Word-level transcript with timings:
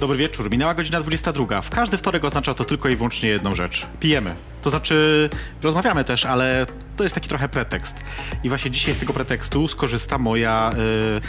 Dobry 0.00 0.16
wieczór. 0.16 0.50
Minęła 0.50 0.74
godzina 0.74 1.00
22. 1.00 1.62
W 1.62 1.70
każdy 1.70 1.96
wtorek 1.96 2.24
oznacza 2.24 2.54
to 2.54 2.64
tylko 2.64 2.88
i 2.88 2.96
wyłącznie 2.96 3.28
jedną 3.28 3.54
rzecz. 3.54 3.86
Pijemy. 4.00 4.34
To 4.62 4.70
znaczy, 4.70 5.30
rozmawiamy 5.62 6.04
też, 6.04 6.24
ale 6.24 6.66
to 6.96 7.02
jest 7.02 7.14
taki 7.14 7.28
trochę 7.28 7.48
pretekst. 7.48 7.96
I 8.44 8.48
właśnie 8.48 8.70
dzisiaj 8.70 8.94
z 8.94 8.98
tego 8.98 9.12
pretekstu 9.12 9.68
skorzysta 9.68 10.18
moja, 10.18 10.72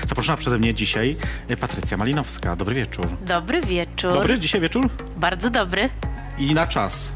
y, 0.03 0.08
zaproszona 0.08 0.38
przeze 0.38 0.59
mnie 0.59 0.73
dzisiaj, 0.73 1.17
y, 1.52 1.58
Patrycja 1.58 1.98
Malinowska. 1.98 2.55
Dobry 2.55 2.75
wieczór. 2.75 3.08
Dobry 3.25 3.61
wieczór. 3.61 4.13
Dobry 4.13 4.39
dzisiaj 4.39 4.61
wieczór? 4.61 4.89
Bardzo 5.17 5.49
dobry. 5.49 5.89
I 6.38 6.53
na 6.53 6.67
czas. 6.67 7.11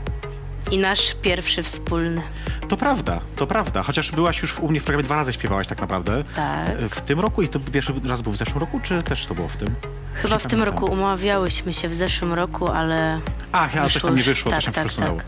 I 0.71 0.77
nasz 0.77 1.15
pierwszy 1.21 1.63
wspólny. 1.63 2.21
To 2.67 2.77
prawda, 2.77 3.20
to 3.35 3.47
prawda. 3.47 3.83
Chociaż 3.83 4.11
byłaś 4.11 4.41
już 4.41 4.59
u 4.59 4.70
mnie 4.70 4.79
w 4.79 4.83
programie 4.83 5.03
dwa 5.03 5.15
razy 5.15 5.33
śpiewałaś 5.33 5.67
tak 5.67 5.81
naprawdę. 5.81 6.23
Tak. 6.35 6.77
W 6.89 7.01
tym 7.01 7.20
roku 7.20 7.41
i 7.41 7.47
to 7.47 7.59
pierwszy 7.59 7.93
raz 8.07 8.21
był 8.21 8.31
w 8.31 8.37
zeszłym 8.37 8.59
roku, 8.59 8.79
czy 8.83 9.03
też 9.03 9.27
to 9.27 9.35
było 9.35 9.47
w 9.47 9.57
tym? 9.57 9.75
Chyba 10.13 10.38
w 10.38 10.47
tym 10.47 10.63
roku 10.63 10.85
umawiałyśmy 10.85 11.73
się 11.73 11.89
w 11.89 11.93
zeszłym 11.93 12.33
roku, 12.33 12.67
ale 12.67 13.20
Ach, 13.51 13.75
ja 13.75 13.83
coś 13.89 14.01
tam 14.01 14.15
nie 14.15 14.23
wyszło, 14.23 14.51
tak, 14.51 14.57
coś 14.57 14.65
tam 14.65 14.73
tak, 14.73 14.84
się 14.84 14.89
przesunęło. 14.89 15.17
tak. 15.17 15.25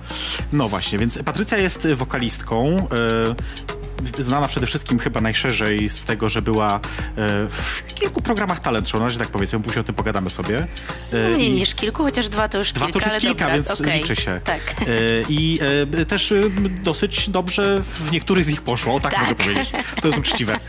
No 0.53 0.69
właśnie, 0.69 0.99
więc 0.99 1.23
Patrycja 1.23 1.57
jest 1.57 1.87
wokalistką. 1.87 2.87
Znana 4.19 4.47
przede 4.47 4.67
wszystkim 4.67 4.99
chyba 4.99 5.21
najszerzej 5.21 5.89
z 5.89 6.03
tego, 6.03 6.29
że 6.29 6.41
była 6.41 6.77
y, 6.77 6.81
w 7.49 7.83
kilku 7.95 8.21
programach 8.21 8.59
talent 8.59 8.89
show, 8.89 9.01
no, 9.01 9.09
że 9.09 9.19
tak 9.19 9.27
powiedzmy, 9.27 9.59
później 9.59 9.81
o 9.81 9.83
tym 9.83 9.95
pogadamy 9.95 10.29
sobie. 10.29 10.67
Y, 11.13 11.33
mniej 11.35 11.49
i- 11.49 11.53
niż 11.53 11.75
kilku, 11.75 12.03
chociaż 12.03 12.29
dwa 12.29 12.47
to 12.49 12.57
już 12.57 12.71
Dwa 12.71 12.85
kilka, 12.85 12.99
to 13.09 13.13
już 13.15 13.23
kilka, 13.23 13.39
dobra, 13.39 13.53
więc 13.55 13.81
okej. 13.81 13.99
liczy 14.01 14.15
się. 14.15 14.39
Tak. 14.43 14.59
Y, 14.87 15.23
I 15.29 15.59
też 16.07 16.33
dosyć 16.83 17.29
dobrze 17.29 17.81
w 17.99 18.11
niektórych 18.11 18.45
z 18.45 18.47
nich 18.47 18.61
poszło, 18.61 18.99
tak, 18.99 19.13
Tak. 19.13 19.21
mogę 19.23 19.35
powiedzieć. 19.35 19.71
To 20.01 20.07
jest 20.07 20.19
uczciwe. 20.19 20.59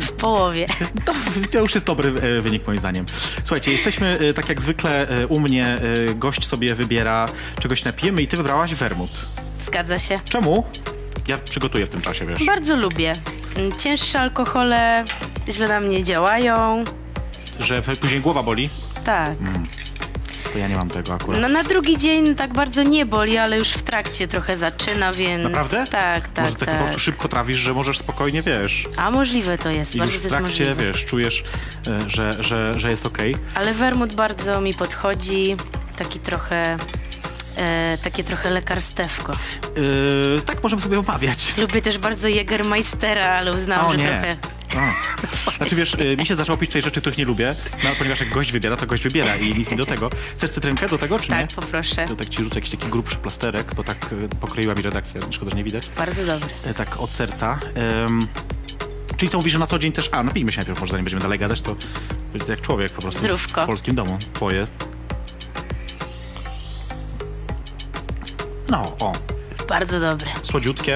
W 0.00 0.12
połowie. 0.18 0.66
to, 1.04 1.12
to 1.52 1.58
już 1.60 1.74
jest 1.74 1.86
dobry 1.86 2.08
e, 2.20 2.40
wynik 2.40 2.66
moim 2.66 2.78
zdaniem. 2.78 3.06
Słuchajcie, 3.44 3.72
jesteśmy 3.72 4.18
e, 4.18 4.34
tak 4.34 4.48
jak 4.48 4.62
zwykle 4.62 5.08
e, 5.08 5.26
u 5.26 5.40
mnie, 5.40 5.66
e, 5.66 6.14
gość 6.14 6.46
sobie 6.46 6.74
wybiera 6.74 7.28
czegoś 7.60 7.84
napijemy 7.84 8.22
i 8.22 8.28
ty 8.28 8.36
wybrałaś 8.36 8.74
wermut. 8.74 9.10
Zgadza 9.66 9.98
się. 9.98 10.20
Czemu? 10.28 10.66
Ja 11.28 11.38
przygotuję 11.38 11.86
w 11.86 11.88
tym 11.88 12.00
czasie, 12.00 12.26
wiesz. 12.26 12.44
Bardzo 12.44 12.76
lubię. 12.76 13.16
Mm, 13.56 13.78
Cięższe 13.78 14.20
alkohole 14.20 15.04
źle 15.48 15.68
na 15.68 15.80
mnie 15.80 16.04
działają. 16.04 16.84
Że 17.60 17.82
później 17.82 18.20
głowa 18.20 18.42
boli? 18.42 18.70
Tak. 19.04 19.36
To 20.52 20.58
ja 20.58 20.68
nie 20.68 20.76
mam 20.76 20.90
tego 20.90 21.14
akurat. 21.14 21.40
No 21.40 21.48
na 21.48 21.62
drugi 21.64 21.98
dzień 21.98 22.34
tak 22.34 22.52
bardzo 22.52 22.82
nie 22.82 23.06
boli, 23.06 23.38
ale 23.38 23.58
już 23.58 23.68
w 23.68 23.82
trakcie 23.82 24.28
trochę 24.28 24.56
zaczyna, 24.56 25.12
więc... 25.12 25.44
Naprawdę? 25.44 25.86
Tak, 25.90 26.28
tak, 26.28 26.44
Może 26.44 26.56
tak, 26.56 26.68
po 26.68 26.74
tak. 26.74 26.78
prostu 26.84 26.98
szybko 26.98 27.28
trawisz, 27.28 27.58
że 27.58 27.74
możesz 27.74 27.98
spokojnie, 27.98 28.42
wiesz. 28.42 28.88
A 28.96 29.10
możliwe 29.10 29.58
to 29.58 29.70
jest, 29.70 29.94
I 29.94 29.98
bardzo 29.98 30.14
już 30.14 30.22
w 30.22 30.28
trakcie, 30.28 30.74
wiesz, 30.74 31.04
czujesz, 31.04 31.44
e, 31.86 32.10
że, 32.10 32.36
że, 32.42 32.80
że 32.80 32.90
jest 32.90 33.06
okej. 33.06 33.36
Ale 33.54 33.74
wermut 33.74 34.12
bardzo 34.14 34.60
mi 34.60 34.74
podchodzi, 34.74 35.56
taki 35.96 36.20
trochę, 36.20 36.76
e, 37.56 37.98
takie 38.02 38.24
trochę 38.24 38.50
lekarstewko. 38.50 39.32
Yy, 39.76 40.40
tak 40.46 40.62
możemy 40.62 40.82
sobie 40.82 40.98
omawiać. 41.00 41.54
Lubię 41.58 41.82
też 41.82 41.98
bardzo 41.98 42.28
Jägermeistera, 42.28 43.26
ale 43.26 43.52
uznałam, 43.52 43.86
O 43.86 43.92
że 43.92 43.98
nie. 43.98 44.04
trochę... 44.04 44.36
A. 44.76 45.50
Znaczy 45.56 45.76
wiesz, 45.76 45.94
y, 45.94 46.16
mi 46.16 46.26
się 46.26 46.36
zaczęło 46.36 46.58
pić 46.58 46.70
tej 46.72 46.82
rzeczy, 46.82 47.00
których 47.00 47.18
nie 47.18 47.24
lubię, 47.24 47.54
no, 47.84 47.90
ponieważ 47.98 48.20
jak 48.20 48.28
gość 48.28 48.52
wybiera, 48.52 48.76
to 48.76 48.86
gość 48.86 49.02
wybiera 49.02 49.36
i 49.36 49.54
nic 49.54 49.70
mi 49.70 49.76
do 49.76 49.86
tego. 49.86 50.10
Chcesz 50.34 50.50
cytrynkę 50.50 50.88
do 50.88 50.98
tego, 50.98 51.18
czy 51.18 51.30
nie? 51.32 51.36
Tak, 51.46 51.50
poproszę. 51.52 52.08
To 52.08 52.16
tak 52.16 52.28
ci 52.28 52.44
rzucę 52.44 52.54
jakiś 52.54 52.70
taki 52.70 52.86
grubszy 52.88 53.16
plasterek, 53.16 53.74
bo 53.74 53.84
tak 53.84 54.12
y, 54.12 54.28
pokroiła 54.40 54.74
mi 54.74 54.82
redakcja, 54.82 55.20
szkoda, 55.30 55.50
że 55.50 55.56
nie 55.56 55.64
widać. 55.64 55.86
Bardzo 55.98 56.26
dobry. 56.26 56.48
E, 56.66 56.74
Tak 56.74 57.00
od 57.00 57.10
serca. 57.12 57.58
Ym, 58.06 58.26
czyli 59.16 59.30
to 59.30 59.38
mówisz, 59.38 59.52
że 59.52 59.58
na 59.58 59.66
co 59.66 59.78
dzień 59.78 59.92
też... 59.92 60.08
A, 60.12 60.22
napijmy 60.22 60.52
się 60.52 60.56
najpierw, 60.58 60.80
może 60.80 60.90
zanim 60.90 61.04
będziemy 61.04 61.22
dalej 61.22 61.38
gadać, 61.38 61.60
to 61.60 61.76
będzie 62.32 62.46
jak 62.52 62.60
człowiek 62.60 62.92
po 62.92 63.02
prostu 63.02 63.20
Zdrówko. 63.20 63.62
w 63.62 63.66
polskim 63.66 63.94
domu. 63.94 64.18
Twoje. 64.32 64.66
No, 68.74 68.96
o, 69.00 69.12
Bardzo 69.68 70.00
dobry. 70.00 70.26
słodziutkie. 70.42 70.94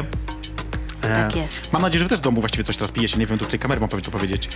E, 1.02 1.14
Tak 1.14 1.36
jest. 1.36 1.72
Mam 1.72 1.82
nadzieję, 1.82 1.98
że 1.98 2.04
wy 2.04 2.08
też 2.08 2.18
w 2.18 2.22
domu 2.22 2.40
właściwie 2.40 2.64
coś 2.64 2.76
teraz 2.76 2.92
pijecie. 2.92 3.16
Nie 3.18 3.26
wiem, 3.26 3.38
tutaj 3.38 3.58
kamerę 3.58 3.80
mam 3.80 3.88
to 3.88 4.10
powiedzieć. 4.10 4.48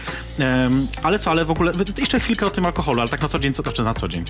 Ale 1.03 1.19
co, 1.19 1.31
ale 1.31 1.45
w 1.45 1.51
ogóle... 1.51 1.73
Jeszcze 1.99 2.21
chwilkę 2.21 2.47
o 2.47 2.51
tym 2.51 2.67
alkoholu, 2.67 3.01
ale 3.01 3.11
tak 3.11 3.23
na 3.23 3.29
co 3.29 3.39
dzień, 3.39 3.53
co 3.55 3.63
znaczy 3.63 3.83
na 3.83 3.95
co 3.95 4.09
dzień? 4.09 4.25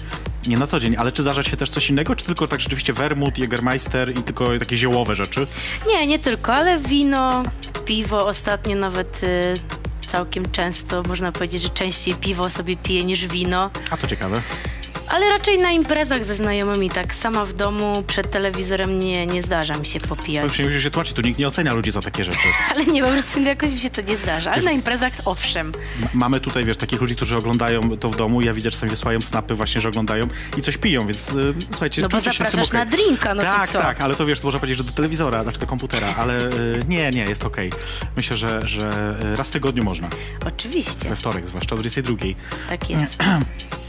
Nie 0.47 0.59
na 0.59 0.67
co 0.67 0.81
dzień, 0.81 0.97
ale 0.97 1.13
czy 1.13 1.23
zdarza 1.23 1.43
się 1.43 1.57
też 1.57 1.71
coś 1.71 1.91
innego, 1.91 2.17
czy 2.17 2.25
tylko 2.25 2.47
tak 2.47 2.61
rzeczywiście 2.61 2.93
wermut, 2.93 3.39
Jägermeister 3.39 4.19
i 4.19 4.23
tylko 4.23 4.59
takie 4.59 4.77
ziołowe 4.77 5.15
rzeczy? 5.15 5.47
Nie, 5.89 6.07
nie 6.07 6.19
tylko, 6.19 6.55
ale 6.55 6.79
wino, 6.79 7.43
piwo, 7.85 8.27
ostatnio 8.27 8.77
nawet 8.77 9.21
y, 9.23 10.07
całkiem 10.07 10.51
często, 10.53 11.03
można 11.03 11.33
powiedzieć, 11.33 11.63
że 11.63 11.69
częściej 11.69 12.15
piwo 12.15 12.51
sobie 12.51 12.77
piję 12.77 13.05
niż 13.05 13.27
wino. 13.27 13.71
A 13.91 13.97
to 13.97 14.07
ciekawe. 14.07 14.41
Ale 15.09 15.29
raczej 15.29 15.59
na 15.59 15.71
imprezach 15.71 16.25
ze 16.25 16.35
znajomymi, 16.35 16.91
tak 16.91 17.15
sama 17.15 17.45
w 17.45 17.53
domu, 17.53 18.05
przed 18.07 18.31
telewizorem 18.31 19.01
nie, 19.01 19.27
nie 19.27 19.43
zdarza 19.43 19.77
mi 19.77 19.87
się 19.87 20.01
popijać. 20.01 20.45
już 20.45 20.59
nie 20.59 20.65
musisz 20.65 20.83
się 20.83 20.91
tłumaczyć, 20.91 21.15
tu 21.15 21.23
nikt 21.23 21.39
nie 21.39 21.49
ocenia 21.49 21.75
ludzi 21.75 21.91
za 21.91 22.03
takie 22.03 22.25
rzeczy. 22.25 22.39
Ale 22.75 22.85
nie, 22.87 23.03
po 23.03 23.09
prostu 23.09 23.41
jakoś 23.41 23.71
mi 23.71 23.79
się 23.79 23.91
to 23.91 24.03
nie 24.03 24.17
zdarza. 24.17 24.53
Ale 24.53 24.63
na 24.63 24.71
imprezach 24.71 25.13
owszem. 25.25 25.73
Mamy 26.15 26.41
tutaj, 26.41 26.65
wiesz, 26.65 26.77
takich 26.77 27.01
ludzi, 27.01 27.17
którzy 27.17 27.37
oglądają 27.37 27.97
to 27.97 28.11
w 28.11 28.17
domu 28.17 28.43
ja 28.43 28.55
widzę, 28.55 28.71
że 28.71 28.73
czasami 28.75 28.91
wysyłają 28.91 29.21
snapy 29.21 29.55
właśnie, 29.55 29.81
że 29.81 29.89
oglądają 29.89 30.29
i 30.59 30.63
coś 30.63 30.77
piją, 30.77 31.07
więc 31.07 31.33
y, 31.33 31.55
słuchajcie, 31.71 32.03
No 32.03 32.09
bo 32.09 32.21
zapraszasz 32.21 32.73
na 32.73 32.87
drinka, 32.87 33.35
no 33.35 33.43
to 33.43 33.49
tak, 33.49 33.71
co? 33.71 33.79
tak, 33.79 34.01
ale 34.01 34.15
to 34.17 34.27
wiesz, 34.27 34.41
to 34.41 34.47
można 34.47 34.61
powiedzieć, 34.61 34.79
że 34.79 34.85
do 34.85 34.93
telewizora, 34.93 35.43
znaczy 35.43 35.59
do 35.61 35.67
komputera, 35.67 36.15
ale 36.19 36.47
y, 36.47 36.83
nie, 36.89 37.11
nie, 37.11 37.25
jest 37.25 37.45
okej. 37.45 37.71
Myślę, 38.17 38.37
że, 38.37 38.69
że 38.69 39.17
y, 39.33 39.37
raz 39.37 39.49
w 39.49 39.53
tygodniu 39.53 39.85
można, 39.85 40.09
Oczywiście, 40.47 41.09
we 41.09 41.17
wtorek 41.17 41.47
zwłaszcza 41.47 41.75
o 41.75 41.79
22. 41.79 42.17
tak 42.69 42.91
jest. 42.91 43.19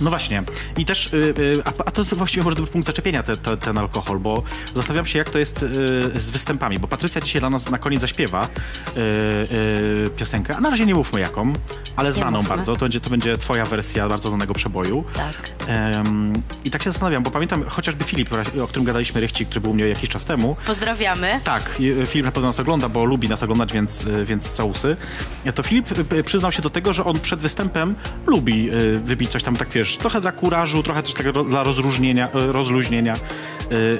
No 0.00 0.10
właśnie. 0.10 0.42
I 0.76 0.84
też, 0.84 1.12
y, 1.12 1.34
y, 1.38 1.62
a, 1.64 1.68
a 1.68 1.90
to 1.90 2.00
jest 2.00 2.14
właściwie 2.14 2.44
może 2.44 2.56
dobry 2.56 2.72
punkt 2.72 2.86
zaczepienia 2.86 3.22
te, 3.22 3.36
te, 3.36 3.56
ten 3.56 3.78
alkohol, 3.78 4.18
bo 4.18 4.42
zastanawiam 4.74 5.06
się, 5.06 5.18
jak 5.18 5.30
to 5.30 5.38
jest 5.38 5.62
y, 5.62 5.66
z 6.20 6.30
występami, 6.30 6.78
bo 6.78 6.88
Patrycja 6.88 7.20
dzisiaj 7.20 7.40
dla 7.40 7.50
nas 7.50 7.70
na 7.70 7.78
koniec 7.78 8.00
zaśpiewa 8.00 8.48
piosenkę, 10.16 10.56
a 10.56 10.60
na 10.60 10.70
razie 10.70 10.86
nie 10.86 10.94
mówmy 10.94 11.20
jaką, 11.20 11.52
ale 11.96 12.12
znaną 12.12 12.42
bardzo. 12.42 12.74
To 12.74 12.80
będzie, 12.80 13.00
to 13.00 13.10
będzie 13.10 13.38
twoja 13.38 13.66
wersja 13.66 14.08
bardzo 14.08 14.28
znanego 14.28 14.54
przeboju. 14.54 15.04
Tak. 15.14 15.57
Em, 15.68 16.32
I 16.64 16.70
tak 16.70 16.82
się 16.82 16.90
zastanawiam, 16.90 17.22
bo 17.22 17.30
pamiętam 17.30 17.64
chociażby 17.68 18.04
Filip, 18.04 18.30
o 18.64 18.66
którym 18.66 18.84
gadaliśmy, 18.84 19.20
Rychci, 19.20 19.46
który 19.46 19.60
był 19.60 19.70
u 19.70 19.74
mnie 19.74 19.88
jakiś 19.88 20.08
czas 20.08 20.24
temu, 20.24 20.56
Pozdrawiamy. 20.66 21.40
tak, 21.44 21.62
i- 21.78 22.06
Filip 22.06 22.26
na 22.26 22.32
pewno 22.32 22.48
nas 22.48 22.60
ogląda, 22.60 22.88
bo 22.88 23.04
lubi 23.04 23.28
nas 23.28 23.42
oglądać, 23.42 23.72
więc, 23.72 24.04
y, 24.06 24.24
więc 24.24 24.50
całusy. 24.52 24.96
To 25.54 25.62
Filip 25.62 25.88
przyznał 26.24 26.52
się 26.52 26.62
do 26.62 26.70
tego, 26.70 26.92
że 26.92 27.04
on 27.04 27.20
przed 27.20 27.40
występem 27.40 27.94
lubi 28.26 28.70
wypić 29.04 29.30
coś 29.30 29.42
tam, 29.42 29.56
tak 29.56 29.68
wiesz, 29.68 29.96
trochę 29.96 30.20
dla 30.20 30.32
kurażu, 30.32 30.82
trochę 30.82 31.02
też 31.02 31.14
tego 31.14 31.44
dla 31.44 31.62
rozróżnienia, 31.62 32.28
rozluźnienia. 32.32 33.14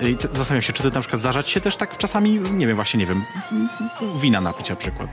I 0.03 0.17
zastanawiam 0.23 0.63
się, 0.63 0.73
czy 0.73 0.83
ty 0.83 0.91
na 0.91 1.01
przykład 1.01 1.21
zdarza 1.21 1.43
ci 1.43 1.53
się 1.53 1.61
też 1.61 1.77
tak 1.77 1.99
czasami, 1.99 2.41
nie 2.53 2.67
wiem, 2.67 2.77
właśnie, 2.77 3.01
nie 3.01 3.07
wiem, 3.07 3.23
wina 4.21 4.41
napić 4.41 4.71
na 4.71 4.77
przykład. 4.77 5.09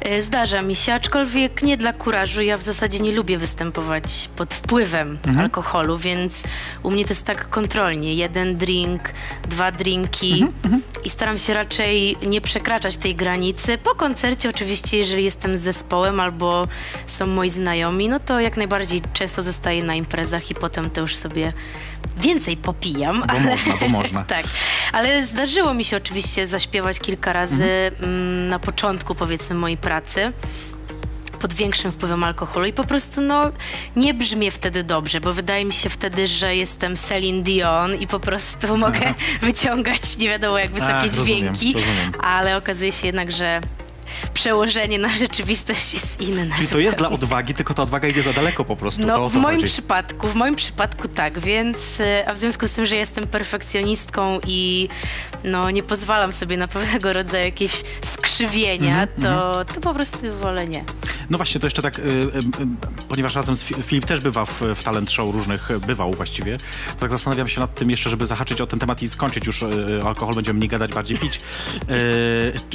E, 0.00 0.22
Zdarza 0.22 0.62
mi 0.62 0.74
się, 0.74 0.94
aczkolwiek 0.94 1.62
nie 1.62 1.76
dla 1.76 1.92
kurażu. 1.92 2.42
Ja 2.42 2.56
w 2.58 2.62
zasadzie 2.62 2.98
nie 3.00 3.12
lubię 3.12 3.38
występować 3.38 4.28
pod 4.36 4.54
wpływem 4.54 5.18
Mhm. 5.26 5.38
alkoholu, 5.38 5.97
więc 5.98 6.42
u 6.82 6.90
mnie 6.90 7.04
to 7.04 7.10
jest 7.10 7.24
tak 7.24 7.48
kontrolnie. 7.48 8.14
Jeden 8.14 8.56
drink, 8.56 9.12
dwa 9.48 9.72
drinki 9.72 10.48
Mhm, 10.64 10.82
i 11.04 11.10
staram 11.10 11.38
się 11.38 11.54
raczej 11.54 12.16
nie 12.22 12.40
przekraczać 12.40 12.96
tej 12.96 13.14
granicy. 13.14 13.78
Po 13.78 13.94
koncercie 13.94 14.50
oczywiście, 14.50 14.98
jeżeli 14.98 15.24
jestem 15.24 15.56
z 15.56 15.60
zespołem 15.60 16.20
albo 16.20 16.68
są 17.06 17.26
moi 17.26 17.50
znajomi, 17.50 18.08
no 18.08 18.20
to 18.20 18.40
jak 18.40 18.56
najbardziej 18.56 19.02
często 19.12 19.42
zostaję 19.42 19.82
na 19.82 19.94
imprezach 19.94 20.50
i 20.50 20.54
potem 20.54 20.90
to 20.90 21.00
już 21.00 21.16
sobie 21.16 21.52
więcej 22.16 22.56
popijam. 22.56 23.22
Bo 23.32 23.40
można, 23.40 23.76
bo 23.76 23.88
można. 23.88 24.24
tak, 24.36 24.44
ale 24.92 25.26
zdarzyło 25.26 25.74
mi 25.74 25.84
się 25.84 25.96
oczywiście 25.96 26.46
zaśpiewać 26.46 27.00
kilka 27.00 27.32
razy 27.32 27.90
mm, 28.00 28.48
na 28.48 28.58
początku 28.58 29.14
powiedzmy 29.14 29.56
mojej 29.56 29.76
pracy 29.76 30.32
pod 31.38 31.52
większym 31.54 31.92
wpływem 31.92 32.24
alkoholu 32.24 32.66
i 32.66 32.72
po 32.72 32.84
prostu 32.84 33.20
no 33.20 33.50
nie 33.96 34.14
brzmię 34.14 34.50
wtedy 34.50 34.82
dobrze, 34.82 35.20
bo 35.20 35.32
wydaje 35.34 35.64
mi 35.64 35.72
się 35.72 35.88
wtedy, 35.88 36.26
że 36.26 36.56
jestem 36.56 36.96
Celine 36.96 37.42
Dion 37.42 37.94
i 38.00 38.06
po 38.06 38.20
prostu 38.20 38.76
mogę 38.86 39.14
wyciągać 39.42 40.16
nie 40.16 40.28
wiadomo 40.28 40.58
jak 40.58 40.70
wysokie 40.70 40.92
Tak, 40.92 41.06
rozumiem, 41.06 41.26
dźwięki, 41.54 41.72
rozumiem. 41.72 42.12
ale 42.22 42.56
okazuje 42.56 42.92
się 42.92 43.06
jednak, 43.06 43.32
że 43.32 43.60
przełożenie 44.34 44.98
na 44.98 45.08
rzeczywistość 45.08 45.94
jest 45.94 46.20
inne. 46.20 46.46
Czyli 46.56 46.68
to 46.68 46.78
jest 46.78 46.98
dla 46.98 47.08
odwagi, 47.10 47.54
tylko 47.54 47.74
ta 47.74 47.82
odwaga 47.82 48.08
idzie 48.08 48.22
za 48.22 48.32
daleko 48.32 48.64
po 48.64 48.76
prostu. 48.76 49.06
No, 49.06 49.28
w 49.28 49.34
moim 49.36 49.56
chodzi. 49.56 49.66
przypadku, 49.72 50.28
w 50.28 50.34
moim 50.34 50.56
przypadku 50.56 51.08
tak, 51.08 51.38
więc, 51.40 51.76
e, 52.00 52.28
a 52.28 52.34
w 52.34 52.38
związku 52.38 52.68
z 52.68 52.70
tym, 52.70 52.86
że 52.86 52.96
jestem 52.96 53.26
perfekcjonistką 53.26 54.38
i 54.46 54.88
no, 55.44 55.70
nie 55.70 55.82
pozwalam 55.82 56.32
sobie 56.32 56.56
na 56.56 56.68
pewnego 56.68 57.12
rodzaju 57.12 57.44
jakieś 57.44 57.72
skrzywienia, 58.04 59.02
Mhm, 59.02 59.08
to, 59.22 59.64
to 59.74 59.80
po 59.80 59.94
prostu 59.94 60.18
wolę 60.40 60.68
nie. 60.68 60.84
No 61.30 61.36
właśnie, 61.38 61.60
to 61.60 61.66
jeszcze 61.66 61.82
tak, 61.82 61.98
y, 61.98 62.02
y, 62.02 62.04
y, 62.06 63.02
ponieważ 63.08 63.34
razem 63.34 63.56
z 63.56 63.64
Fi- 63.64 63.82
Filip 63.82 64.06
też 64.06 64.20
bywa 64.20 64.44
w, 64.44 64.60
w 64.74 64.82
talent 64.82 65.10
show 65.12 65.34
różnych, 65.34 65.68
bywał 65.86 66.14
właściwie, 66.14 66.56
to 66.56 67.00
tak 67.00 67.10
zastanawiam 67.10 67.48
się 67.48 67.60
nad 67.60 67.74
tym 67.74 67.90
jeszcze, 67.90 68.10
żeby 68.10 68.26
zahaczyć 68.26 68.60
o 68.60 68.66
ten 68.66 68.78
temat 68.78 69.02
i 69.02 69.08
skończyć 69.08 69.46
już 69.46 69.64
alkohol, 70.06 70.34
będziemy 70.34 70.56
mniej 70.56 70.68
gadać, 70.68 70.92
bardziej 70.94 71.18
pić. 71.18 71.40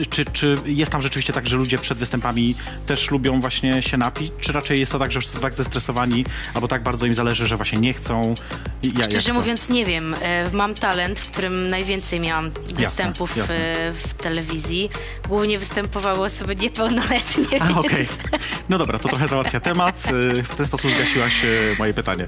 Czy, 0.09 0.25
czy 0.25 0.57
jest 0.65 0.91
tam 0.91 1.01
rzeczywiście 1.01 1.33
tak, 1.33 1.47
że 1.47 1.55
ludzie 1.57 1.77
przed 1.77 1.97
występami 1.97 2.55
też 2.87 3.11
lubią 3.11 3.41
właśnie 3.41 3.81
się 3.81 3.97
napić, 3.97 4.31
czy 4.39 4.51
raczej 4.51 4.79
jest 4.79 4.91
to 4.91 4.99
tak, 4.99 5.11
że 5.11 5.19
wszyscy 5.19 5.35
są 5.37 5.41
tak 5.41 5.53
zestresowani, 5.53 6.25
albo 6.53 6.67
tak 6.67 6.83
bardzo 6.83 7.05
im 7.05 7.15
zależy, 7.15 7.47
że 7.47 7.57
właśnie 7.57 7.79
nie 7.79 7.93
chcą? 7.93 8.35
Ja, 8.83 9.05
Szczerze 9.05 9.33
mówiąc, 9.33 9.69
nie 9.69 9.85
wiem. 9.85 10.15
E, 10.21 10.49
Mam 10.53 10.75
talent, 10.75 11.19
w 11.19 11.25
którym 11.31 11.69
najwięcej 11.69 12.19
miałam 12.19 12.51
występów 12.75 13.37
jasne. 13.37 13.55
e, 13.55 13.93
w 13.93 14.13
telewizji. 14.13 14.89
Głównie 15.27 15.59
występowały 15.59 16.25
osoby 16.25 16.55
niepełnoletnie. 16.55 17.61
A, 17.61 17.79
okej. 17.79 18.07
No 18.69 18.77
dobra, 18.77 18.99
to 18.99 19.09
trochę 19.09 19.27
załatwia 19.27 19.59
temat. 19.59 20.03
Y, 20.39 20.43
W 20.43 20.55
ten 20.55 20.65
sposób 20.65 20.91
zgasiłaś 20.91 21.33
moje 21.79 21.93
pytanie. 21.93 22.27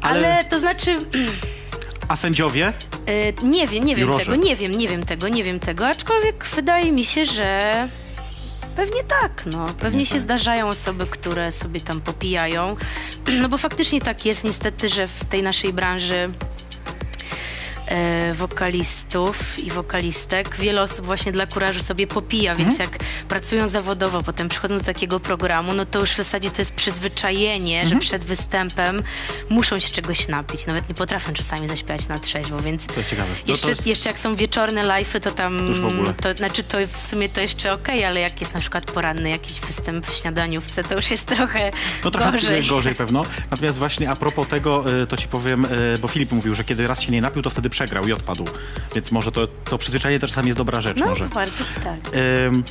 Ale, 0.00 0.34
Ale 0.34 0.44
to 0.44 0.58
znaczy, 0.58 0.98
A 2.08 2.16
sędziowie? 2.16 2.72
e, 3.06 3.32
nie 3.46 3.68
wiem, 3.68 3.84
nie 3.84 3.96
wiem 3.96 4.18
tego, 4.18 4.36
nie 4.36 4.56
wiem, 4.56 4.78
nie 4.78 4.88
wiem 4.88 5.06
tego, 5.06 5.28
nie 5.28 5.44
wiem 5.44 5.60
tego, 5.60 5.88
aczkolwiek 5.88 6.44
wydaje 6.56 6.92
mi 6.92 7.04
się, 7.04 7.24
że 7.24 7.88
pewnie 8.76 9.04
tak, 9.04 9.42
no. 9.46 9.66
Pewnie 9.80 10.06
się 10.06 10.20
zdarzają 10.20 10.68
osoby, 10.68 11.06
które 11.06 11.52
sobie 11.52 11.80
tam 11.80 12.00
popijają, 12.00 12.76
no 13.42 13.48
bo 13.48 13.58
faktycznie 13.58 14.00
tak 14.00 14.26
jest 14.26 14.44
niestety, 14.44 14.88
że 14.88 15.08
w 15.08 15.24
tej 15.24 15.42
naszej 15.42 15.72
branży 15.72 16.30
wokalistów 18.34 19.58
i 19.58 19.70
wokalistek. 19.70 20.56
Wiele 20.56 20.82
osób 20.82 21.06
właśnie 21.06 21.32
dla 21.32 21.46
kurażu 21.46 21.80
sobie 21.80 22.06
popija, 22.06 22.54
więc 22.56 22.78
jak 22.78 22.98
pracują 23.28 23.68
zawodowo, 23.68 24.22
potem 24.22 24.48
przychodzą 24.48 24.78
do 24.78 24.84
takiego 24.84 25.20
programu, 25.20 25.72
no 25.74 25.84
to 25.86 25.98
już 26.00 26.10
w 26.12 26.16
zasadzie 26.16 26.50
to 26.50 26.60
jest 26.60 26.74
przyzwyczajenie, 26.74 27.88
że 27.88 27.96
przed 27.96 28.24
występem 28.24 29.02
muszą 29.48 29.78
się 29.80 29.88
czegoś 29.88 30.28
napić. 30.28 30.66
Nawet 30.66 30.88
nie 30.88 30.94
potrafią 30.94 31.32
czasami 31.32 31.68
zaśpiewać 31.68 32.08
na 32.08 32.18
trzeźwo, 32.18 32.60
więc 32.60 32.86
To 32.86 32.94
jest 33.00 33.10
ciekawe. 33.10 33.28
No 33.46 33.52
jeszcze, 33.52 33.70
jest- 33.70 33.86
jeszcze 33.86 34.08
jak 34.08 34.18
są 34.18 34.34
wieczorne 34.36 34.82
live'y, 34.84 35.20
to 35.20 35.30
tam... 35.32 35.58
To 35.58 35.64
już 35.64 35.80
w 35.80 35.86
ogóle. 35.86 36.14
To, 36.14 36.34
znaczy 36.34 36.62
to 36.62 36.78
w 36.92 37.00
sumie 37.00 37.28
to 37.28 37.40
jeszcze 37.40 37.72
okej, 37.72 38.04
ale 38.04 38.20
jak 38.20 38.40
jest 38.40 38.54
na 38.54 38.60
przykład 38.60 38.84
poranny 38.90 39.30
jakiś 39.30 39.60
występ 39.60 40.06
w 40.06 40.14
śniadaniówce, 40.14 40.84
to 40.84 40.94
już 40.94 41.10
jest 41.10 41.26
trochę 41.26 41.72
No 42.04 42.10
trochę 42.10 42.32
gorzej. 42.32 42.64
gorzej. 42.64 42.94
pewno. 43.02 43.24
Natomiast 43.50 43.78
właśnie 43.78 44.10
a 44.10 44.16
propos 44.16 44.48
tego, 44.48 44.84
y, 45.02 45.06
to 45.06 45.16
ci 45.16 45.28
powiem, 45.28 45.64
y, 45.64 45.98
bo 45.98 46.08
Filip 46.08 46.32
mówił, 46.32 46.54
że 46.54 46.64
kiedy 46.64 46.86
raz 46.86 47.02
się 47.02 47.12
nie 47.12 47.20
napił, 47.20 47.42
to 47.42 47.50
wtedy 47.50 47.70
przegrał 47.82 48.08
i 48.08 48.12
odpadł. 48.12 48.44
Więc 48.94 49.10
może 49.10 49.32
to, 49.32 49.46
to 49.46 49.78
przyzwyczajenie 49.78 50.20
też 50.20 50.30
czasami 50.30 50.48
jest 50.48 50.58
dobra 50.58 50.80
rzecz. 50.80 50.96
No, 50.96 51.06
może. 51.06 51.28
bardzo 51.28 51.64
tak. 51.84 52.16
Ym, 52.46 52.64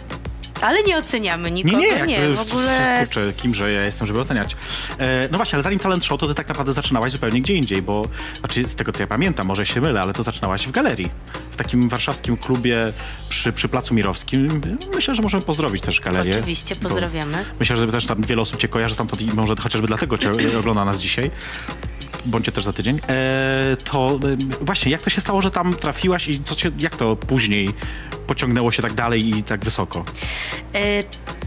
Ale 0.62 0.84
nie 0.84 0.98
oceniamy 0.98 1.52
nie, 1.52 1.64
nikogo, 1.64 1.84
nie, 2.06 2.14
jakby, 2.14 2.36
w 2.36 2.40
ogóle... 2.40 2.98
Kurczę, 3.00 3.34
kimże 3.38 3.72
ja 3.72 3.86
jestem, 3.86 4.08
żeby 4.08 4.20
oceniać. 4.20 4.56
E, 5.00 5.30
no 5.32 5.38
właśnie, 5.38 5.56
ale 5.56 5.64
zanim 5.64 5.80
talent 5.80 6.06
show, 6.06 6.20
to 6.20 6.28
ty 6.28 6.36
tak 6.36 6.48
naprawdę 6.48 6.74
zaczynałaś 6.74 7.12
zupełnie 7.12 7.42
gdzie 7.42 7.56
indziej, 7.56 7.82
bo, 7.82 8.06
znaczy 8.40 8.68
z 8.68 8.76
tego 8.76 8.92
co 8.92 9.04
ja 9.04 9.08
pamiętam, 9.08 9.48
może 9.48 9.66
się 9.66 9.82
mylę, 9.82 10.02
ale 10.02 10.14
to 10.14 10.24
zaczynałaś 10.24 10.68
w 10.68 10.72
galerii. 10.72 11.10
W 11.52 11.56
takim 11.56 11.90
warszawskim 11.90 12.38
klubie 12.38 12.78
przy, 13.30 13.54
przy 13.54 13.70
Placu 13.70 13.94
Mirowskim. 13.94 14.62
Myślę, 14.96 15.16
że 15.16 15.22
możemy 15.22 15.44
pozdrowić 15.44 15.82
też 15.84 16.00
galerię. 16.00 16.38
Oczywiście, 16.38 16.76
pozdrawiamy. 16.76 17.46
Myślę, 17.60 17.78
że 17.78 17.88
też 17.88 18.06
tam 18.06 18.22
wiele 18.22 18.42
osób 18.42 18.60
cię 18.60 18.68
kojarzy 18.68 18.94
stamtąd 18.94 19.22
i 19.22 19.26
może 19.26 19.56
chociażby 19.56 19.88
dlatego 19.88 20.18
cię 20.18 20.32
ogląda 20.60 20.86
nas 20.86 21.00
dzisiaj. 21.00 21.32
Bądźcie 22.26 22.52
też 22.52 22.64
za 22.64 22.74
tydzień. 22.74 23.00
E, 23.10 23.78
to 23.84 24.20
e, 24.24 24.64
właśnie, 24.66 24.92
jak 24.92 25.02
to 25.02 25.10
się 25.10 25.22
stało, 25.22 25.42
że 25.42 25.52
tam 25.52 25.74
trafiłaś 25.74 26.28
i 26.28 26.44
co 26.44 26.56
cię, 26.56 26.72
jak 26.80 26.96
to 26.96 27.16
później 27.16 27.70
pociągnęło 28.28 28.72
się 28.72 28.82
tak 28.82 28.94
dalej 28.94 29.38
i 29.38 29.44
tak 29.44 29.66
wysoko? 29.66 30.06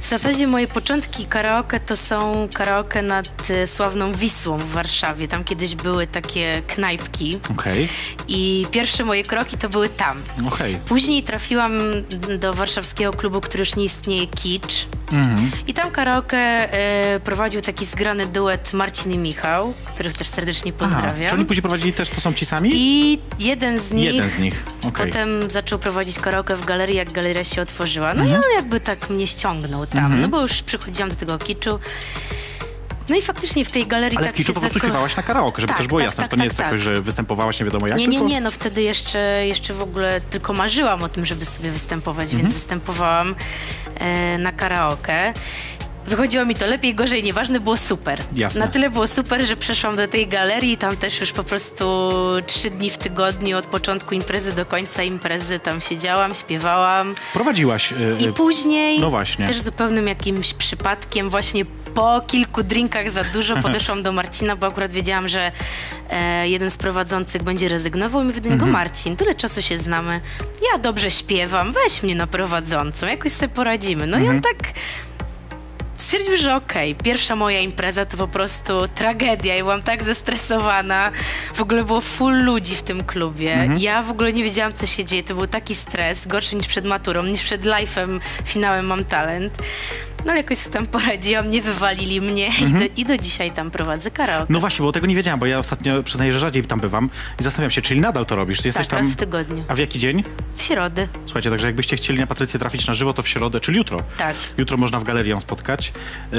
W 0.04 0.08
zasadzie 0.08 0.46
moje 0.46 0.66
początki 0.68 1.26
karaoke 1.26 1.80
to 1.80 1.96
są 1.96 2.48
karaoke 2.54 3.02
nad 3.02 3.50
e, 3.50 3.66
sławną 3.66 4.12
Wisłą 4.12 4.58
w 4.58 4.64
Warszawie. 4.70 5.28
Tam 5.28 5.44
kiedyś 5.44 5.74
były 5.74 6.06
takie 6.06 6.62
knajpki 6.66 7.38
Okej, 7.50 7.88
i 8.28 8.66
pierwsze 8.70 9.04
moje 9.04 9.24
kroki 9.24 9.56
to 9.58 9.68
były 9.68 9.88
tam. 9.88 10.22
okej. 10.48 10.78
Później 10.88 11.22
trafiłam 11.22 11.72
do 12.38 12.54
warszawskiego 12.54 13.12
klubu, 13.12 13.40
który 13.40 13.60
już 13.62 13.76
nie 13.76 13.84
istnieje, 13.84 14.26
Kicz. 14.26 14.86
Mhm. 15.12 15.50
I 15.66 15.74
tam 15.74 15.90
karaoke 15.90 16.38
e, 16.72 17.20
prowadził 17.20 17.60
taki 17.60 17.86
zgrany 17.86 18.26
duet 18.26 18.72
Marcin 18.72 19.12
i 19.12 19.18
Michał, 19.18 19.74
których 19.94 20.12
też 20.12 20.28
serdecznie 20.28 20.72
Aha, 20.76 20.86
pozdrawiam. 20.88 21.28
czy 21.28 21.34
oni 21.34 21.44
później 21.44 21.62
prowadzili 21.62 21.92
też, 21.92 22.10
to 22.10 22.20
są 22.20 22.32
ci 22.32 22.46
sami? 22.46 22.70
I 22.74 23.18
jeden 23.38 23.80
z 23.80 23.90
nich, 23.92 24.04
Jeden 24.14 24.30
z 24.30 24.38
nich, 24.38 24.62
okej. 24.88 25.06
potem 25.06 25.50
zaczął 25.50 25.78
prowadzić 25.78 26.18
karaoke 26.18 26.56
w 26.56 26.64
galerii, 26.64 26.96
jak 26.96 27.12
galeria 27.12 27.44
się 27.44 27.62
otworzyła. 27.62 28.14
No 28.14 28.22
Mhm. 28.22 28.42
i 28.42 28.44
on 28.44 28.50
jakby 28.56 28.80
tak 28.80 29.10
mnie 29.10 29.26
ściągnął 29.26 29.86
tam, 29.94 30.20
no 30.20 30.28
bo 30.28 30.40
już 30.42 30.62
przychodziłam 30.62 31.10
do 31.10 31.16
tego 31.16 31.38
kiczu. 31.38 31.78
No 33.08 33.16
i 33.16 33.22
faktycznie 33.22 33.64
w 33.64 33.70
tej 33.70 33.86
galerii 33.86 34.18
Ale 34.18 34.26
tak 34.26 34.34
w 34.34 34.38
Kiczu 34.38 34.54
po 34.54 34.60
prostu 34.60 34.78
zako- 34.78 34.86
śpiewałaś 34.86 35.16
na 35.16 35.22
karaoke, 35.22 35.60
żeby 35.60 35.68
Tak, 35.68 35.78
też 35.78 35.86
było 35.86 36.00
tak, 36.00 36.06
jasne, 36.06 36.22
że 36.24 36.28
tak, 36.28 36.30
to 36.30 36.36
nie 36.36 36.40
tak, 36.42 36.44
jest 36.46 36.56
tak. 36.56 36.66
jakoś, 36.66 36.80
że 36.80 37.00
występowałaś 37.02 37.60
nie 37.60 37.64
wiadomo 37.66 37.86
jak, 37.86 37.98
Nie, 37.98 38.06
nie, 38.06 38.12
tylko... 38.18 38.28
nie, 38.28 38.40
no 38.40 38.50
wtedy 38.50 38.82
jeszcze, 38.82 39.46
jeszcze 39.46 39.74
w 39.74 39.82
ogóle 39.82 40.20
tylko 40.20 40.52
marzyłam 40.52 41.02
o 41.02 41.08
tym, 41.08 41.26
żeby 41.26 41.44
sobie 41.44 41.70
występować, 41.70 42.24
Mhm. 42.24 42.42
więc 42.42 42.52
występowałam 42.54 43.34
e, 43.98 44.38
na 44.38 44.52
karaoke. 44.52 45.32
Wychodziło 46.06 46.44
mi 46.44 46.54
to 46.54 46.66
lepiej, 46.66 46.94
gorzej, 46.94 47.24
nieważne, 47.24 47.60
było 47.60 47.76
super. 47.76 48.20
Jasne. 48.36 48.60
Na 48.60 48.68
tyle 48.68 48.90
było 48.90 49.06
super, 49.06 49.46
że 49.46 49.56
przeszłam 49.56 49.96
do 49.96 50.08
tej 50.08 50.26
galerii 50.26 50.76
tam 50.76 50.96
też 50.96 51.20
już 51.20 51.32
po 51.32 51.44
prostu 51.44 52.10
trzy 52.46 52.70
dni 52.70 52.90
w 52.90 52.98
tygodniu, 52.98 53.58
od 53.58 53.66
początku 53.66 54.14
imprezy 54.14 54.52
do 54.52 54.66
końca 54.66 55.02
imprezy 55.02 55.58
tam 55.58 55.80
siedziałam, 55.80 56.34
śpiewałam. 56.34 57.14
Prowadziłaś... 57.32 57.92
y, 57.92 58.16
I 58.20 58.28
y, 58.28 58.32
później 58.32 59.00
no 59.00 59.10
właśnie. 59.10 59.46
też 59.46 59.60
zupełnym 59.60 60.06
jakimś 60.08 60.54
przypadkiem 60.54 61.30
właśnie 61.30 61.64
po 61.94 62.20
kilku 62.26 62.62
drinkach 62.62 63.10
za 63.10 63.24
dużo 63.24 63.56
podeszłam 63.62 64.02
do 64.02 64.12
Marcina, 64.12 64.56
bo 64.56 64.66
akurat 64.66 64.90
wiedziałam, 64.92 65.28
że 65.28 65.52
e, 66.10 66.48
jeden 66.48 66.70
z 66.70 66.76
prowadzących 66.76 67.42
będzie 67.42 67.68
rezygnował 67.68 68.22
i 68.22 68.24
mówię 68.24 68.40
do 68.40 68.48
Mhm. 68.48 68.60
niego, 68.60 68.72
Marcin, 68.72 69.16
tyle 69.16 69.34
czasu 69.34 69.62
się 69.62 69.78
znamy, 69.78 70.20
ja 70.72 70.78
dobrze 70.78 71.10
śpiewam, 71.10 71.72
weź 71.72 72.02
mnie 72.02 72.14
na 72.14 72.26
prowadzącą, 72.26 73.06
jakoś 73.06 73.32
sobie 73.32 73.48
poradzimy. 73.48 74.06
No 74.06 74.16
i 74.16 74.20
Mhm. 74.20 74.36
on 74.36 74.42
tak 74.42 74.56
stwierdził, 75.98 76.36
że 76.36 76.56
okej, 76.56 76.94
pierwsza 76.94 77.36
moja 77.36 77.60
impreza 77.60 78.04
to 78.04 78.16
po 78.16 78.28
prostu 78.28 78.72
tragedia 78.94 79.56
i 79.56 79.62
byłam 79.62 79.82
tak 79.82 80.02
zestresowana. 80.02 81.10
W 81.54 81.60
ogóle 81.60 81.84
było 81.84 82.00
full 82.00 82.44
ludzi 82.44 82.76
w 82.76 82.82
tym 82.82 83.04
klubie. 83.04 83.54
Mhm. 83.54 83.78
Ja 83.78 84.02
w 84.02 84.10
ogóle 84.10 84.32
nie 84.32 84.44
wiedziałam, 84.44 84.72
co 84.72 84.86
się 84.86 85.04
dzieje. 85.04 85.22
To 85.22 85.34
był 85.34 85.46
taki 85.46 85.74
stres, 85.74 86.26
gorszy 86.26 86.56
niż 86.56 86.66
przed 86.66 86.84
maturą, 86.84 87.22
niż 87.22 87.42
przed 87.42 87.62
live'em, 87.62 88.20
finałem 88.44 88.86
Mam 88.86 89.04
Talent. 89.04 89.52
No 90.24 90.30
ale 90.30 90.40
jakoś 90.40 90.58
sobie 90.58 90.74
tam 90.74 90.86
poradziłam, 90.86 91.50
nie 91.50 91.62
wywalili 91.62 92.20
mnie 92.20 92.48
i, 92.48 92.72
do, 92.72 92.84
i 92.96 93.04
do 93.04 93.18
dzisiaj 93.18 93.50
tam 93.50 93.70
prowadzę 93.70 94.10
karaoke. 94.10 94.46
No 94.52 94.60
właśnie, 94.60 94.82
bo 94.82 94.92
tego 94.92 95.06
nie 95.06 95.14
wiedziałam, 95.16 95.40
bo 95.40 95.46
ja 95.46 95.58
ostatnio 95.58 96.02
przyznaję, 96.02 96.32
że 96.32 96.40
rzadziej 96.40 96.64
tam 96.64 96.80
bywam 96.80 97.10
i 97.40 97.42
zastanawiam 97.42 97.70
się, 97.70 97.82
czyli 97.82 98.00
nadal 98.00 98.26
to 98.26 98.36
robisz? 98.36 98.60
Ty 98.62 98.68
jesteś 98.68 98.86
tak, 98.86 98.98
tam... 98.98 99.06
raz 99.06 99.12
w 99.12 99.16
tygodniu. 99.16 99.64
A 99.68 99.74
w 99.74 99.78
jaki 99.78 99.98
dzień? 99.98 100.24
W 100.56 100.62
środę. 100.62 101.08
Słuchajcie, 101.24 101.50
także 101.50 101.66
jakbyście 101.66 101.96
chcieli 101.96 102.18
na 102.18 102.26
Patrycję 102.26 102.60
trafić 102.60 102.86
na 102.86 102.94
żywo, 102.94 103.12
to 103.12 103.22
w 103.22 103.28
środę, 103.28 103.60
czyli 103.60 103.78
jutro. 103.78 104.00
Tak. 104.18 104.36
Jutro 104.58 104.76
można 104.76 105.00
w 105.00 105.04
galerii 105.04 105.30
ją 105.30 105.40
spotkać. 105.40 105.92
Yy, 106.32 106.38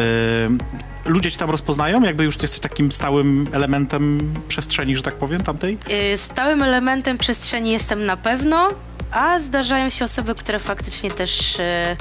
ludzie 1.06 1.32
ci 1.32 1.38
tam 1.38 1.50
rozpoznają? 1.50 2.04
Jakby 2.04 2.24
już 2.24 2.42
jesteś 2.42 2.60
takim 2.60 2.92
stałym 2.92 3.48
elementem 3.52 4.34
przestrzeni, 4.48 4.96
że 4.96 5.02
tak 5.02 5.16
powiem, 5.16 5.44
tamtej? 5.44 5.78
Y, 6.14 6.18
Stałym 6.18 6.64
elementem 6.64 7.18
przestrzeni 7.18 7.72
jestem 7.72 8.06
na 8.06 8.18
pewno, 8.18 8.70
a 9.16 9.40
zdarzają 9.40 9.90
się 9.90 10.06
osoby, 10.06 10.36
które 10.36 10.60
faktycznie 10.60 11.12
też 11.12 11.60
e, 11.60 11.98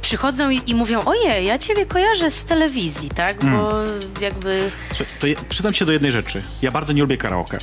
przychodzą 0.00 0.50
i, 0.50 0.62
i 0.66 0.74
mówią, 0.74 1.04
ojej, 1.04 1.46
ja 1.46 1.58
ciebie 1.58 1.86
kojarzę 1.86 2.30
z 2.30 2.44
telewizji, 2.44 3.08
tak? 3.08 3.44
Bo 3.44 3.72
jakby 4.20 4.70
Słuchaj, 4.88 5.06
to 5.20 5.26
ja, 5.26 5.36
przyznam 5.48 5.74
się 5.74 5.84
do 5.84 5.92
jednej 5.92 6.12
rzeczy. 6.12 6.42
Ja 6.62 6.70
bardzo 6.70 6.92
nie 6.92 7.02
lubię 7.02 7.16
karaoke. 7.16 7.58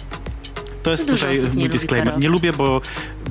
To 0.83 0.91
jest 0.91 1.07
Dużo 1.07 1.27
tutaj 1.27 1.43
nie 1.43 1.59
mój 1.59 1.69
disclaimer. 1.69 2.19
Nie 2.19 2.29
lubię, 2.29 2.53
bo 2.53 2.81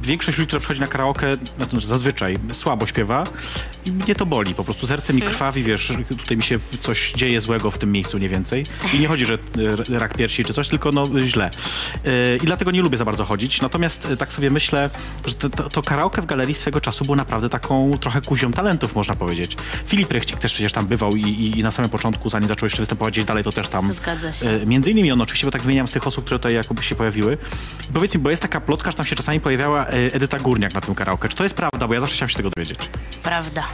większość 0.03 0.39
ludzi, 0.39 0.47
która 0.47 0.61
przychodzi 0.61 0.81
na 0.81 0.87
karaoke, 0.87 1.37
no 1.59 1.67
to 1.67 1.81
zazwyczaj 1.81 2.39
słabo 2.53 2.87
śpiewa 2.87 3.25
i 3.87 3.93
mnie 3.93 4.15
to 4.15 4.27
boli. 4.27 4.55
Po 4.55 4.65
prostu 4.65 4.87
serce 4.87 5.13
mi 5.13 5.21
Mhm. 5.21 5.33
krwawi, 5.33 5.63
wiesz, 5.63 5.93
tutaj 6.09 6.37
mi 6.37 6.43
się 6.43 6.59
coś 6.81 7.13
dzieje 7.13 7.41
złego 7.41 7.71
w 7.71 7.79
tym 7.79 7.93
miejscu, 7.93 8.19
nie 8.19 8.29
więcej. 8.29 8.67
I 8.95 8.99
nie 8.99 9.09
chodzi, 9.09 9.27
że 9.27 9.35
e, 9.35 9.99
rak 9.99 10.15
piersi 10.15 10.45
czy 10.45 10.53
coś, 10.55 10.69
tylko 10.69 10.93
no 10.93 11.09
źle. 11.21 11.51
E, 12.05 12.37
I 12.37 12.41
dlatego 12.47 12.71
nie 12.71 12.83
lubię 12.83 12.99
za 12.99 13.05
bardzo 13.05 13.25
chodzić. 13.25 13.61
Natomiast 13.61 14.07
e, 14.11 14.17
tak 14.17 14.33
sobie 14.33 14.51
myślę, 14.51 14.91
że 15.27 15.35
to, 15.35 15.49
to, 15.71 15.83
karaoke 15.83 16.23
w 16.23 16.27
galerii 16.27 16.55
swego 16.55 16.81
czasu 16.81 17.05
było 17.05 17.17
naprawdę 17.17 17.49
taką 17.49 17.99
trochę 18.01 18.21
kuzią 18.21 18.53
talentów, 18.53 18.95
można 18.95 19.15
powiedzieć. 19.15 19.57
Filip 19.87 20.13
Rechcik 20.13 20.39
też 20.39 20.53
przecież 20.55 20.73
tam 20.73 20.87
bywał 20.87 21.17
i, 21.17 21.23
i, 21.23 21.59
i 21.59 21.63
na 21.63 21.71
samym 21.73 21.91
początku, 21.91 22.29
zanim 22.31 22.49
zaczął 22.49 22.67
jeszcze 22.67 22.83
występować 22.83 23.15
gdzieś 23.15 23.25
dalej, 23.25 23.45
to 23.45 23.53
też 23.53 23.69
tam 23.69 23.93
Zgadza 23.93 24.33
się. 24.33 24.61
Między 24.67 24.91
innymi 24.91 25.13
on 25.13 25.21
oczywiście, 25.21 25.47
bo 25.47 25.51
tak 25.51 25.63
wymieniam 25.63 25.89
z 25.89 25.93
tych 25.93 26.07
osób, 26.07 26.25
które 26.25 26.39
tutaj 26.39 26.55
jakoby 26.55 26.83
się 26.83 26.95
pojawiły. 26.95 27.39
Powiedz 27.95 28.15
mi, 28.15 28.21
bo 28.21 28.31
jest 28.31 28.43
taka 28.43 28.61
plotka, 28.61 28.91
że 28.91 28.97
tam 28.97 29.07
się 29.07 29.17
czasami 29.17 29.41
pojawiała 29.41 29.87
e, 29.87 29.91
Edyta 29.91 30.39
Górniak 30.39 30.75
na 30.75 30.81
tym 30.81 30.95
karaoke. 30.95 31.29
Czy 31.29 31.37
to 31.37 31.43
jest 31.43 31.55
prawda? 31.55 31.89
Bo 31.89 31.95
ja 31.95 32.01
zawsze 32.01 32.15
chciałem 32.17 32.29
się 32.29 32.37
tego 32.37 32.51
dowiedzieć. 32.57 32.79
prawda. 33.23 33.65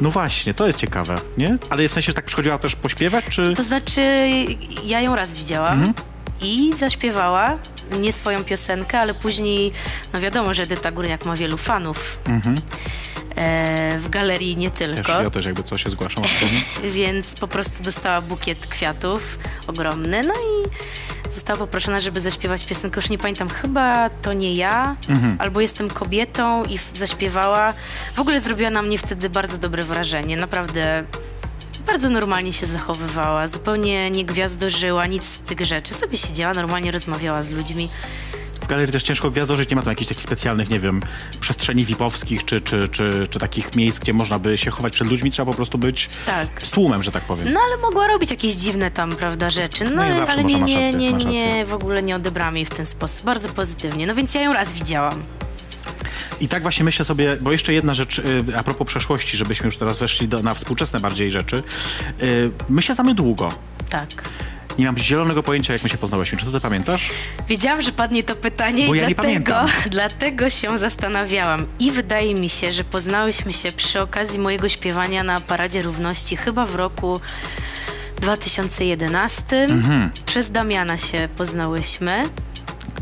No 0.00 0.10
właśnie, 0.10 0.54
to 0.54 0.66
jest 0.66 0.78
ciekawe, 0.78 1.20
nie? 1.38 1.58
Ale 1.70 1.88
w 1.88 1.92
sensie, 1.92 2.06
że 2.06 2.12
tak 2.14 2.24
przychodziła 2.24 2.58
też 2.58 2.76
pośpiewać, 2.76 3.24
czy... 3.30 3.54
To 3.56 3.62
znaczy, 3.62 4.00
ja 4.84 5.00
ją 5.00 5.16
raz 5.16 5.32
widziałam 5.32 5.72
Mhm. 5.72 5.92
i 6.40 6.72
zaśpiewała 6.78 7.58
nie 7.98 8.12
swoją 8.12 8.44
piosenkę, 8.44 9.00
ale 9.00 9.14
później, 9.14 9.72
no 10.12 10.20
wiadomo, 10.20 10.54
że 10.54 10.62
Edyta 10.62 10.92
Górniak 10.92 11.24
ma 11.24 11.36
wielu 11.36 11.56
fanów. 11.56 12.18
E, 13.36 13.98
w 13.98 14.08
galerii 14.08 14.56
nie 14.56 14.66
Mhm. 14.68 14.94
Też, 14.94 15.06
tylko. 15.06 15.22
ja 15.22 15.30
też 15.30 15.46
jakby 15.46 15.62
coś 15.62 15.82
się 15.84 15.90
zgłaszam. 15.90 16.24
więc 16.92 17.34
po 17.36 17.48
prostu 17.48 17.82
dostała 17.82 18.20
bukiet 18.20 18.66
kwiatów 18.66 19.38
ogromny, 19.66 20.22
no 20.22 20.34
i 20.34 20.68
została 21.32 21.58
poproszona, 21.58 22.00
żeby 22.00 22.20
zaśpiewać 22.20 22.64
piosenkę, 22.64 23.00
już 23.00 23.10
nie 23.10 23.18
pamiętam, 23.18 23.48
chyba 23.48 24.10
to 24.10 24.32
nie 24.32 24.54
ja, 24.54 24.96
albo 25.38 25.60
jestem 25.60 25.90
kobietą 25.90 26.64
i 26.64 26.78
zaśpiewała. 26.94 27.74
W 28.14 28.20
ogóle 28.20 28.40
zrobiła 28.40 28.70
na 28.70 28.82
mnie 28.82 28.98
wtedy 28.98 29.30
bardzo 29.30 29.58
dobre 29.58 29.84
wrażenie, 29.84 30.36
naprawdę 30.36 31.04
bardzo 31.86 32.10
normalnie 32.10 32.52
się 32.52 32.66
zachowywała, 32.66 33.48
zupełnie 33.48 34.10
nie 34.10 34.24
gwiazdożyła, 34.24 35.06
nic 35.06 35.24
z 35.24 35.38
tych 35.38 35.60
rzeczy, 35.60 35.94
sobie 35.94 36.18
siedziała, 36.18 36.54
normalnie 36.54 36.90
rozmawiała 36.90 37.42
z 37.42 37.50
ludźmi. 37.50 37.88
W 38.60 38.66
galerii 38.66 38.92
też 38.92 39.02
ciężko 39.02 39.30
gwiazdożyć, 39.30 39.70
nie 39.70 39.76
ma 39.76 39.82
tam 39.82 39.90
jakichś 39.92 40.08
takich 40.08 40.22
specjalnych, 40.22 40.70
nie 40.70 40.80
wiem, 40.80 41.02
przestrzeni 41.40 41.84
VIP-owskich, 41.84 42.44
czy, 42.44 42.60
czy, 42.60 42.88
czy, 42.88 43.26
czy 43.30 43.38
takich 43.38 43.76
miejsc, 43.76 43.98
gdzie 43.98 44.12
można 44.12 44.38
by 44.38 44.58
się 44.58 44.70
chować 44.70 44.92
przed 44.92 45.08
ludźmi, 45.10 45.30
trzeba 45.30 45.50
po 45.52 45.56
prostu 45.56 45.78
być 45.78 46.08
Tak. 46.26 46.46
z 46.62 46.70
tłumem, 46.70 47.02
że 47.02 47.12
tak 47.12 47.22
powiem. 47.22 47.52
No 47.52 47.60
ale 47.66 47.76
mogła 47.82 48.06
robić 48.08 48.30
jakieś 48.30 48.54
dziwne 48.54 48.90
tam, 48.90 49.16
prawda, 49.16 49.50
rzeczy. 49.50 49.84
No, 49.84 49.90
No 49.90 50.02
i 50.02 50.06
ale, 50.06 50.16
zawsze 50.16 50.32
ale 50.32 50.42
można, 50.42 50.58
nie, 50.58 50.74
nie, 50.74 50.92
rację, 50.92 51.12
nie, 51.12 51.24
nie, 51.24 51.66
w 51.66 51.74
ogóle 51.74 52.02
nie 52.02 52.16
odebrałam 52.16 52.56
jej 52.56 52.66
w 52.66 52.70
ten 52.70 52.86
sposób. 52.86 53.24
Bardzo 53.24 53.48
pozytywnie. 53.48 54.06
No 54.06 54.14
więc 54.14 54.34
ja 54.34 54.42
ją 54.42 54.52
raz 54.52 54.72
widziałam. 54.72 55.22
I 56.40 56.48
tak 56.48 56.62
właśnie 56.62 56.84
myślę 56.84 57.04
sobie, 57.04 57.36
bo 57.40 57.52
jeszcze 57.52 57.72
jedna 57.72 57.94
rzecz 57.94 58.18
y, 58.18 58.44
a 58.56 58.62
propos 58.62 58.86
przeszłości, 58.86 59.36
żebyśmy 59.36 59.66
już 59.66 59.76
teraz 59.76 59.98
weszli 59.98 60.28
do, 60.28 60.42
na 60.42 60.54
współczesne 60.54 61.00
bardziej 61.00 61.30
rzeczy. 61.30 61.62
Y, 62.22 62.50
my 62.68 62.82
się 62.82 62.94
znamy 62.94 63.14
długo. 63.14 63.48
Tak. 63.90 64.08
Nie 64.78 64.86
mam 64.86 64.98
zielonego 64.98 65.42
pojęcia, 65.42 65.72
jak 65.72 65.82
my 65.82 65.88
się 65.88 65.98
poznałyśmy. 65.98 66.38
Czy 66.38 66.46
to 66.46 66.52
ty 66.52 66.60
pamiętasz? 66.60 67.10
Wiedziałam, 67.48 67.82
że 67.82 67.92
padnie 67.92 68.22
to 68.22 68.36
pytanie 68.36 68.86
Bo 68.86 68.94
i 68.94 68.98
ja 68.98 69.06
dlatego, 69.06 69.54
dlatego 69.90 70.50
się 70.50 70.78
zastanawiałam. 70.78 71.66
I 71.78 71.90
wydaje 71.90 72.34
mi 72.34 72.48
się, 72.48 72.72
że 72.72 72.84
poznałyśmy 72.84 73.52
się 73.52 73.72
przy 73.72 74.00
okazji 74.00 74.38
mojego 74.38 74.68
śpiewania 74.68 75.22
na 75.22 75.40
Paradzie 75.40 75.82
Równości 75.82 76.36
chyba 76.36 76.66
w 76.66 76.74
roku 76.74 77.20
2011. 78.20 79.56
Mhm. 79.56 80.10
Przez 80.26 80.50
Damiana 80.50 80.98
się 80.98 81.28
poznałyśmy, 81.36 82.24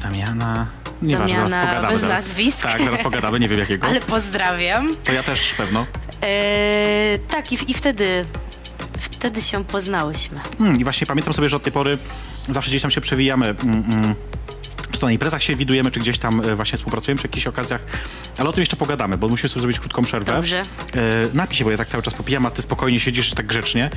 Damiana... 0.02 0.66
Nieważne, 1.02 1.34
Damiana 1.34 1.50
zaraz 1.50 1.66
pogadamy. 1.66 1.92
bez 1.92 2.00
zaraz. 2.00 2.26
nazwisk. 2.26 2.62
Tak, 2.62 2.84
zaraz 2.84 3.02
pogadamy, 3.02 3.40
nie 3.40 3.48
wiem 3.48 3.58
jakiego. 3.58 3.86
ale 3.88 4.00
pozdrawiam. 4.00 4.96
To 5.04 5.12
ja 5.12 5.22
też 5.22 5.54
pewno. 5.54 5.86
Eee, 6.22 7.18
tak, 7.18 7.52
i, 7.52 7.70
i 7.70 7.74
wtedy, 7.74 8.24
wtedy 9.24 9.42
się 9.42 9.64
poznałyśmy. 9.64 10.40
Hmm, 10.58 10.80
I 10.80 10.84
właśnie 10.84 11.06
pamiętam 11.06 11.34
sobie, 11.34 11.48
że 11.48 11.56
od 11.56 11.62
tej 11.62 11.72
pory 11.72 11.98
zawsze 12.48 12.70
gdzieś 12.70 12.82
tam 12.82 12.90
się 12.90 13.00
przewijamy. 13.00 13.46
Mm, 13.46 13.84
mm. 13.88 14.14
Czy 14.90 15.00
to 15.00 15.06
na 15.06 15.12
imprezach 15.12 15.42
się 15.42 15.56
widujemy, 15.56 15.90
czy 15.90 16.00
gdzieś 16.00 16.18
tam 16.18 16.40
e, 16.40 16.56
właśnie 16.56 16.76
współpracujemy 16.76 17.18
przy 17.18 17.28
jakichś 17.28 17.46
okazjach. 17.46 17.80
Ale 18.38 18.48
o 18.48 18.52
tym 18.52 18.62
jeszcze 18.62 18.76
pogadamy, 18.76 19.16
bo 19.18 19.28
musimy 19.28 19.48
sobie 19.48 19.60
zrobić 19.60 19.80
krótką 19.80 20.02
przerwę. 20.02 20.32
Dobrze. 20.32 20.60
E, 20.60 20.64
napij 21.34 21.56
się, 21.56 21.64
bo 21.64 21.70
ja 21.70 21.76
tak 21.76 21.88
cały 21.88 22.02
czas 22.02 22.14
popijam, 22.14 22.46
a 22.46 22.50
ty 22.50 22.62
spokojnie 22.62 23.00
siedzisz 23.00 23.34
tak 23.34 23.46
grzecznie. 23.46 23.90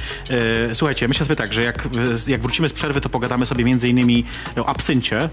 E, 0.70 0.76
słuchajcie, 0.76 1.08
myślę 1.08 1.26
sobie 1.26 1.36
tak, 1.36 1.54
że 1.54 1.64
jak, 1.64 1.88
jak 2.28 2.42
wrócimy 2.42 2.70
z 2.70 2.74
przerwy, 2.74 3.02
to 3.02 3.10
pogadamy 3.10 3.46
sobie 3.46 3.64
między 3.64 3.90
innymi 3.90 4.26
o 4.58 4.66
absyncie. 4.66 5.30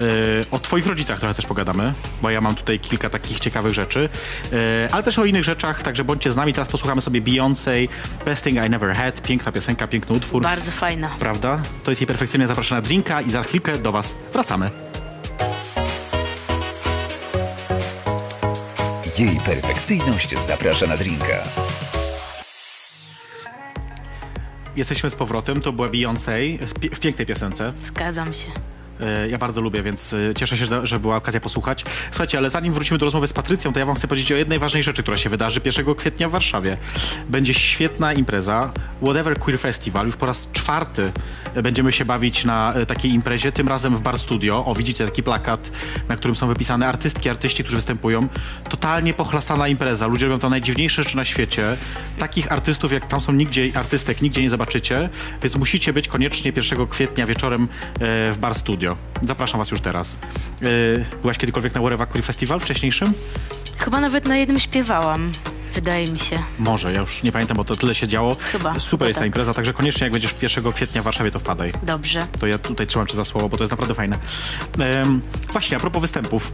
E, 0.00 0.04
O 0.50 0.58
twoich 0.58 0.86
rodzicach 0.86 1.18
trochę 1.18 1.34
też 1.34 1.46
pogadamy, 1.46 1.92
bo 2.22 2.30
ja 2.30 2.40
mam 2.40 2.54
tutaj 2.54 2.78
kilka 2.78 3.10
takich 3.10 3.40
ciekawych 3.40 3.74
rzeczy, 3.74 4.08
E, 4.52 4.88
ale 4.94 5.02
też 5.02 5.18
o 5.18 5.24
innych 5.24 5.44
rzeczach, 5.44 5.82
także 5.82 6.04
bądźcie 6.04 6.32
z 6.32 6.36
nami. 6.36 6.52
Teraz 6.52 6.68
posłuchamy 6.68 7.00
sobie 7.02 7.22
Beyoncé, 7.22 7.88
Best 8.24 8.44
Thing 8.44 8.58
I 8.66 8.70
Never 8.70 8.94
Had, 8.94 9.22
piękna 9.22 9.52
piosenka, 9.52 9.86
piękny 9.86 10.16
utwór, 10.16 10.42
Bardzo 10.42 10.70
fajna. 10.70 11.08
prawda? 11.18 11.62
To 11.84 11.90
jest 11.90 12.00
jej 12.00 12.06
perfekcyjnie 12.08 12.46
zapraszana 12.46 12.80
drinka 12.80 13.20
i 13.20 13.30
za 13.30 13.42
chwilkę 13.42 13.78
do 13.78 13.92
was 13.92 14.16
wracamy. 14.32 14.70
Jej 19.18 19.40
perfekcyjność 19.44 20.38
zaprasza 20.38 20.86
na 20.86 20.96
drinka. 20.96 21.36
Jesteśmy 24.76 25.10
z 25.10 25.14
powrotem, 25.14 25.60
to 25.60 25.72
była 25.72 25.88
Beyoncé 25.88 26.58
w 26.94 27.00
pięknej 27.00 27.26
piosence. 27.26 27.72
Zgadzam 27.84 28.34
się. 28.34 28.48
E, 29.00 29.28
Ja 29.28 29.38
bardzo 29.38 29.60
lubię, 29.60 29.82
więc 29.82 30.12
e, 30.12 30.34
cieszę 30.34 30.56
się, 30.56 30.64
że- 30.82 30.98
była 31.00 31.16
okazja 31.16 31.40
posłuchać. 31.40 31.84
Słuchajcie, 32.10 32.38
ale 32.38 32.50
zanim 32.50 32.72
wrócimy 32.72 32.98
do 32.98 33.06
rozmowy 33.06 33.26
z 33.26 33.32
Patrycją, 33.32 33.72
to 33.72 33.78
ja 33.78 33.86
wam 33.86 33.96
chcę 33.96 34.08
powiedzieć 34.08 34.32
o 34.32 34.36
jednej 34.36 34.58
ważnej 34.58 34.82
rzeczy, 34.82 35.02
która 35.02 35.16
się 35.16 35.30
wydarzy 35.30 35.60
1 35.64 35.94
kwietnia 35.94 36.28
w 36.28 36.32
Warszawie. 36.32 36.76
Będzie 37.28 37.54
świetna 37.54 38.12
impreza, 38.12 38.72
Whatever 39.02 39.38
Queer 39.38 39.60
Festival. 39.60 40.06
Już 40.06 40.16
po 40.16 40.26
raz 40.26 40.48
czwarty 40.52 41.12
będziemy 41.62 41.92
się 41.92 42.04
bawić 42.04 42.44
na 42.44 42.74
e, 42.74 42.86
takiej 42.86 43.10
imprezie, 43.12 43.52
tym 43.52 43.68
razem 43.68 43.96
w 43.96 44.02
Bar 44.02 44.18
Studio. 44.18 44.64
O, 44.66 44.74
widzicie 44.74 45.04
taki 45.06 45.22
plakat, 45.22 45.70
na 46.08 46.16
którym 46.16 46.36
są 46.36 46.48
wypisane 46.48 46.88
artystki, 46.88 47.28
artyści, 47.28 47.62
którzy 47.62 47.76
występują. 47.76 48.28
Totalnie 48.70 49.14
pochlastana 49.14 49.68
impreza. 49.68 50.06
Ludzie 50.06 50.26
robią 50.26 50.38
to 50.38 50.48
najdziwniejsze 50.50 51.02
rzeczy 51.02 51.16
na 51.16 51.24
świecie. 51.24 51.76
Takich 52.18 52.52
artystów, 52.52 52.92
jak 52.92 53.06
tam 53.08 53.20
są 53.20 53.32
nigdzie, 53.32 53.62
artystek 53.74 54.22
nigdzie 54.22 54.42
nie 54.42 54.50
zobaczycie, 54.50 55.08
więc 55.42 55.56
musicie 55.56 55.92
być 55.92 56.08
koniecznie 56.08 56.52
1 56.56 56.86
kwietnia 56.86 57.26
wieczorem 57.26 57.68
w 58.00 58.36
Bar 58.40 58.54
Studio. 58.54 58.85
Zapraszam 59.22 59.58
was 59.58 59.70
już 59.70 59.80
teraz. 59.80 60.18
E, 60.62 60.66
byłaś 61.22 61.38
kiedykolwiek 61.38 61.74
na 61.74 61.80
Whatever 61.80 62.08
Queer 62.08 62.24
Festival 62.24 62.60
wcześniejszym? 62.60 63.12
Chyba 63.76 64.00
nawet 64.00 64.24
na 64.24 64.36
jednym 64.36 64.58
śpiewałam. 64.58 65.32
Wydaje 65.74 66.08
mi 66.08 66.18
się. 66.18 66.38
Może, 66.58 66.92
ja 66.92 67.00
już 67.00 67.22
nie 67.22 67.32
pamiętam, 67.32 67.56
bo 67.56 67.64
to 67.64 67.76
tyle 67.76 67.94
się 67.94 68.08
działo. 68.08 68.36
Chyba, 68.52 68.78
Super 68.78 69.08
jest 69.08 69.16
ta 69.16 69.20
tak. 69.20 69.26
impreza, 69.26 69.54
także 69.54 69.72
koniecznie 69.72 70.04
jak 70.04 70.12
będziesz 70.12 70.34
1 70.42 70.72
kwietnia 70.72 71.02
w 71.02 71.04
Warszawie, 71.04 71.30
to 71.30 71.38
wpadaj. 71.40 71.72
Dobrze. 71.82 72.26
To 72.40 72.46
ja 72.46 72.58
tutaj 72.58 72.86
trzymam 72.86 73.06
cię 73.06 73.14
za 73.14 73.24
słowo, 73.24 73.48
bo 73.48 73.56
to 73.56 73.62
jest 73.62 73.70
naprawdę 73.70 73.94
fajne. 73.94 74.18
Właśnie, 75.52 75.76
a 75.76 75.80
propos 75.80 76.00
występów. 76.02 76.52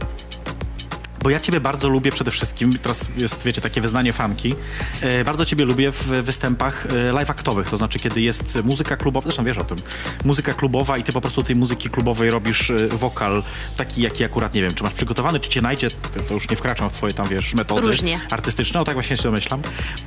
Bo 1.23 1.29
ja 1.29 1.39
ciebie 1.39 1.59
bardzo 1.59 1.89
lubię 1.89 2.11
przede 2.11 2.31
wszystkim, 2.31 2.77
teraz 2.77 3.07
jest, 3.17 3.43
wiecie, 3.43 3.61
takie 3.61 3.81
wyznanie 3.81 4.13
fanki, 4.13 4.55
e, 5.01 5.23
bardzo 5.23 5.45
ciebie 5.45 5.65
lubię 5.65 5.91
w 5.91 6.07
występach 6.07 6.85
e, 6.85 7.11
live 7.11 7.29
aktowych, 7.29 7.69
to 7.69 7.77
znaczy 7.77 7.99
kiedy 7.99 8.21
jest 8.21 8.59
muzyka 8.63 8.97
klubowa, 8.97 9.23
zresztą 9.23 9.43
wiesz 9.43 9.57
o 9.57 9.63
tym, 9.63 9.77
muzyka 10.25 10.53
klubowa 10.53 10.97
i 10.97 11.03
ty 11.03 11.13
po 11.13 11.21
prostu 11.21 11.43
tej 11.43 11.55
muzyki 11.55 11.89
klubowej 11.89 12.29
robisz 12.29 12.69
e, 12.69 12.87
wokal 12.87 13.43
taki, 13.77 14.01
jaki 14.01 14.23
akurat, 14.23 14.53
nie 14.53 14.61
wiem, 14.61 14.73
czy 14.73 14.83
masz 14.83 14.93
przygotowany, 14.93 15.39
czy 15.39 15.49
cię 15.49 15.61
najdzie, 15.61 15.89
to, 16.27 16.33
już 16.33 16.49
nie 16.49 16.55
wkraczam 16.55 16.89
w 16.89 16.93
twoje 16.93 17.13
tam, 17.13 17.27
wiesz, 17.27 17.53
metody 17.53 17.81
Różnie. 17.81 18.19
artystyczne, 18.29 18.81
o 18.81 18.83
tak 18.83 18.93
właśnie 18.93 19.17
się 19.17 19.23
domyślam. 19.23 19.61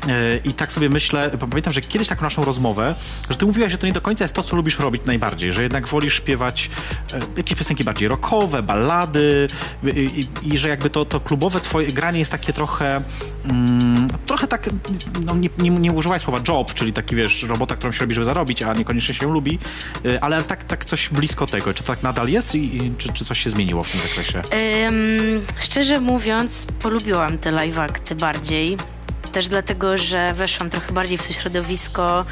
E, 0.09 0.37
I 0.45 0.53
tak 0.53 0.73
sobie 0.73 0.89
myślę, 0.89 1.31
pamiętam, 1.51 1.73
że 1.73 1.81
kiedyś 1.81 2.09
taką 2.09 2.23
naszą 2.23 2.45
rozmowę, 2.45 2.95
że 3.31 3.37
ty 3.37 3.47
mówiłaś, 3.47 3.73
że 3.73 3.79
to 3.79 3.87
nie 3.87 3.93
do 3.93 4.01
końca 4.01 4.25
jest 4.25 4.35
to, 4.35 4.43
co 4.43 4.57
lubisz 4.57 4.79
robić 4.79 5.03
najbardziej, 5.07 5.53
że 5.53 5.63
jednak 5.63 5.89
wolisz 5.89 6.15
śpiewać 6.15 6.71
e, 7.13 7.21
jakieś 7.37 7.59
piosenki 7.59 7.85
bardziej 7.85 8.09
rockowe, 8.09 8.63
ballady 8.63 9.49
i, 9.97 10.29
i, 10.45 10.55
i 10.55 10.59
że 10.59 10.69
jakby 10.69 10.91
to, 10.91 11.06
to 11.07 11.21
klubowe 11.21 11.61
twoje 11.61 11.93
granie 11.93 12.19
jest 12.19 12.31
takie 12.31 12.53
trochę 12.53 13.01
mm, 13.45 14.09
trochę 14.27 14.47
tak, 14.47 14.71
no 15.25 15.37
nie, 15.37 15.49
nie, 15.59 15.71
nie 15.71 15.93
używaj 15.93 16.21
słowa 16.21 16.41
job, 16.49 16.75
czyli 16.75 16.93
taki, 16.93 17.17
wiesz, 17.17 17.43
robota, 17.43 17.77
którą 17.77 17.93
się 17.93 18.01
robi, 18.01 18.15
żeby 18.15 18.25
zarobić, 18.25 18.63
a 18.63 18.75
niekoniecznie 18.75 19.15
się 19.15 19.33
lubi, 19.33 19.59
e, 20.05 20.25
ale 20.25 20.43
tak, 20.43 20.65
tak 20.65 20.85
coś 20.85 21.09
blisko 21.09 21.47
tego. 21.47 21.75
Czy 21.75 21.83
tak 21.83 22.03
nadal 22.03 22.29
jest 22.29 22.55
i, 22.55 22.77
i 22.77 22.93
czy, 22.99 23.13
czy 23.13 23.25
coś 23.25 23.41
się 23.41 23.51
zmieniło 23.51 23.83
w 23.83 23.91
tym 23.91 24.01
zakresie? 24.01 24.43
Szczerze 25.61 26.01
mówiąc, 26.01 26.67
polubiłam 26.83 27.39
te 27.39 27.51
live 27.51 27.79
akty 27.79 28.15
bardziej. 28.15 28.77
Też 29.37 29.49
dlatego, 29.49 29.97
że 29.97 30.35
weszłam 30.35 30.71
trochę 30.71 30.93
bardziej 30.93 31.19
w 31.19 31.27
to 31.27 31.33
środowisko 31.33 32.25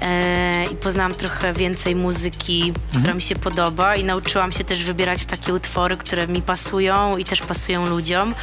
e, 0.00 0.64
i 0.66 0.76
poznałam 0.76 1.14
trochę 1.14 1.52
więcej 1.52 1.94
muzyki, 1.94 2.72
która 2.98 3.14
mi 3.14 3.22
się 3.22 3.34
podoba 3.34 3.96
i 3.96 4.04
nauczyłam 4.04 4.52
się 4.52 4.64
też 4.64 4.84
wybierać 4.84 5.24
takie 5.24 5.54
utwory, 5.54 5.96
które 5.96 6.26
mi 6.26 6.42
pasują 6.42 7.16
i 7.16 7.24
też 7.24 7.40
pasują 7.40 7.86
ludziom. 7.86 8.34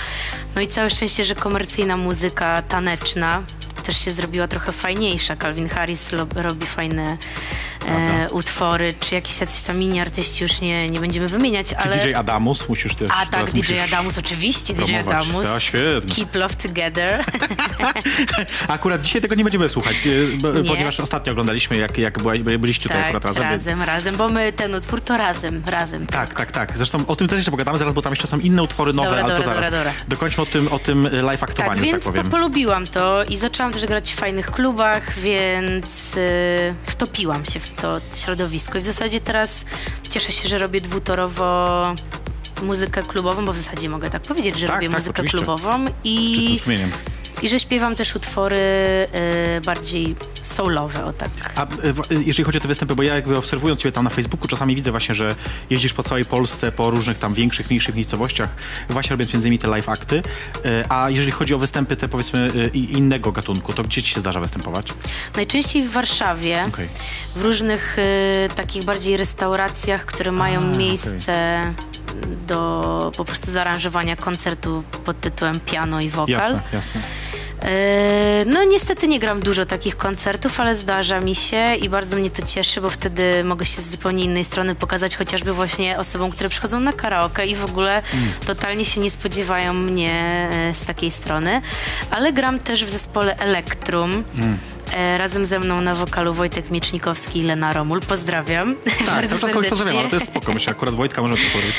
No 0.56 0.62
i 0.62 0.68
całe 0.68 0.90
szczęście, 0.90 1.26
że 1.26 1.36
komercyjna 1.36 1.98
muzyka 1.98 2.62
taneczna 2.62 3.44
też 3.84 4.06
się 4.06 4.12
zrobiła 4.12 4.48
trochę 4.48 4.72
fajniejsza. 4.72 5.36
Calvin 5.36 5.70
Harris 5.70 6.10
robi 6.36 6.66
fajne 6.66 7.18
e, 7.88 8.30
utwory, 8.32 8.94
czy 9.00 9.16
jakiś 9.16 9.42
jacyś 9.42 9.62
tam 9.62 9.78
mini 9.78 10.00
artyści 10.00 10.44
już 10.44 10.62
nie, 10.62 10.90
nie 10.90 11.00
będziemy 11.00 11.28
wymieniać, 11.28 11.68
Czy 11.68 11.78
ale... 11.78 11.98
DJ 11.98 12.14
Adamus 12.14 12.70
musisz 12.70 12.96
też 12.96 13.10
A 13.22 13.26
tak, 13.26 13.52
DJ 13.52 13.80
Adamus, 13.80 14.18
oczywiście, 14.18 14.74
DJ. 14.74 14.96
Adamus. 14.96 15.46
Ja, 15.46 15.60
świetnie. 15.60 16.16
Keep 16.16 16.36
Love 16.36 16.56
Together. 16.56 17.26
Akurat 18.68 19.02
dzisiaj 19.02 19.22
tego 19.22 19.36
nie 19.36 19.44
będziemy 19.44 19.70
słuchać, 19.70 20.08
e, 20.08 20.10
Nie. 20.62 20.70
ponieważ 20.70 21.00
ostatnio 21.00 21.32
oglądaliśmy, 21.32 21.78
jak, 21.78 21.98
jak 21.98 22.20
byliście 22.60 22.84
tutaj 22.84 22.98
tak, 22.98 23.06
akurat 23.06 23.26
razem. 23.26 23.44
razem, 23.44 23.78
Więc... 23.78 23.88
razem, 23.88 24.16
bo 24.18 24.30
my 24.30 24.54
ten 24.54 24.76
utwór 24.76 25.02
to 25.02 25.18
razem, 25.18 25.64
razem. 25.66 26.08
Tak, 26.08 26.34
tak, 26.34 26.52
tak. 26.52 26.78
Zresztą 26.78 27.08
o 27.08 27.16
tym 27.16 27.28
też 27.28 27.38
jeszcze 27.38 27.52
pogadamy 27.52 27.78
zaraz, 27.78 27.94
bo 27.94 28.02
tam 28.02 28.12
jeszcze 28.12 28.28
są 28.28 28.40
inne 28.40 28.64
utwory 28.64 28.94
nowe, 28.94 29.10
Dobra, 29.10 29.24
ale 29.24 29.34
to 29.34 29.40
dobra, 29.40 29.54
zaraz. 29.54 29.66
dobra, 29.72 29.84
dobra. 29.92 30.06
Dokończmy 30.08 30.44
o 30.44 30.46
tym, 30.46 30.68
o 30.68 30.80
tym 30.80 31.10
live 31.22 31.40
Tak, 31.40 31.50
aktowaniu, 31.50 31.82
tak 31.82 31.92
więc 31.92 32.04
powiem. 32.04 32.24
po, 32.26 32.32
polubiłam 32.32 32.88
to 32.88 33.24
i 33.24 33.38
zaczęłam 33.38 33.74
też 33.74 33.86
grać 33.86 34.14
w 34.14 34.16
fajnych 34.16 34.52
klubach, 34.52 35.20
więc 35.20 36.18
y, 36.18 36.74
wtopiłam 36.84 37.46
się 37.46 37.60
w 37.60 37.71
to 37.72 38.02
środowisko. 38.16 38.78
I 38.78 38.82
w 38.82 38.84
zasadzie 38.84 39.22
teraz 39.22 39.66
cieszę 40.10 40.32
się, 40.32 40.50
że 40.50 40.58
robię 40.58 40.82
dwutorowo 40.82 41.96
muzykę 42.64 43.04
klubową, 43.04 43.46
bo 43.46 43.54
w 43.54 43.58
zasadzie 43.58 43.90
mogę 43.90 44.10
tak 44.10 44.22
powiedzieć, 44.22 44.60
że 44.60 44.68
Tak, 44.68 44.76
robię 44.76 44.88
tak, 44.90 44.98
muzykę 44.98 45.12
oczywiście. 45.14 45.38
klubową 45.38 45.86
i. 46.04 46.60
i 47.42 47.50
że 47.50 47.60
śpiewam 47.60 47.96
też 47.96 48.16
utwory 48.16 48.58
y, 49.58 49.62
bardziej 49.62 50.16
soulowe, 50.42 51.06
o 51.06 51.14
tak. 51.14 51.30
A 51.56 51.64
e, 51.68 51.94
wa- 51.94 52.04
jeżeli 52.10 52.44
chodzi 52.44 52.58
o 52.58 52.62
te 52.62 52.68
występy, 52.68 52.96
bo 52.96 53.04
ja 53.04 53.16
jakby 53.16 53.38
obserwując 53.38 53.80
Ciebie 53.82 53.92
tam 53.92 54.04
na 54.04 54.10
Facebooku, 54.10 54.48
czasami 54.48 54.76
widzę 54.76 54.92
właśnie, 54.92 55.16
że 55.16 55.36
jeździsz 55.70 55.94
po 55.94 56.04
całej 56.04 56.26
Polsce, 56.26 56.72
po 56.72 56.90
różnych 56.90 57.18
tam 57.18 57.34
większych, 57.34 57.68
mniejszych 57.70 57.96
miejscowościach, 57.96 58.50
właśnie 58.90 59.10
robiąc 59.10 59.34
między 59.34 59.48
innymi 59.48 59.60
te 59.60 59.68
live 59.68 59.90
akty. 59.90 60.24
E, 60.66 60.86
A 60.90 61.10
jeżeli 61.10 61.32
chodzi 61.32 61.54
o 61.54 61.58
występy 61.58 61.96
te 61.96 62.08
powiedzmy 62.08 62.52
e, 62.66 62.78
innego 62.78 63.32
gatunku, 63.32 63.74
to 63.74 63.84
gdzie 63.84 64.04
Ci 64.04 64.14
się 64.14 64.20
zdarza 64.20 64.40
występować? 64.40 64.88
Najczęściej 65.36 65.84
w 65.84 65.92
Warszawie, 65.92 66.66
Okej. 66.68 66.88
w 67.36 67.42
różnych 67.42 67.98
takich 68.56 68.84
bardziej 68.84 69.18
restauracjach, 69.18 70.06
które 70.06 70.32
mają 70.32 70.60
A, 70.62 70.78
miejsce 70.78 71.62
do 72.48 73.12
po 73.18 73.26
prostu 73.26 73.52
zaaranżowania 73.52 74.16
koncertu 74.16 74.84
pod 75.06 75.22
tytułem 75.22 75.60
piano 75.60 76.02
i 76.02 76.10
wokal. 76.10 76.54
Jasne, 76.54 76.62
jasne. 76.74 77.02
E, 77.62 78.46
No 78.46 78.64
niestety 78.64 79.08
nie 79.08 79.20
gram 79.20 79.40
dużo 79.40 79.66
takich 79.66 79.98
koncertów, 79.98 80.60
ale 80.60 80.76
zdarza 80.76 81.20
mi 81.20 81.36
się 81.36 81.76
i 81.76 81.90
bardzo 81.90 82.16
mnie 82.16 82.32
to 82.32 82.46
cieszy, 82.46 82.82
bo 82.82 82.90
wtedy 82.90 83.44
mogę 83.44 83.66
się 83.66 83.82
z 83.82 83.90
zupełnie 83.92 84.24
innej 84.24 84.44
strony 84.46 84.76
pokazać 84.76 85.16
chociażby 85.18 85.54
właśnie 85.54 85.98
osobom, 85.98 86.32
które 86.32 86.50
przychodzą 86.50 86.80
na 86.80 86.94
karaoke 86.94 87.46
i 87.48 87.56
w 87.56 87.66
ogóle 87.66 88.02
totalnie 88.46 88.86
się 88.86 89.02
nie 89.02 89.10
spodziewają 89.12 89.74
mnie 89.74 90.14
e, 90.52 90.74
z 90.76 90.82
takiej 90.86 91.12
strony. 91.12 91.62
Ale 92.12 92.34
gram 92.34 92.60
też 92.60 92.86
w 92.86 92.90
zespole 92.90 93.38
Elektrum. 93.38 94.24
E, 94.94 95.18
Razem 95.18 95.46
ze 95.46 95.60
mną 95.60 95.82
na 95.82 95.96
wokalu 95.96 96.34
Wojtek 96.34 96.72
Miecznikowski 96.72 97.40
i 97.40 97.44
Lena 97.44 97.74
Romul. 97.74 98.00
Pozdrawiam. 98.00 98.76
Tak, 99.06 99.16
bardzo 99.16 99.30
cały 99.38 99.42
czas 99.42 99.52
kogoś 99.54 99.70
pozdrawiam, 99.70 100.00
ale 100.00 100.10
to 100.10 100.16
jest 100.16 100.28
spoko. 100.28 100.54
Myślę, 100.54 100.72
akurat 100.72 100.96
Wojtka 100.96 101.22
może 101.22 101.36
to 101.36 101.42
powiedzieć. 101.54 101.76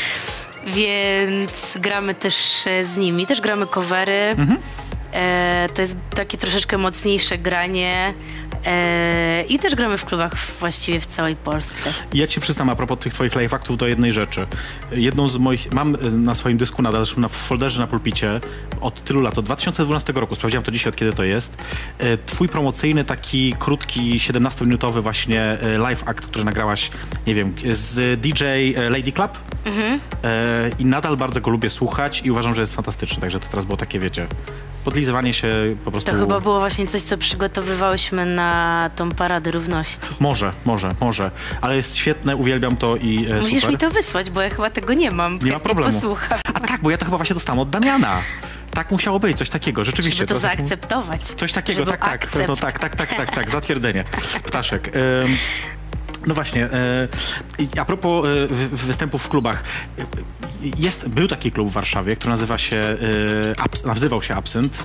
Więc 0.67 1.51
gramy 1.75 2.15
też 2.15 2.67
e, 2.67 2.85
z 2.85 2.97
nimi, 2.97 3.27
też 3.27 3.41
gramy 3.41 3.67
covery. 3.67 4.37
E, 5.13 5.69
to 5.75 5.83
jest 5.83 5.97
takie 6.15 6.39
troszeczkę 6.39 6.79
mocniejsze 6.79 7.39
granie. 7.39 8.15
E, 8.67 9.45
I 9.49 9.59
też 9.59 9.75
gramy 9.75 9.99
w 9.99 10.05
klubach 10.05 10.37
właściwie 10.37 11.01
w 11.01 11.07
całej 11.07 11.37
Polsce. 11.37 11.91
Ja 12.15 12.27
ci 12.27 12.41
przyznam 12.41 12.71
a 12.71 12.77
propos 12.77 12.99
tych 12.99 13.15
twoich 13.15 13.35
live 13.35 13.55
aktów 13.55 13.77
do 13.77 13.89
jednej 13.89 14.13
rzeczy. 14.13 14.47
Jedną 14.93 15.29
z 15.29 15.37
moich, 15.37 15.73
mam 15.73 15.95
y, 15.95 16.11
na 16.11 16.35
swoim 16.35 16.59
dysku 16.59 16.83
nadal, 16.83 17.05
zresztą 17.05 17.21
na 17.21 17.29
w 17.29 17.33
folderze 17.33 17.81
na 17.81 17.87
pulpicie 17.87 18.41
od 18.81 19.05
tylu 19.05 19.21
lat, 19.21 19.39
od 19.39 19.45
2012 19.45 20.13
roku, 20.13 20.35
sprawdziłem 20.35 20.65
to 20.65 20.71
dzisiaj 20.73 20.91
od 20.91 20.97
kiedy 20.97 21.13
to 21.13 21.25
jest, 21.25 21.57
y, 22.03 22.19
twój 22.27 22.49
promocyjny 22.49 23.05
taki 23.05 23.55
krótki, 23.59 24.19
17-minutowy 24.19 25.03
właśnie 25.03 25.59
live 25.79 26.09
act, 26.09 26.27
który 26.27 26.45
nagrałaś, 26.45 26.91
nie 27.27 27.35
wiem, 27.35 27.55
z 27.71 28.21
DJ 28.21 28.45
Lady 28.91 29.13
Club. 29.13 29.39
Mhm. 29.65 30.01
I 30.79 30.85
nadal 30.85 31.17
bardzo 31.17 31.41
go 31.41 31.51
lubię 31.51 31.71
słuchać 31.71 32.23
i 32.25 32.31
uważam, 32.31 32.55
że 32.55 32.61
jest 32.61 32.75
fantastyczny, 32.75 33.21
także 33.21 33.41
to 33.41 33.49
teraz 33.49 33.65
było 33.65 33.77
takie, 33.77 33.99
wiecie, 33.99 34.27
podlizywanie 34.85 35.33
się 35.33 35.77
po 35.85 35.91
prostu... 35.91 36.11
To 36.13 36.17
chyba 36.19 36.41
było 36.41 36.61
właśnie 36.61 36.87
coś, 36.87 37.03
co 37.03 37.19
przygotowywałyśmy 37.19 38.27
na 38.27 38.91
tą 38.97 39.11
Paradę 39.11 39.51
Równości. 39.51 40.07
Może, 40.21 40.53
może, 40.65 40.95
może, 41.01 41.31
ale 41.61 41.77
jest 41.77 41.97
świetne, 41.97 42.37
uwielbiam 42.37 42.77
to 42.77 42.97
i 42.97 43.27
e, 43.31 43.35
Musisz 43.35 43.55
super. 43.55 43.71
mi 43.71 43.77
to 43.77 43.91
wysłać, 43.91 44.31
bo 44.31 44.43
ja 44.43 44.51
chyba 44.51 44.71
tego 44.71 44.95
nie 44.95 45.11
mam. 45.11 45.39
Nie 45.43 45.53
ma 45.53 45.59
problemu. 45.71 45.93
posłucham. 45.93 46.39
A 46.55 46.61
tak, 46.61 46.81
bo 46.83 46.91
ja 46.91 46.99
to 46.99 47.05
chyba 47.05 47.17
właśnie 47.17 47.35
dostałam 47.35 47.59
od 47.59 47.71
Damiana. 47.71 48.19
Tak 48.75 48.91
musiało 48.91 49.21
być, 49.21 49.39
coś 49.39 49.51
takiego, 49.51 49.85
rzeczywiście. 49.85 50.19
Żeby 50.19 50.41
to 50.41 50.47
jak- 50.49 50.59
zaakceptować. 50.59 51.23
Coś 51.27 51.53
takiego, 51.53 51.87
tak, 51.87 52.01
tak, 52.01 52.09
akcept. 52.25 52.49
no 52.49 52.57
tak, 52.57 52.79
tak, 52.79 52.97
tak, 52.97 53.15
tak, 53.15 53.35
tak, 53.35 53.51
zatwierdzenie. 53.51 54.05
Ptaszek. 54.47 54.97
Ym, 54.97 55.37
no 56.27 56.35
właśnie, 56.35 56.65
e, 56.65 57.09
a 57.81 57.85
propos 57.85 58.27
e, 58.27 58.47
wy- 58.47 58.69
występów 58.77 59.23
w 59.25 59.29
klubach. 59.29 59.65
E, 59.99 60.03
Jest, 60.79 61.09
był 61.09 61.29
taki 61.29 61.53
klub 61.53 61.69
w 61.69 61.73
Warszawie, 61.73 62.17
który 62.17 62.31
nazywa 62.31 62.59
się, 62.59 62.97
nazywał 63.85 64.23
się 64.23 64.35
Absynt. 64.35 64.85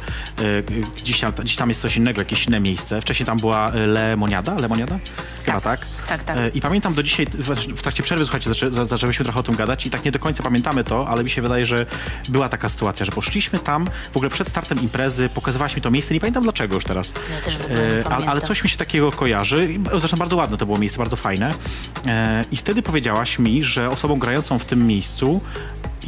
Dziś 1.04 1.20
tam, 1.20 1.32
dziś 1.44 1.56
tam 1.56 1.70
jest 1.70 1.82
coś 1.82 1.98
innego, 1.98 2.22
jakieś 2.22 2.48
inne 2.48 2.60
miejsce. 2.60 3.02
Wcześniej 3.02 3.26
tam 3.28 3.40
była 3.40 3.72
Lemoniada, 3.76 4.54
Lemoniada? 4.56 5.00
Chyba 5.46 5.60
tak. 5.62 5.86
Tak, 6.08 6.24
tak. 6.24 6.38
E, 6.38 6.50
I 6.50 6.62
pamiętam 6.62 6.94
do 6.94 7.04
dzisiaj, 7.04 7.26
w, 7.34 7.82
trakcie 7.82 8.04
przerwy, 8.04 8.26
słuchajcie, 8.26 8.50
zaczę, 8.50 8.72
za- 8.72 8.86
zaczęłyśmy 8.86 9.26
trochę 9.26 9.40
o 9.40 9.44
tym 9.44 9.56
gadać 9.56 9.86
i 9.86 9.90
tak 9.90 10.06
nie 10.06 10.12
do 10.12 10.20
końca 10.20 10.44
pamiętamy 10.44 10.84
to, 10.84 11.08
ale 11.08 11.24
mi 11.24 11.30
się 11.30 11.42
wydaje, 11.42 11.66
że 11.66 11.86
była 12.30 12.50
taka 12.50 12.70
sytuacja, 12.70 13.06
że 13.06 13.12
poszliśmy 13.12 13.60
tam, 13.60 13.88
w 14.14 14.18
ogóle 14.18 14.30
przed 14.30 14.48
startem 14.50 14.82
imprezy, 14.82 15.30
pokazywałaś 15.30 15.76
mi 15.76 15.82
to 15.82 15.92
miejsce, 15.92 16.14
nie 16.14 16.20
pamiętam 16.20 16.44
dlaczego 16.44 16.76
już 16.76 16.84
teraz. 16.84 17.14
Ja 17.36 17.42
też 17.46 17.58
w 17.58 17.66
ogóle 17.66 17.80
nie 17.80 17.86
ale, 17.94 18.04
pamiętam. 18.04 18.30
ale 18.30 18.42
coś 18.42 18.64
mi 18.64 18.70
się 18.70 18.78
takiego 18.78 19.12
kojarzy. 19.12 19.68
Zresztą 19.98 20.18
bardzo 20.18 20.36
ładne 20.36 20.58
to 20.58 20.66
było 20.66 20.78
miejsce, 20.78 20.98
bardzo 20.98 21.16
fajne. 21.16 21.27
E, 21.36 22.46
I 22.52 22.58
wtedy 22.58 22.82
powiedziałaś 22.82 23.40
mi, 23.40 23.64
że 23.64 23.90
osobą 23.90 24.18
grającą 24.20 24.60
w 24.60 24.66
tym 24.66 24.88
miejscu 24.88 25.42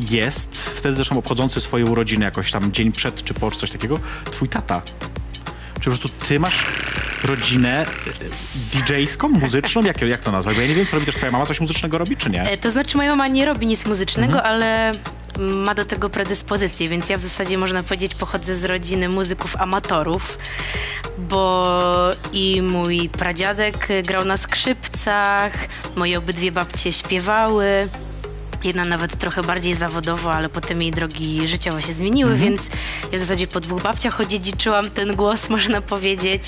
jest, 0.10 0.56
wtedy 0.76 0.96
zresztą 0.96 1.18
obchodzący 1.18 1.62
swoje 1.62 1.86
urodziny 1.86 2.26
jakoś 2.26 2.52
tam 2.52 2.72
dzień 2.72 2.92
przed 2.92 3.24
czy 3.24 3.34
po, 3.34 3.52
czy 3.52 3.60
coś 3.60 3.72
takiego, 3.72 4.00
twój 4.32 4.50
tata. 4.50 4.82
Czy 5.76 5.80
po 5.80 5.98
prostu 5.98 6.10
ty 6.10 6.40
masz 6.40 6.66
rodzinę 7.24 7.86
e, 7.86 8.78
DJ-ską, 8.78 9.30
muzyczną? 9.30 9.84
Jak, 9.84 10.02
jak 10.02 10.22
to 10.22 10.32
nazwać? 10.32 10.56
Bo 10.56 10.62
ja 10.62 10.68
nie 10.68 10.76
wiem, 10.76 10.86
co 10.86 10.94
robi 10.96 11.06
też 11.06 11.16
twoja 11.16 11.32
mama, 11.32 11.46
coś 11.46 11.60
muzycznego 11.60 11.98
robi, 11.98 12.18
czy 12.18 12.30
nie? 12.30 12.44
E, 12.50 12.58
To 12.58 12.72
znaczy 12.72 12.98
moja 12.98 13.10
mama 13.10 13.28
nie 13.28 13.46
robi 13.46 13.68
nic 13.68 13.86
muzycznego, 13.86 14.34
Mhm. 14.34 14.46
ale 14.56 14.92
ma 15.40 15.76
do 15.76 15.86
tego 15.86 16.10
predyspozycję, 16.10 16.90
więc 16.90 17.10
ja 17.10 17.18
w 17.18 17.22
zasadzie 17.22 17.58
można 17.58 17.84
powiedzieć 17.84 18.16
pochodzę 18.16 18.56
z 18.56 18.66
rodziny 18.66 19.10
muzyków 19.10 19.56
amatorów, 19.56 20.38
bo 21.18 21.70
i 22.34 22.62
mój 22.62 23.10
pradziadek 23.10 23.88
grał 24.04 24.26
na 24.26 24.38
skrzypcach, 24.38 25.54
moje 25.96 26.18
obydwie 26.18 26.52
babcie 26.52 26.92
śpiewały. 26.92 27.88
Jedna 28.64 28.86
nawet 28.86 29.18
trochę 29.18 29.44
bardziej 29.44 29.76
zawodowo, 29.76 30.34
ale 30.34 30.50
potem 30.50 30.82
jej 30.82 30.92
drogi 30.92 31.48
życiowo 31.48 31.82
się 31.82 31.94
zmieniły, 31.94 32.32
Mhm. 32.32 32.50
więc 32.52 32.68
ja 33.12 33.18
w 33.18 33.22
zasadzie 33.22 33.48
po 33.48 33.60
dwóch 33.60 33.82
babciach 33.82 34.22
odziedziczyłam 34.22 34.90
ten 34.90 35.16
głos, 35.16 35.50
można 35.56 35.82
powiedzieć. 35.82 36.44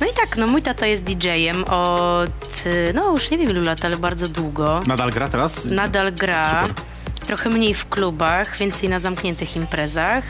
No 0.00 0.06
i 0.06 0.10
tak, 0.14 0.36
no 0.36 0.46
mój 0.46 0.62
tata 0.62 0.86
jest 0.86 1.02
DJ-em 1.02 1.64
od, 1.64 2.62
no 2.94 3.12
już 3.12 3.30
nie 3.30 3.38
wiem 3.38 3.50
ilu 3.50 3.62
lat, 3.62 3.84
ale 3.84 3.96
bardzo 3.96 4.28
długo. 4.28 4.82
Nadal 4.86 5.10
gra 5.10 5.28
teraz? 5.28 5.64
Nadal 5.64 6.12
gra. 6.12 6.60
Super. 6.60 6.84
Trochę 7.26 7.50
mniej 7.50 7.74
w 7.74 7.88
klubach, 7.88 8.56
więcej 8.56 8.88
na 8.88 8.98
zamkniętych 8.98 9.56
imprezach. 9.56 10.24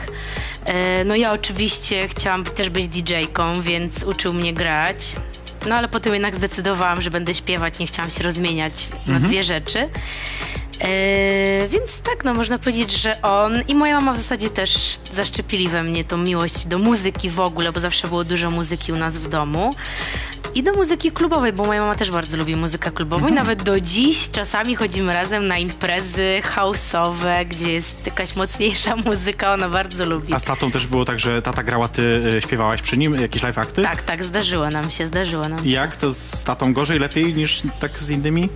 E, 0.65 1.03
No 1.03 1.15
ja 1.15 1.31
oczywiście 1.33 2.07
chciałam 2.07 2.43
też 2.43 2.69
być 2.69 2.87
DJ-ką, 2.87 3.61
więc 3.61 4.03
uczył 4.03 4.33
mnie 4.33 4.53
grać. 4.53 5.15
No 5.69 5.75
ale 5.75 5.87
potem 5.87 6.13
jednak 6.13 6.35
zdecydowałam, 6.35 7.01
że 7.01 7.09
będę 7.11 7.33
śpiewać, 7.33 7.79
nie 7.79 7.87
chciałam 7.87 8.11
się 8.11 8.23
rozmieniać 8.23 8.73
na 9.07 9.19
dwie 9.19 9.43
rzeczy. 9.43 9.89
E, 10.81 11.67
więc 11.67 11.99
tak, 12.03 12.23
no 12.25 12.33
można 12.33 12.57
powiedzieć, 12.59 12.91
że 13.01 13.21
on 13.21 13.53
i 13.67 13.75
moja 13.75 13.95
mama 13.95 14.13
w 14.13 14.17
zasadzie 14.17 14.49
też 14.49 14.97
zaszczepili 15.11 15.67
we 15.69 15.83
mnie 15.83 16.03
tą 16.03 16.17
miłość 16.17 16.65
do 16.65 16.77
muzyki 16.77 17.29
w 17.29 17.39
ogóle, 17.39 17.71
bo 17.71 17.79
zawsze 17.79 18.07
było 18.07 18.23
dużo 18.23 18.51
muzyki 18.51 18.91
u 18.93 18.95
nas 18.95 19.17
w 19.17 19.29
domu. 19.29 19.75
I 20.55 20.63
do 20.63 20.73
muzyki 20.73 21.11
klubowej, 21.11 21.53
bo 21.53 21.65
moja 21.65 21.81
mama 21.81 21.95
też 21.95 22.11
bardzo 22.11 22.37
lubi 22.37 22.55
muzykę 22.55 22.91
klubową 22.91 23.27
i 23.27 23.31
nawet 23.31 23.63
do 23.63 23.79
dziś 23.79 24.29
czasami 24.31 24.75
chodzimy 24.75 25.13
razem 25.13 25.47
na 25.47 25.57
imprezy 25.57 26.41
house'owe, 26.55 27.45
gdzie 27.45 27.71
jest 27.71 28.05
jakaś 28.05 28.35
mocniejsza 28.35 28.95
muzyka, 29.05 29.53
ona 29.53 29.69
bardzo 29.69 30.05
lubi. 30.05 30.33
A 30.33 30.39
z 30.39 30.43
tatą 30.43 30.71
też 30.71 30.87
było 30.87 31.05
tak, 31.05 31.19
że 31.19 31.41
tata 31.41 31.63
grała, 31.63 31.87
ty 31.87 32.33
e, 32.37 32.41
śpiewałaś 32.41 32.81
przy 32.81 32.97
nim, 32.97 33.15
jakieś 33.15 33.43
live 33.43 33.57
akty? 33.57 33.81
Tak, 33.81 34.01
tak, 34.01 34.23
zdarzyło 34.23 34.69
nam 34.69 34.91
się, 34.91 35.05
zdarzyło 35.05 35.49
nam 35.49 35.59
się. 35.59 35.69
jak? 35.69 35.95
To 35.95 36.13
z 36.13 36.43
tatą 36.43 36.73
gorzej, 36.73 36.99
lepiej 36.99 37.33
niż 37.33 37.61
tak 37.79 37.99
z 37.99 38.09
innymi? 38.09 38.49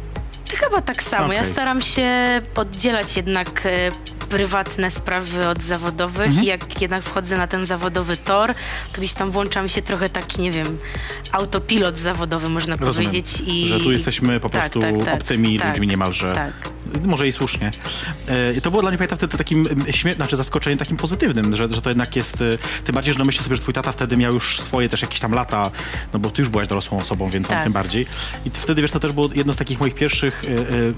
Chyba 0.57 0.81
tak 0.81 1.03
samo. 1.03 1.33
Ja 1.33 1.39
Okej. 1.41 1.51
staram 1.53 1.81
się 1.81 2.09
oddzielać 2.55 3.17
jednak 3.17 3.65
e, 3.65 3.91
prywatne 4.29 4.91
sprawy 4.91 5.47
od 5.47 5.61
zawodowych 5.61 6.27
Mhm. 6.27 6.43
i 6.43 6.47
jak 6.47 6.81
jednak 6.81 7.03
wchodzę 7.03 7.37
na 7.37 7.47
ten 7.47 7.65
zawodowy 7.65 8.17
tor, 8.17 8.53
to 8.93 8.99
gdzieś 8.99 9.13
tam 9.13 9.31
włącza 9.31 9.61
mi 9.63 9.69
się 9.69 9.81
trochę 9.81 10.09
taki, 10.09 10.41
nie 10.41 10.51
wiem, 10.51 10.77
autopilot 11.31 11.97
zawodowy, 11.97 12.49
można 12.49 12.75
Rozumiem, 12.75 13.09
powiedzieć. 13.11 13.41
I... 13.45 13.67
że 13.67 13.79
tu 13.79 13.91
jesteśmy 13.91 14.39
po 14.39 14.49
Tak, 14.49 14.61
prostu 14.61 14.79
tak, 14.79 15.05
tak, 15.05 15.13
obcymi 15.13 15.59
tak, 15.59 15.69
ludźmi 15.69 15.87
niemalże. 15.87 16.33
Tak. 16.33 16.68
Może 17.05 17.27
i 17.27 17.31
słusznie. 17.31 17.71
E, 18.27 18.61
To 18.61 18.69
było 18.71 18.81
dla 18.81 18.91
mnie, 18.91 18.97
pamiętam, 18.97 19.17
wtedy 19.17 19.37
takim 19.37 19.65
śmie- 19.91 20.15
znaczy 20.15 20.37
zaskoczeniem 20.37 20.79
takim 20.79 20.97
pozytywnym, 20.97 21.55
że, 21.55 21.67
że 21.71 21.81
to 21.81 21.89
jednak 21.89 22.15
jest, 22.15 22.41
e, 22.41 22.57
tym 22.83 22.95
bardziej, 22.95 23.13
że 23.13 23.19
no 23.19 23.25
myślę 23.25 23.43
sobie, 23.43 23.55
że 23.55 23.61
twój 23.61 23.73
tata 23.73 23.91
wtedy 23.91 24.17
miał 24.17 24.33
już 24.33 24.59
swoje 24.59 24.89
też 24.89 25.01
jakieś 25.01 25.19
tam 25.19 25.31
lata, 25.31 25.71
no 26.13 26.19
bo 26.19 26.29
ty 26.29 26.41
już 26.41 26.49
byłaś 26.49 26.67
dorosłą 26.67 26.97
osobą, 26.99 27.29
więc 27.29 27.49
on 27.49 27.55
Tak. 27.55 27.63
tym 27.63 27.73
bardziej. 27.73 28.05
I 28.45 28.49
wtedy, 28.53 28.81
wiesz, 28.81 28.91
to 28.91 28.99
też 28.99 29.11
było 29.11 29.29
jedno 29.35 29.53
z 29.53 29.57
takich 29.57 29.79
moich 29.79 29.95
pierwszych 29.95 30.45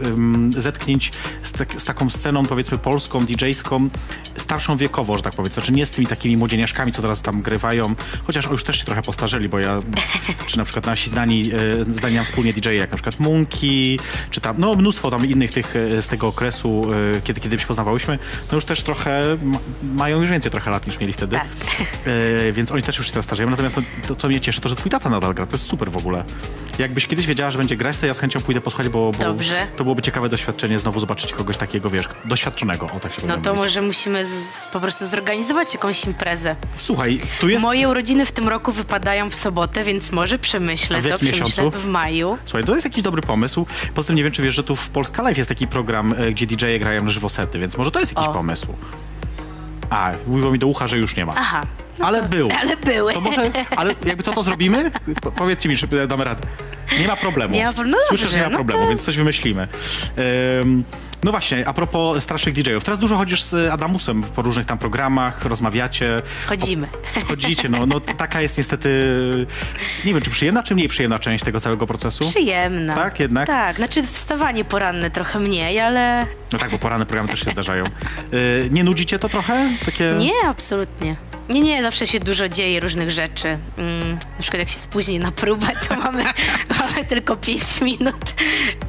em, 0.04 0.54
zetknięć 0.58 1.12
z, 1.44 1.52
tak, 1.52 1.82
z 1.82 1.86
taką 1.86 2.10
sceną, 2.10 2.46
powiedzmy, 2.46 2.78
polską, 2.78 3.26
DJ-ską, 3.26 3.90
starszą 4.38 4.78
wiekowo, 4.78 5.18
że 5.18 5.24
tak 5.24 5.34
powiem. 5.34 5.54
Znaczy 5.54 5.72
nie 5.72 5.86
z 5.86 5.90
tymi 5.92 6.08
takimi 6.08 6.38
młodzieniaszkami, 6.38 6.92
co 6.92 7.02
teraz 7.02 7.22
tam 7.22 7.42
grywają, 7.42 7.96
chociaż 8.28 8.46
już 8.52 8.64
też 8.64 8.80
się 8.80 8.86
trochę 8.86 9.02
postarzeli, 9.02 9.50
bo 9.50 9.60
ja, 9.60 9.80
czy 10.48 10.58
na 10.58 10.64
przykład 10.64 10.86
nasi 10.86 11.10
znani, 11.10 11.52
znani 11.90 12.16
nam 12.16 12.26
wspólnie 12.26 12.54
DJ, 12.54 12.70
jak 12.70 12.90
na 12.92 12.96
przykład 12.98 13.20
Munki, 13.20 14.00
czy 14.32 14.42
tam, 14.42 14.56
no 14.60 14.76
mnóstwo 14.76 15.12
tam 15.12 15.26
innych 15.26 15.52
tych 15.52 15.74
z 16.02 16.08
tego 16.08 16.28
okresu, 16.28 16.88
e, 17.18 17.22
kiedy, 17.22 17.42
kiedy 17.42 17.60
się 17.60 17.68
poznawałyśmy, 17.68 18.20
no 18.52 18.56
już 18.56 18.66
też 18.66 18.82
trochę, 18.84 19.38
ma, 19.44 19.60
mają 19.84 20.22
już 20.22 20.30
więcej 20.30 20.52
trochę 20.52 20.72
lat 20.72 20.88
niż 20.88 21.00
mieli 21.00 21.14
wtedy. 21.14 21.36
Tak. 21.36 21.48
E, 22.48 22.52
więc 22.52 22.72
oni 22.72 22.84
też 22.84 22.98
już 22.98 23.08
się 23.08 23.14
teraz 23.14 23.26
starzeją. 23.26 23.50
Natomiast 23.50 23.78
no, 23.78 23.84
to, 24.08 24.16
co 24.16 24.28
mnie 24.28 24.42
cieszy, 24.42 24.62
to 24.62 24.70
że 24.70 24.76
twój 24.76 24.92
tata 24.92 25.10
nadal 25.10 25.34
gra. 25.34 25.46
To 25.46 25.52
jest 25.52 25.68
super 25.68 25.92
w 25.92 25.98
ogóle. 25.98 26.24
Jakbyś 26.80 27.08
kiedyś 27.08 27.26
wiedziała, 27.28 27.52
że 27.52 27.58
będzie 27.58 27.76
grać, 27.76 27.98
to 27.98 28.06
ja 28.06 28.14
z 28.14 28.20
chęcią 28.20 28.40
pójdę 28.40 28.62
posłuchać, 28.62 28.90
bo, 28.90 29.12
bo 29.12 29.24
Dobrze. 29.24 29.68
to 29.78 29.84
byłoby 29.84 30.02
ciekawe 30.02 30.30
doświadczenie 30.30 30.80
znowu 30.80 31.00
zobaczyć 31.00 31.32
kogoś 31.34 31.58
takiego, 31.58 31.90
wiesz, 31.90 32.06
doświadczonego. 32.26 32.86
O, 32.96 33.00
tak 33.00 33.14
się 33.14 33.22
No 33.28 33.34
to 33.38 33.50
mówić. 33.50 33.56
może 33.56 33.82
musimy 33.82 34.26
z, 34.26 34.30
po 34.74 34.80
prostu 34.80 35.06
zorganizować 35.06 35.74
jakąś 35.74 36.06
imprezę. 36.06 36.56
Słuchaj, 36.76 37.22
tu 37.40 37.50
jest... 37.50 37.62
Moje 37.64 37.90
urodziny 37.90 38.26
w 38.26 38.32
tym 38.32 38.50
roku 38.50 38.72
wypadają 38.72 39.30
w 39.30 39.36
sobotę, 39.36 39.84
więc 39.84 40.12
może 40.12 40.36
A 40.36 40.38
przemyślę 40.38 41.02
w 41.02 41.08
to. 41.10 41.16
Przemyślę 41.18 41.42
miesiącu? 41.48 41.72
w 41.72 41.88
maju. 41.88 42.38
Słuchaj, 42.46 42.64
to 42.64 42.74
jest 42.74 42.86
jakiś 42.86 43.04
dobry 43.04 43.22
pomysł. 43.22 43.66
Poza 43.94 44.08
tym 44.08 44.16
nie 44.16 44.24
wiem, 44.24 44.32
czy 44.32 44.42
wiesz, 44.42 44.56
że 44.56 44.64
tu 44.64 44.76
w 44.76 44.90
Polska 44.90 45.24
Live 45.24 45.38
jest 45.38 45.50
taki 45.50 45.68
program, 45.76 46.14
e, 46.18 46.32
gdzie 46.32 46.48
DJ-e 46.48 46.80
grają 46.80 47.04
na 47.04 47.10
żywo 47.12 47.30
sety, 47.30 47.60
więc 47.60 47.78
może 47.78 47.92
to 47.92 48.00
jest 48.00 48.12
jakiś 48.12 48.28
O. 48.30 48.34
pomysł. 48.34 48.68
A, 49.90 50.12
mówiło 50.28 50.52
mi 50.52 50.60
do 50.60 50.68
ucha, 50.68 50.88
że 50.88 50.98
już 50.98 51.16
nie 51.16 51.26
ma. 51.26 51.34
Aha. 51.38 51.62
ale 52.00 52.24
był. 52.24 52.50
Ale 52.62 52.78
były. 52.78 53.14
To 53.14 53.22
może, 53.22 53.52
ale 53.76 53.96
jakby 54.06 54.24
co 54.24 54.34
to 54.34 54.44
zrobimy? 54.44 54.92
Po- 55.22 55.32
Powiedzcie 55.32 55.70
mi, 55.70 55.78
czy 55.78 55.88
damy 56.08 56.24
radę. 56.24 56.48
Nie 57.00 57.08
ma 57.08 57.16
problemu. 57.16 57.54
Nie 57.54 57.66
ma 57.66 57.74
pro- 57.74 57.84
no 57.84 57.98
Słyszę, 58.08 58.24
dobrze, 58.24 58.28
że 58.28 58.38
nie 58.38 58.44
ma 58.44 58.50
no 58.50 58.56
problemu, 58.56 58.84
to- 58.84 58.90
więc 58.90 59.02
coś 59.02 59.18
wymyślimy. 59.18 59.68
Ym, 60.62 60.84
no 61.24 61.32
właśnie, 61.32 61.68
a 61.68 61.74
propos 61.74 62.24
starszych 62.24 62.54
DJ-ów. 62.54 62.84
Teraz 62.84 63.00
dużo 63.00 63.18
chodzisz 63.18 63.44
z 63.44 63.72
Adamusem 63.72 64.24
po 64.24 64.42
różnych 64.42 64.66
tam 64.66 64.78
programach, 64.78 65.46
rozmawiacie. 65.46 66.22
Chodzimy. 66.46 66.88
Chodzicie, 67.28 67.70
no, 67.70 67.86
no 67.86 68.00
taka 68.00 68.42
jest 68.42 68.58
niestety, 68.58 68.90
nie 70.06 70.14
wiem, 70.14 70.22
czy 70.22 70.30
przyjemna, 70.30 70.64
czy 70.64 70.76
mniej 70.76 70.88
przyjemna 70.88 71.20
część 71.20 71.44
tego 71.44 71.60
całego 71.60 71.88
procesu? 71.88 72.30
Przyjemna. 72.30 72.96
Tak, 72.96 73.20
jednak? 73.20 73.48
Tak, 73.48 73.76
znaczy 73.76 74.04
wstawanie 74.04 74.66
poranne 74.66 75.10
trochę 75.10 75.40
mniej, 75.40 75.80
ale 75.80 76.26
No 76.52 76.60
tak, 76.60 76.72
bo 76.72 76.80
poranne 76.80 77.06
programy 77.06 77.30
też 77.30 77.40
się 77.40 77.52
zdarzają. 77.52 77.84
Yy, 78.32 78.70
nie 78.72 78.84
nudzi 78.84 79.06
cię 79.06 79.20
to 79.20 79.30
trochę? 79.30 79.70
Takie... 79.86 80.14
nie, 80.18 80.48
absolutnie. 80.50 81.16
Nie, 81.50 81.62
nie, 81.62 81.84
zawsze 81.84 82.08
się 82.08 82.20
dużo 82.20 82.50
dzieje 82.50 82.80
różnych 82.80 83.12
rzeczy. 83.12 83.58
Mm, 83.78 84.12
na 84.12 84.42
przykład 84.42 84.60
jak 84.60 84.70
się 84.70 84.80
spóźni 84.80 85.20
na 85.20 85.32
próbę, 85.32 85.68
to 85.88 85.96
mamy 85.96 86.24
tylko 87.12 87.36
5 87.36 87.82
minut 87.82 88.34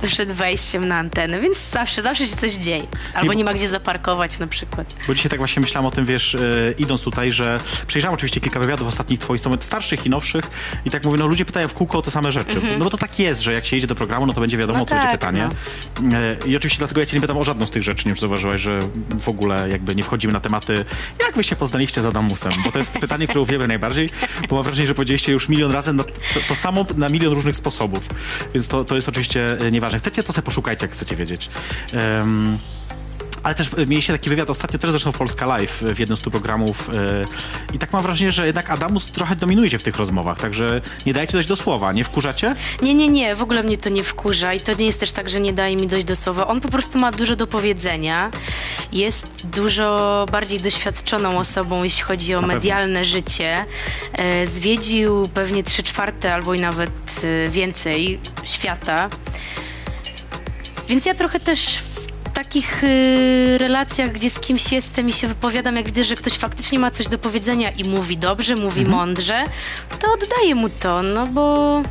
przed 0.03 0.33
wejściem 0.33 0.89
na 0.89 0.97
antenę, 0.99 1.41
więc 1.41 1.57
zawsze, 1.73 2.03
zawsze 2.03 2.27
się 2.27 2.37
coś 2.37 2.53
dzieje. 2.53 2.87
Albo 3.15 3.33
Nie- 3.33 3.39
nie 3.39 3.45
ma 3.45 3.55
gdzie 3.55 3.69
zaparkować 3.69 4.39
na 4.39 4.47
przykład. 4.47 4.95
Bo 5.09 5.15
dzisiaj 5.15 5.31
tak 5.31 5.39
właśnie 5.39 5.61
myślałem 5.61 5.87
o 5.87 5.91
tym, 5.91 6.05
wiesz, 6.05 6.35
yy, 6.35 6.75
idąc 6.79 7.03
tutaj, 7.03 7.33
że 7.33 7.61
przejrzałem 7.87 8.15
oczywiście 8.15 8.41
kilka 8.41 8.61
wywiadów 8.61 8.89
ostatnich 8.89 9.19
twoich, 9.19 9.43
starszych 9.61 10.07
i 10.07 10.11
nowszych 10.11 10.45
i 10.85 10.91
tak 10.91 11.05
mówię, 11.05 11.19
no 11.19 11.27
ludzie 11.27 11.45
pytają 11.45 11.69
w 11.69 11.75
kółko 11.75 11.99
o 11.99 12.03
te 12.03 12.11
same 12.11 12.33
rzeczy. 12.33 12.57
No 12.79 12.85
bo 12.85 12.91
to 12.91 12.99
tak 12.99 13.19
jest, 13.19 13.41
że 13.41 13.53
jak 13.53 13.67
się 13.67 13.77
jedzie 13.77 13.87
do 13.87 13.95
programu, 13.95 14.27
no 14.27 14.33
to 14.33 14.41
będzie 14.41 14.59
wiadomo, 14.59 14.79
No 14.79 14.85
o 14.85 14.87
co 14.87 14.95
będzie 14.95 15.09
tak, 15.09 15.21
pytanie. 15.21 15.49
Yy, 16.45 16.51
I 16.51 16.57
oczywiście 16.57 16.79
dlatego 16.79 17.01
ja 17.01 17.07
cię 17.07 17.17
nie 17.17 17.21
pytam 17.21 17.37
o 17.39 17.45
żadną 17.45 17.67
z 17.67 17.71
tych 17.71 17.83
rzeczy, 17.83 18.05
nie 18.05 18.09
wiem, 18.09 18.15
czy 18.15 18.21
zauważyłaś, 18.21 18.61
że 18.61 18.81
w 19.21 19.29
ogóle 19.29 19.69
jakby 19.69 19.95
nie 19.95 20.05
wchodzimy 20.05 20.33
na 20.33 20.41
tematy, 20.41 20.85
jak 21.27 21.37
wy 21.37 21.45
się 21.45 21.57
poznaliście 21.57 22.03
z 22.03 22.07
Adamusem, 22.07 22.53
bo 22.65 22.73
to 22.73 22.79
jest 22.79 22.91
pytanie, 22.91 23.27
które 23.27 23.41
uwielbiam 23.41 23.69
najbardziej, 23.69 24.11
bo 24.49 24.57
mam 24.57 24.65
wrażenie, 24.65 24.89
że 24.89 24.95
powiedzieliście 24.95 25.33
już 25.33 25.49
milion 25.49 25.71
razy 25.73 25.93
no, 25.93 26.05
to, 26.05 26.41
to 26.49 26.55
samo 26.55 26.87
na 26.97 27.09
milion 27.09 27.33
różnych 27.35 27.57
sposobów, 27.57 28.09
więc 28.55 28.67
to, 28.69 28.85
to 28.85 28.95
jest 28.95 29.09
oczywiście 29.09 29.61
e, 29.61 29.71
nieważne. 29.71 29.99
Chcecie, 29.99 30.23
to 30.23 30.33
sobie 30.33 30.45
poszukajcie, 30.45 30.87
jak 30.87 30.93
chcecie 30.93 31.17
wiedzieć. 31.17 31.51
Em, 31.93 32.59
ale 33.43 33.55
też 33.55 33.71
e, 33.79 33.87
mieliście 33.87 34.13
taki 34.13 34.31
wywiad 34.31 34.51
ostatnio, 34.51 34.79
też 34.79 34.91
zresztą 34.91 35.13
Polska 35.13 35.47
Live, 35.47 35.83
e, 35.83 35.95
w 35.95 35.99
jednym 35.99 36.17
z 36.17 36.21
tu 36.21 36.31
programów. 36.31 36.91
e, 36.91 37.75
I 37.75 37.79
tak 37.79 37.93
mam 37.93 38.03
wrażenie, 38.03 38.33
że 38.33 38.47
jednak 38.47 38.71
Adamus 38.71 39.07
trochę 39.07 39.37
dominujecie 39.37 39.79
w 39.79 39.83
tych 39.83 39.97
rozmowach, 39.97 40.41
także 40.41 40.81
nie 41.07 41.13
dajcie 41.13 41.33
dojść 41.33 41.49
do 41.49 41.57
słowa, 41.57 41.93
nie 41.93 42.05
wkurzacie? 42.05 42.55
Nie, 42.83 42.95
nie, 42.95 43.09
nie, 43.09 43.37
w 43.37 43.43
ogóle 43.43 43.63
mnie 43.63 43.79
to 43.79 43.89
nie 43.89 44.05
wkurza 44.05 44.55
i 44.55 44.61
to 44.61 44.75
nie 44.75 44.87
jest 44.87 45.01
też 45.01 45.13
tak, 45.13 45.31
że 45.31 45.41
nie 45.41 45.53
daje 45.53 45.77
mi 45.77 45.89
dojść 45.89 46.07
do 46.07 46.17
słowa. 46.17 46.47
On 46.47 46.61
po 46.61 46.69
prostu 46.69 46.99
ma 46.99 47.13
dużo 47.13 47.37
do 47.37 47.47
powiedzenia, 47.47 48.31
jest 48.93 49.27
dużo 49.45 50.27
bardziej 50.33 50.61
doświadczoną 50.61 51.39
osobą, 51.39 51.85
jeśli 51.85 52.03
chodzi 52.03 52.35
o 52.35 52.43
medialne 52.43 53.05
życie. 53.05 53.65
Zwiedził 54.45 55.29
pewnie 55.35 55.63
trzy 55.63 55.83
czwarte 55.83 56.35
albo 56.35 56.55
i 56.55 56.61
nawet 56.61 56.91
więcej 57.51 58.21
świata. 58.45 59.11
Więc 60.89 61.07
ja 61.07 61.15
trochę 61.15 61.41
też 61.41 61.79
takich 62.33 62.85
y, 62.85 63.59
relacjach, 63.59 64.13
gdzie 64.13 64.31
z 64.31 64.41
kimś 64.41 64.73
jestem 64.73 65.09
i 65.09 65.13
się 65.13 65.27
wypowiadam, 65.29 65.77
jak 65.77 65.87
widzę, 65.87 66.05
że 66.05 66.17
ktoś 66.17 66.33
faktycznie 66.33 66.79
ma 66.79 66.91
coś 66.91 67.09
do 67.09 67.19
powiedzenia 67.19 67.71
i 67.71 67.85
mówi 67.85 68.17
dobrze, 68.17 68.57
mówi 68.57 68.81
Mhm. 68.81 68.99
mądrze, 68.99 69.45
to 69.99 70.13
oddaję 70.13 70.55
mu 70.55 70.69
to, 70.69 71.03
no 71.03 71.27
bo 71.27 71.83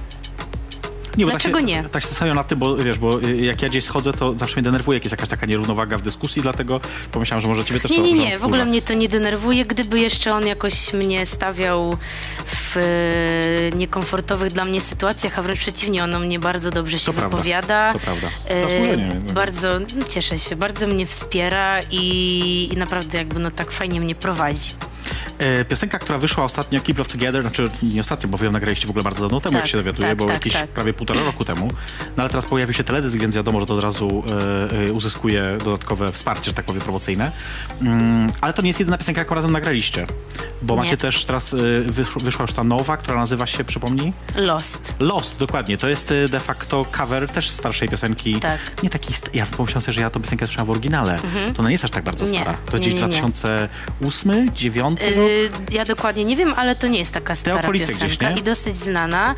Nie, 1.17 1.25
Dlaczego 1.25 1.57
tak 1.57 1.61
się, 1.61 1.67
nie? 1.67 1.83
Tak 1.83 2.03
się 2.03 2.33
nad 2.33 2.47
tym, 2.47 2.59
bo 2.59 2.75
wiesz, 2.75 2.99
bo 2.99 3.21
y, 3.21 3.35
jak 3.37 3.61
ja 3.61 3.69
gdzieś 3.69 3.83
schodzę, 3.83 4.13
to 4.13 4.37
zawsze 4.37 4.55
mnie 4.55 4.63
denerwuje, 4.63 4.95
jak 4.95 5.03
jest 5.03 5.11
jakaś 5.13 5.29
taka 5.29 5.45
nierównowaga 5.45 5.97
w 5.97 6.01
dyskusji, 6.01 6.41
dlatego 6.41 6.79
pomyślałem, 7.11 7.41
że 7.41 7.47
może 7.47 7.65
ciebie 7.65 7.79
też 7.79 7.91
Nie, 7.91 7.97
to 7.97 8.03
nie, 8.03 8.13
nie, 8.13 8.35
on 8.35 8.41
w 8.41 8.45
ogóle 8.45 8.65
mnie 8.65 8.81
to 8.81 8.93
nie 8.93 9.09
denerwuje. 9.09 9.65
Gdyby 9.65 9.99
jeszcze 9.99 10.33
on 10.33 10.47
jakoś 10.47 10.93
mnie 10.93 11.25
stawiał 11.25 11.97
w 12.45 12.77
e, 12.77 13.77
niekomfortowych 13.77 14.53
dla 14.53 14.65
mnie 14.65 14.81
sytuacjach, 14.81 15.39
a 15.39 15.41
wręcz 15.41 15.59
przeciwnie, 15.59 16.03
on 16.03 16.15
o 16.15 16.19
mnie 16.19 16.39
bardzo 16.39 16.71
dobrze 16.71 16.99
się 16.99 17.05
To 17.05 17.13
prawda, 17.13 17.37
wypowiada. 17.37 17.93
to 17.93 17.99
prawda. 17.99 18.27
E, 18.47 19.33
bardzo, 19.33 19.79
no, 19.95 20.05
cieszę 20.09 20.39
się, 20.39 20.55
bardzo 20.55 20.87
mnie 20.87 21.05
wspiera 21.05 21.79
i, 21.91 22.69
i 22.73 22.77
naprawdę 22.77 23.17
jakby 23.17 23.39
no 23.39 23.51
tak 23.51 23.71
fajnie 23.71 24.01
mnie 24.01 24.15
prowadzi. 24.15 24.71
E, 25.41 25.65
Piosenka, 25.65 25.99
która 25.99 26.19
wyszła 26.19 26.43
ostatnio, 26.43 26.81
Keep 26.81 26.97
Love 26.97 27.09
Together, 27.09 27.41
znaczy 27.41 27.69
nie 27.83 28.01
ostatnio, 28.01 28.29
bo 28.29 28.37
wy 28.37 28.45
ją 28.45 28.51
nagraliście 28.51 28.87
w 28.87 28.89
ogóle 28.89 29.03
bardzo 29.03 29.21
dawno 29.21 29.41
temu, 29.41 29.53
Tak, 29.53 29.61
jak 29.61 29.71
się 29.71 29.77
dowiaduję, 29.77 30.07
tak, 30.07 30.17
bo 30.17 30.25
tak, 30.25 30.33
jakieś 30.33 30.53
tak. 30.53 30.67
prawie 30.67 30.93
półtora 30.93 31.21
roku 31.23 31.45
temu. 31.45 31.67
No 32.17 32.23
ale 32.23 32.29
teraz 32.29 32.45
pojawił 32.45 32.73
się 32.73 32.83
teledysk, 32.83 33.17
więc 33.17 33.35
wiadomo, 33.35 33.59
że 33.59 33.65
to 33.65 33.75
od 33.75 33.83
razu 33.83 34.23
e, 34.81 34.87
e, 34.87 34.91
uzyskuje 34.93 35.57
dodatkowe 35.63 36.11
wsparcie, 36.11 36.45
że 36.49 36.53
tak 36.53 36.65
powiem, 36.65 36.81
promocyjne. 36.81 37.31
Mm, 37.81 38.31
ale 38.41 38.53
to 38.53 38.61
nie 38.61 38.67
jest 38.69 38.79
jedyna 38.79 38.97
piosenka, 38.97 39.21
jaką 39.21 39.35
razem 39.35 39.51
nagraliście. 39.51 40.07
Bo 40.61 40.75
Nie. 40.75 40.81
macie 40.81 40.97
też 40.97 41.25
teraz, 41.25 41.53
e, 41.53 41.57
wysz, 41.81 42.09
wyszła 42.15 42.43
już 42.43 42.53
ta 42.53 42.63
nowa, 42.63 42.97
która 42.97 43.17
nazywa 43.17 43.47
się, 43.47 43.63
przypomnij? 43.63 44.13
Lost. 44.35 44.95
Lost, 44.99 45.39
dokładnie. 45.39 45.77
To 45.77 45.89
jest 45.89 46.11
e, 46.11 46.29
de 46.29 46.39
facto 46.39 46.85
cover 46.91 47.29
też 47.29 47.49
starszej 47.49 47.89
piosenki. 47.89 48.39
Tak. 48.39 48.59
Nie 48.83 48.89
taki, 48.89 49.13
ja 49.33 49.45
pomyślałem 49.45 49.81
sobie, 49.81 49.93
że 49.93 50.01
ja 50.01 50.09
tą 50.09 50.21
piosenkę 50.21 50.47
słyszałem 50.47 50.67
w 50.67 50.69
oryginale. 50.69 51.19
To 51.53 51.59
ona 51.59 51.69
nie 51.69 51.73
jest 51.73 51.85
aż 51.85 51.91
tak 51.91 52.03
bardzo 52.03 52.25
Mhm. 52.25 52.33
Nie, 52.33 52.43
stara. 52.43 52.57
To 52.65 52.77
jest 52.77 52.81
gdzieś 52.83 52.93
nie, 52.93 53.01
nie. 53.01 53.07
2008, 53.07 54.31
2009 54.31 54.99
rok? 55.01 55.30
Y, 55.31 55.49
ja 55.71 55.85
dokładnie 55.85 56.25
nie 56.25 56.35
wiem, 56.35 56.53
ale 56.57 56.75
to 56.75 56.87
nie 56.87 56.99
jest 56.99 57.13
taka 57.13 57.35
stara 57.35 57.71
piosenka 57.71 58.05
gdzieś, 58.05 58.19
nie? 58.19 58.35
i 58.39 58.41
dosyć 58.43 58.77
znana. 58.77 59.35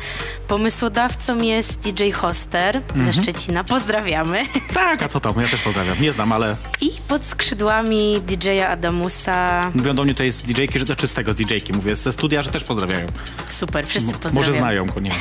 Pomysłodawcą 0.48 1.38
jest 1.42 1.80
DJ 1.80 2.10
Hoster 2.10 2.76
Mhm. 2.76 3.12
ze 3.12 3.22
Szczecina. 3.22 3.64
Pozdrawiamy. 3.64 4.42
Tak, 4.74 5.02
a 5.02 5.08
co 5.08 5.20
tam? 5.20 5.34
Ja 5.40 5.48
też 5.48 5.60
pozdrawiam. 5.60 5.96
Nie 6.00 6.12
znam, 6.12 6.32
ale 6.32 6.56
I 6.80 6.90
pod 7.08 7.24
skrzydłami 7.24 8.20
DJ-a 8.26 8.68
Adamusa. 8.68 9.70
mówią 9.74 9.94
do 9.94 10.04
mnie 10.04 10.14
to 10.14 10.22
jest 10.22 10.42
DJ-ki, 10.46 10.78
że 10.78 10.96
czy 10.96 11.06
z 11.06 11.14
tego 11.14 11.32
z 11.32 11.36
DJ-ki 11.36 11.72
mówię, 11.72 11.96
ze 11.96 12.12
studia, 12.12 12.42
że 12.42 12.50
też 12.50 12.64
pozdrawiają. 12.64 13.06
Super, 13.48 13.86
wszyscy 13.86 14.12
pozdrawiam. 14.12 14.34
Może 14.34 14.52
znają 14.52 14.86
go, 14.86 15.00
nie. 15.00 15.10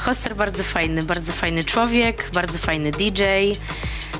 Hoster 0.00 0.36
bardzo 0.36 0.62
fajny, 0.62 1.02
bardzo 1.02 1.32
fajny 1.32 1.64
człowiek, 1.64 2.30
bardzo 2.32 2.58
fajny 2.58 2.90
DJ. 2.90 3.22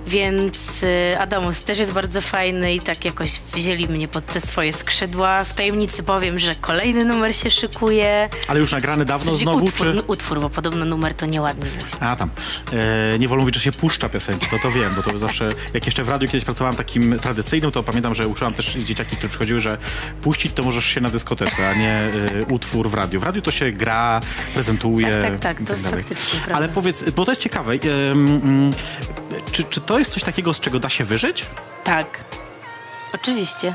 Więc 0.07 0.83
y, 0.83 1.19
Adamus 1.19 1.63
też 1.63 1.79
jest 1.79 1.93
bardzo 1.93 2.21
fajny 2.21 2.75
i 2.75 2.81
tak 2.81 3.05
jakoś 3.05 3.41
wzięli 3.55 3.89
mnie 3.89 4.09
pod 4.09 4.27
te 4.27 4.41
swoje 4.41 4.73
skrzydła. 4.73 5.45
W 5.45 5.55
tajemnicy 5.55 6.03
powiem, 6.03 6.39
że 6.39 6.55
kolejny 6.55 7.05
numer 7.05 7.37
się 7.37 7.51
szykuje. 7.51 8.29
Ale 8.49 8.61
już 8.61 8.73
nagrany 8.73 9.05
W 9.05 9.09
dawno 9.09 9.31
sensie 9.31 9.45
znowu, 9.45 9.65
utwór, 9.65 9.87
czy... 9.93 10.03
utwór, 10.03 10.41
bo 10.41 10.51
podobno 10.51 10.85
numer 10.85 11.15
to 11.15 11.27
nieładnie 11.27 11.65
mówi. 11.65 11.85
A 12.01 12.17
tam. 12.17 12.31
E, 12.73 13.19
nie 13.19 13.29
wolno 13.29 13.43
mówić, 13.43 13.55
że 13.55 13.61
się 13.61 13.73
puszcza 13.73 14.09
piosenki, 14.09 14.47
to 14.51 14.59
to 14.59 14.71
wiem, 14.71 14.93
bo 14.97 15.03
to 15.03 15.19
zawsze, 15.19 15.53
jak 15.75 15.87
jeszcze 15.87 16.05
w 16.05 16.09
radiu 16.09 16.29
kiedyś 16.29 16.45
pracowałem 16.45 16.77
takim 16.77 17.19
tradycyjnym, 17.19 17.73
to 17.73 17.83
pamiętam, 17.83 18.15
że 18.15 18.29
uczyłam 18.29 18.55
też 18.55 18.75
dzieciaki, 18.75 19.17
które 19.17 19.29
przychodziły, 19.29 19.61
że 19.61 19.79
puścić 20.23 20.53
to 20.53 20.63
możesz 20.63 20.85
się 20.85 21.01
na 21.01 21.09
dyskotece, 21.09 21.69
a 21.69 21.75
nie 21.75 21.93
e, 21.93 22.11
utwór 22.49 22.91
w 22.91 22.95
radiu. 22.95 23.21
W 23.21 23.23
radiu 23.23 23.43
to 23.43 23.51
się 23.51 23.73
gra, 23.73 24.21
prezentuje. 24.55 25.21
Tak, 25.23 25.39
tak, 25.39 25.59
tak, 25.59 25.70
to 25.77 25.83
dalej. 25.83 26.05
faktycznie 26.05 26.39
prawda. 26.39 26.57
Ale 26.57 26.69
powiedz, 26.69 27.11
bo 27.11 27.25
to 27.25 27.31
jest 27.31 27.41
ciekawe, 27.41 27.73
mm, 27.73 28.73
czy, 29.53 29.65
czy 29.65 29.81
to 29.81 29.99
jest 29.99 30.13
coś 30.13 30.23
takiego, 30.23 30.55
z 30.55 30.61
czego 30.61 30.81
da 30.81 30.89
się 30.89 31.05
wyżyć? 31.05 31.47
Tak. 31.85 32.25
Oczywiście. 33.15 33.75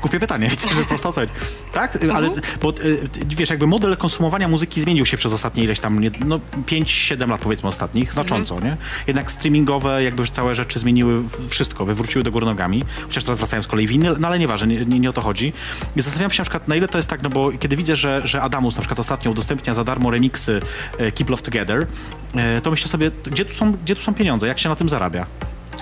Głupie 0.00 0.20
pytanie, 0.20 0.48
widzę, 0.50 0.68
że 0.68 0.82
prosta 0.84 1.08
odpowiedź. 1.08 1.30
Tak? 1.72 1.94
Mhm. 1.94 2.16
Ale, 2.16 2.30
bo 2.62 2.70
y, 2.70 3.08
wiesz, 3.36 3.50
jakby 3.50 3.66
model 3.66 3.96
konsumowania 3.96 4.48
muzyki 4.48 4.80
zmienił 4.80 5.06
się 5.06 5.16
przez 5.16 5.32
ostatnie 5.32 5.64
ileś 5.64 5.80
tam, 5.80 6.00
no 6.26 6.40
5-7 6.66 7.28
lat 7.28 7.40
powiedzmy 7.40 7.68
ostatnich, 7.68 8.12
znacząco, 8.12 8.54
Mhm. 8.54 8.72
nie? 8.72 8.78
Jednak 9.06 9.32
streamingowe 9.32 10.02
jakby 10.02 10.26
całe 10.26 10.54
rzeczy 10.54 10.78
zmieniły 10.78 11.22
wszystko, 11.48 11.84
wywróciły 11.84 12.24
do 12.24 12.30
góry 12.30 12.46
nogami, 12.46 12.84
chociaż 13.06 13.24
teraz 13.24 13.38
wracają 13.38 13.62
z 13.62 13.66
kolei 13.66 13.86
winy, 13.86 14.10
no 14.18 14.28
ale 14.28 14.38
nieważne, 14.38 14.66
nie, 14.66 14.84
nie, 14.84 15.00
nie 15.00 15.10
o 15.10 15.12
to 15.12 15.20
chodzi. 15.20 15.52
I 15.96 16.02
zastanawiam 16.02 16.30
się 16.30 16.40
na 16.40 16.44
przykład, 16.44 16.68
na 16.68 16.76
ile 16.76 16.88
to 16.88 16.98
jest 16.98 17.08
tak, 17.08 17.22
no 17.22 17.28
bo 17.28 17.52
kiedy 17.52 17.76
widzę, 17.76 17.96
że, 17.96 18.20
że 18.24 18.42
Adamus 18.42 18.76
na 18.76 18.80
przykład 18.80 19.00
ostatnio 19.00 19.30
udostępnia 19.30 19.74
za 19.74 19.84
darmo 19.84 20.10
remiksy 20.10 20.60
e, 20.98 21.12
Keep 21.12 21.30
Love 21.30 21.42
Together, 21.42 21.86
e, 22.34 22.60
to 22.60 22.70
myślę 22.70 22.88
sobie, 22.88 23.10
gdzie 23.24 23.44
tu, 23.44 23.54
są, 23.54 23.72
gdzie 23.72 23.96
tu 23.96 24.02
są 24.02 24.14
pieniądze, 24.14 24.46
jak 24.46 24.58
się 24.58 24.68
na 24.68 24.74
tym 24.76 24.88
zarabia? 24.88 25.26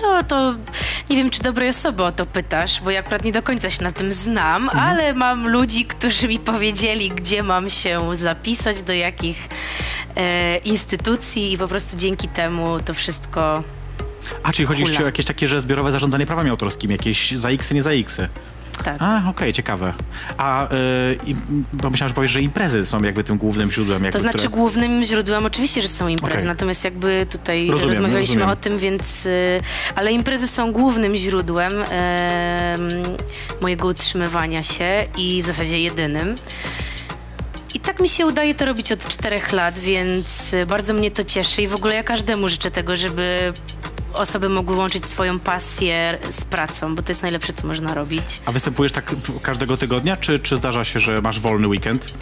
No 0.03 0.23
to 0.23 0.55
nie 1.09 1.15
wiem, 1.17 1.29
czy 1.29 1.43
dobrej 1.43 1.69
osoby 1.69 2.03
o 2.03 2.11
to 2.11 2.25
pytasz, 2.25 2.81
bo 2.81 2.91
ja 2.91 2.99
akurat 2.99 3.23
nie 3.23 3.31
do 3.31 3.41
końca 3.41 3.69
się 3.69 3.83
na 3.83 3.91
tym 3.91 4.11
znam, 4.11 4.69
ale 4.69 5.13
mam 5.13 5.47
ludzi, 5.49 5.85
którzy 5.85 6.27
mi 6.27 6.39
powiedzieli, 6.39 7.09
gdzie 7.09 7.43
mam 7.43 7.69
się 7.69 8.15
zapisać, 8.15 8.81
do 8.81 8.93
jakich 8.93 9.49
e, 10.15 10.57
instytucji 10.57 11.53
i 11.53 11.57
po 11.57 11.67
prostu 11.67 11.97
dzięki 11.97 12.27
temu 12.27 12.79
to 12.85 12.93
wszystko 12.93 13.63
A, 14.43 14.51
czyli 14.53 14.65
chodzi 14.65 14.83
hula. 14.85 14.99
o 14.99 15.05
jakieś 15.05 15.25
takie, 15.25 15.47
że 15.47 15.61
zbiorowe 15.61 15.91
zarządzanie 15.91 16.25
prawami 16.25 16.49
autorskimi, 16.49 16.91
jakieś 16.91 17.31
za 17.31 17.49
X, 17.49 17.71
nie 17.71 17.83
za 17.83 17.91
X. 17.91 18.21
Tak. 18.83 18.95
A, 18.99 19.21
okej, 19.29 19.53
ciekawe. 19.53 19.93
A, 20.37 20.65
y, 20.65 20.69
i- 21.25 21.35
bo 21.73 21.89
myślałem, 21.89 22.09
że 22.09 22.15
powiesz, 22.15 22.31
że 22.31 22.41
imprezy 22.41 22.85
są 22.85 23.01
jakby 23.03 23.23
tym 23.23 23.37
głównym 23.37 23.71
źródłem. 23.71 24.03
Jakby, 24.03 24.13
To 24.17 24.19
znaczy 24.23 24.37
które... 24.37 24.49
głównym 24.51 25.03
źródłem 25.03 25.45
oczywiście, 25.45 25.81
że 25.81 25.87
są 25.87 26.07
imprezy, 26.07 26.33
Okej. 26.35 26.45
natomiast 26.47 26.83
jakby 26.83 27.25
tutaj 27.29 27.67
Rozumiem, 27.69 27.95
rozmawialiśmy 27.95 28.35
rozumiem. 28.35 28.49
o 28.49 28.55
tym, 28.55 28.77
więc... 28.77 29.25
y, 29.25 29.61
Ale 29.95 30.11
imprezy 30.11 30.47
są 30.47 30.71
głównym 30.71 31.15
źródłem 31.15 31.73
em, 31.73 32.81
mojego 33.61 33.87
utrzymywania 33.87 34.63
się 34.63 35.05
i 35.17 35.43
w 35.43 35.45
zasadzie 35.45 35.79
jedynym. 35.79 36.35
I 37.73 37.79
tak 37.79 37.99
mi 37.99 38.09
się 38.09 38.25
udaje 38.25 38.55
to 38.55 38.65
robić 38.65 38.91
od 38.91 39.07
czterech 39.07 39.51
lat, 39.51 39.79
więc 39.79 40.53
y, 40.53 40.65
bardzo 40.65 40.93
mnie 40.93 41.11
to 41.11 41.23
cieszy 41.23 41.61
i 41.61 41.67
w 41.67 41.75
ogóle 41.75 41.95
ja 41.95 42.03
każdemu 42.03 42.49
życzę 42.49 42.71
tego, 42.71 42.95
żeby 42.95 43.53
osoby 44.13 44.49
mogły 44.49 44.75
łączyć 44.75 45.05
swoją 45.05 45.39
pasję 45.39 46.17
z 46.39 46.45
pracą, 46.45 46.95
bo 46.95 47.01
to 47.01 47.11
jest 47.11 47.21
najlepsze, 47.21 47.53
co 47.53 47.67
można 47.67 47.93
robić. 47.93 48.39
A 48.45 48.51
występujesz 48.51 48.91
tak 48.91 49.15
każdego 49.41 49.77
tygodnia, 49.77 50.17
czy, 50.17 50.39
czy 50.39 50.57
zdarza 50.57 50.83
się, 50.83 50.99
że 50.99 51.21
masz 51.21 51.39
wolny 51.39 51.67
weekend? 51.67 52.13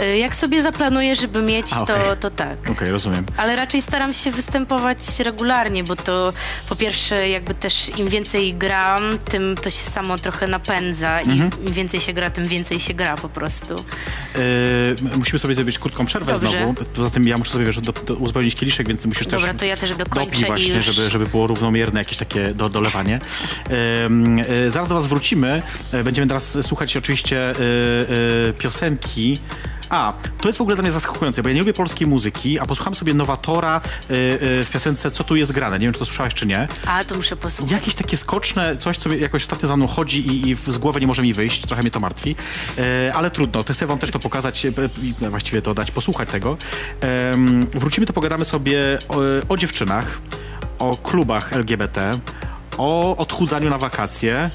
Y, 0.00 0.16
Jak 0.18 0.36
sobie 0.36 0.62
zaplanuję, 0.62 1.16
żeby 1.16 1.42
mieć, 1.42 1.66
A, 1.72 1.76
to, 1.76 1.82
okej. 1.82 1.96
to 2.20 2.30
tak. 2.30 2.70
Okej, 2.70 2.90
rozumiem. 2.90 3.26
Ale 3.36 3.56
raczej 3.56 3.82
staram 3.82 4.12
się 4.14 4.30
występować 4.30 4.98
regularnie, 5.18 5.84
bo 5.84 5.96
to 5.96 6.32
po 6.68 6.76
pierwsze 6.76 7.28
jakby 7.28 7.54
też 7.54 7.98
im 7.98 8.08
więcej 8.08 8.54
gram, 8.54 9.02
tym 9.24 9.56
to 9.62 9.70
się 9.70 9.86
samo 9.90 10.18
trochę 10.18 10.46
napędza 10.46 11.20
i 11.22 11.30
Mhm. 11.30 11.50
im 11.66 11.72
więcej 11.72 12.00
się 12.00 12.12
gra, 12.12 12.30
tym 12.30 12.48
więcej 12.48 12.80
się 12.80 12.94
gra 12.94 13.16
po 13.16 13.28
prostu. 13.28 13.74
Yy, 14.34 15.18
musimy 15.18 15.38
sobie 15.38 15.54
zrobić 15.54 15.78
krótką 15.78 16.06
przerwę 16.06 16.32
Dobrze. 16.32 16.48
znowu. 16.50 16.74
Poza 16.84 17.10
tym 17.10 17.28
ja 17.28 17.38
muszę 17.38 17.52
sobie 17.52 17.64
wiesz, 17.64 17.80
do, 17.80 17.92
do, 17.92 18.14
uzupełnić 18.14 18.54
kieliszek, 18.54 18.88
więc 18.88 19.00
ty 19.00 19.08
musisz 19.08 19.26
Dobra, 19.26 19.48
też 19.48 19.56
to 19.58 19.64
ja 19.64 19.76
też 19.76 19.94
dokończę 19.94 20.46
właśnie, 20.46 20.74
już... 20.74 20.84
żeby, 20.84 21.10
żeby 21.10 21.26
było 21.34 21.46
równomierne 21.46 22.00
jakieś 22.00 22.18
takie 22.18 22.54
do, 22.54 22.68
dolewanie. 22.68 23.20
Y, 24.66 24.70
zaraz 24.70 24.88
do 24.88 24.94
was 24.94 25.06
wrócimy. 25.06 25.62
Y, 25.94 26.04
Będziemy 26.04 26.28
teraz 26.28 26.58
słuchać 26.62 26.96
oczywiście 26.96 27.50
y, 27.50 28.52
piosenki. 28.58 29.38
A, 29.90 30.12
to 30.40 30.48
jest 30.48 30.58
w 30.58 30.60
ogóle 30.60 30.76
dla 30.76 30.82
mnie 30.82 30.92
zaskakujące, 30.92 31.42
bo 31.42 31.48
ja 31.48 31.54
nie 31.54 31.60
lubię 31.60 31.72
polskiej 31.72 32.06
muzyki, 32.06 32.58
a 32.58 32.66
posłucham 32.66 32.94
sobie 32.94 33.14
Nowatora 33.14 33.80
w 34.08 34.68
piosence 34.72 35.10
Co 35.10 35.24
tu 35.24 35.36
jest 35.36 35.52
grane. 35.52 35.78
Nie 35.78 35.86
wiem, 35.86 35.92
czy 35.92 35.98
to 35.98 36.04
słyszałeś, 36.04 36.34
czy 36.34 36.46
nie. 36.46 36.68
A, 36.86 37.04
to 37.04 37.14
muszę 37.14 37.36
posłuchać. 37.36 37.72
Jakieś 37.72 37.94
takie 37.94 38.16
skoczne, 38.16 38.76
coś, 38.76 38.96
co 38.96 39.12
jakoś 39.12 39.42
ostatnio 39.42 39.68
za 39.68 39.76
mną 39.76 39.86
chodzi 39.86 40.26
i, 40.26 40.50
i 40.50 40.56
z 40.68 40.78
głowy 40.78 41.00
nie 41.00 41.06
może 41.06 41.22
mi 41.22 41.34
wyjść, 41.34 41.66
trochę 41.66 41.82
mnie 41.82 41.90
to 41.90 42.00
martwi, 42.00 42.36
e, 42.78 43.12
ale 43.14 43.30
trudno, 43.30 43.64
to 43.64 43.72
chcę 43.74 43.86
wam 43.86 43.98
też 43.98 44.10
to 44.10 44.18
pokazać, 44.18 44.66
e, 44.66 44.70
i 45.02 45.14
właściwie 45.30 45.62
to 45.62 45.74
dać 45.74 45.90
posłuchać 45.90 46.28
tego. 46.28 46.56
Wrócimy, 47.72 48.06
to 48.06 48.12
pogadamy 48.12 48.44
sobie 48.44 48.98
o, 49.08 49.16
o 49.48 49.56
dziewczynach, 49.56 50.20
o 50.78 50.96
klubach 50.96 51.52
LGBT, 51.52 52.18
o 52.78 53.16
odchudzaniu 53.16 53.70
na 53.70 53.78
wakacje, 53.78 54.50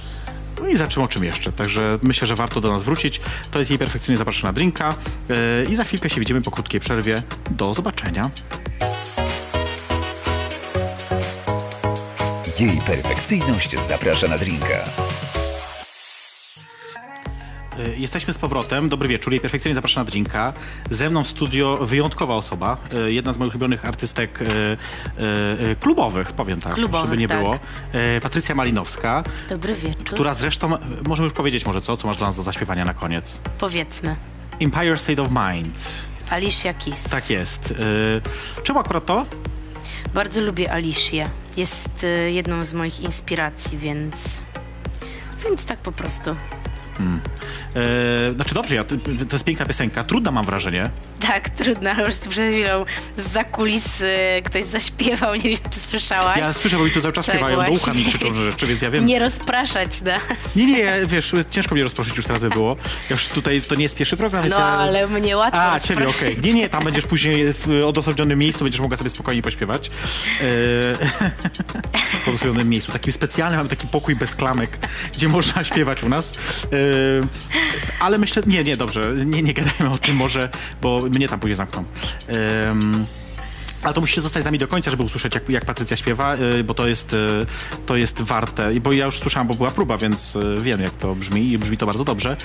no 0.61 0.67
i 0.67 0.77
za 0.77 0.87
czym 0.87 1.03
o 1.03 1.07
czym 1.07 1.23
jeszcze. 1.23 1.51
Także 1.51 1.99
myślę, 2.01 2.27
że 2.27 2.35
warto 2.35 2.61
do 2.61 2.71
nas 2.71 2.83
wrócić. 2.83 3.21
To 3.51 3.59
jest 3.59 3.71
jej 3.71 3.79
perfekcyjnie 3.79 4.17
zapraszana 4.17 4.49
na 4.49 4.53
drinka 4.53 4.95
e, 5.29 5.65
i 5.69 5.75
za 5.75 5.83
chwilkę 5.83 6.09
się 6.09 6.19
widzimy 6.19 6.41
po 6.41 6.51
krótkiej 6.51 6.79
przerwie. 6.79 7.23
Do 7.49 7.73
zobaczenia. 7.73 8.29
Jej 12.59 12.77
perfekcyjność 12.77 13.79
zaprasza 13.79 14.27
na 14.27 14.37
drinka. 14.37 14.85
Y, 17.79 17.95
Jesteśmy 17.97 18.33
z 18.33 18.37
powrotem. 18.37 18.89
Dobry 18.89 19.07
wieczór. 19.07 19.33
Jej 19.33 19.39
perfekcyjnie 19.41 19.75
zapraszam 19.75 20.05
na 20.05 20.11
drinka. 20.11 20.53
Ze 20.89 21.09
mną 21.09 21.23
w 21.23 21.27
studio 21.27 21.77
wyjątkowa 21.81 22.35
osoba. 22.35 22.77
y, 23.07 23.13
Jedna 23.13 23.33
z 23.33 23.37
moich 23.37 23.51
ulubionych 23.53 23.85
artystek 23.85 24.39
y, 24.41 25.75
klubowych, 25.79 26.31
powiem 26.31 26.59
tak, 26.61 26.73
Klubowych, 26.73 27.09
żeby 27.09 27.21
nie 27.21 27.27
tak. 27.27 27.37
było. 27.39 27.59
Patrycja 28.21 28.55
Malinowska, 28.55 29.23
Dobry 29.49 29.73
wieczór. 29.75 30.03
która 30.05 30.33
zresztą, 30.33 30.77
możemy 31.07 31.23
już 31.25 31.33
powiedzieć 31.33 31.65
może 31.65 31.81
co, 31.81 31.97
co 31.97 32.07
masz 32.07 32.17
dla 32.17 32.27
nas 32.27 32.35
do 32.35 32.43
zaśpiewania 32.43 32.85
na 32.85 32.93
koniec. 32.93 33.41
Powiedzmy. 33.59 34.15
Empire 34.59 34.97
State 34.99 35.21
of 35.21 35.27
Mind. 35.31 36.07
Alicia 36.29 36.73
Keys. 36.73 37.03
Tak 37.03 37.29
jest. 37.29 37.73
Czemu 38.63 38.79
akurat 38.79 39.05
to? 39.05 39.25
Bardzo 40.13 40.41
lubię 40.41 40.71
Alicię. 40.73 41.29
Jest 41.57 42.05
jedną 42.29 42.65
z 42.65 42.73
moich 42.73 42.99
inspiracji, 42.99 43.77
więc... 43.77 44.15
Więc 45.45 45.65
tak 45.65 45.79
po 45.79 45.91
prostu. 45.91 46.35
Y, 46.99 48.33
Znaczy 48.35 48.55
dobrze, 48.55 48.75
ja, 48.75 48.83
to 48.83 48.95
jest 49.33 49.45
piękna 49.45 49.65
piosenka. 49.65 50.03
Trudna 50.03 50.31
mam 50.31 50.45
wrażenie. 50.45 50.89
Tak, 51.19 51.49
trudno. 51.49 51.95
Po 51.95 52.01
prostu 52.01 52.29
przed 52.29 52.53
chwilą 52.53 52.85
z 53.17 53.47
kulis 53.51 54.01
y, 54.01 54.41
ktoś 54.45 54.65
zaśpiewał, 54.65 55.35
nie 55.35 55.41
wiem, 55.41 55.57
czy 55.71 55.79
słyszałaś. 55.79 56.37
Ja 56.39 56.53
słyszę, 56.53 56.77
bo 56.77 56.83
mi 56.85 56.91
tu 56.91 57.01
cały 57.01 57.13
czas 57.13 57.25
Tak 57.25 57.35
śpiewają, 57.35 57.55
do 57.55 57.61
ucha 57.71 57.93
mi 57.93 58.03
właśnie. 58.03 58.05
krzyczą 58.05 58.33
rzeczy, 58.33 58.67
więc 58.67 58.81
ja 58.81 58.89
wiem. 58.91 59.05
Nie 59.05 59.19
rozpraszać, 59.19 60.01
no. 60.05 60.11
Nie, 60.55 60.65
nie, 60.67 60.79
ja, 60.79 61.07
wiesz, 61.07 61.35
ciężko 61.51 61.75
mnie 61.75 61.83
rozproszyć 61.83 62.17
już 62.17 62.25
teraz 62.25 62.41
by 62.41 62.49
było. 62.49 62.75
Ja 63.09 63.13
już 63.13 63.27
tutaj, 63.27 63.61
to 63.61 63.75
nie 63.75 63.83
jest 63.83 63.95
pierwszy 63.97 64.17
program, 64.17 64.43
więc 64.43 64.55
No, 64.55 64.61
ja... 64.61 64.65
ale 64.67 65.07
mnie 65.07 65.37
łatwo 65.37 65.61
A, 65.61 65.79
ciebie, 65.79 65.93
okej. 65.95 66.05
rozproszyć. 66.05 66.43
Nie, 66.43 66.53
nie, 66.53 66.69
tam 66.69 66.83
będziesz 66.83 67.05
później 67.05 67.53
w 67.53 67.83
odosobnionym 67.87 68.39
miejscu, 68.39 68.63
będziesz 68.63 68.81
mogła 68.81 68.97
sobie 68.97 69.09
spokojnie 69.09 69.41
pośpiewać. 69.41 69.91
E, 70.41 70.43
w 72.25 72.65
miejscu. 72.65 72.91
Takim 72.91 73.13
specjalnym, 73.13 73.59
mamy 73.59 73.69
taki 73.69 73.87
pokój 73.87 74.15
bez 74.15 74.35
klamek, 74.35 74.77
gdzie 75.15 75.27
można 75.27 75.63
śpiewać 75.69 76.03
u 76.03 76.09
nas. 76.09 76.33
E, 76.33 76.75
ale 77.99 78.17
myślę, 78.17 78.43
nie, 78.45 78.63
nie, 78.63 78.77
dobrze, 78.77 79.13
nie, 79.25 79.41
nie 79.43 79.53
gadajmy 79.53 79.89
o 79.89 79.97
tym 79.97 80.15
może, 80.15 80.49
bo 80.81 81.01
mnie 81.01 81.27
tam 81.27 81.39
później 81.39 81.55
zamkną. 81.55 81.83
Em, 82.27 83.05
ale 83.83 83.93
to 83.93 84.01
musicie 84.01 84.21
zostać 84.21 84.43
z 84.43 84.45
nami 84.45 84.57
do 84.57 84.67
końca, 84.67 84.91
żeby 84.91 85.03
usłyszeć, 85.03 85.35
jak, 85.35 85.49
jak 85.49 85.65
Patrycja 85.65 85.97
śpiewa, 85.97 86.35
y, 86.35 86.63
bo 86.63 86.73
to 86.73 86.87
jest, 86.87 87.13
y, 87.13 87.45
to 87.85 87.95
jest 87.95 88.21
warte. 88.21 88.79
Bo 88.79 88.91
ja 88.91 89.05
już 89.05 89.19
słyszałam, 89.19 89.47
bo 89.47 89.53
była 89.53 89.71
próba, 89.71 89.97
więc 89.97 90.35
y, 90.35 90.57
wiem, 90.61 90.81
jak 90.81 90.91
to 90.91 91.15
brzmi 91.15 91.51
i 91.51 91.57
brzmi 91.57 91.77
to 91.77 91.85
bardzo 91.85 92.03
dobrze. 92.03 92.37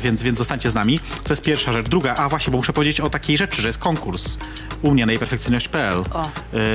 Więc, 0.00 0.22
więc 0.22 0.38
zostańcie 0.38 0.70
z 0.70 0.74
nami. 0.74 1.00
To 1.24 1.32
jest 1.32 1.42
pierwsza 1.42 1.72
rzecz. 1.72 1.88
Druga, 1.88 2.14
a 2.14 2.28
właśnie, 2.28 2.50
bo 2.50 2.56
muszę 2.56 2.72
powiedzieć 2.72 3.00
o 3.00 3.10
takiej 3.10 3.36
rzeczy, 3.36 3.62
że 3.62 3.68
jest 3.68 3.78
konkurs 3.78 4.38
u 4.82 4.90
mnie 4.90 5.06
na 5.06 5.12
jejperfekcyjność.pl. 5.12 6.04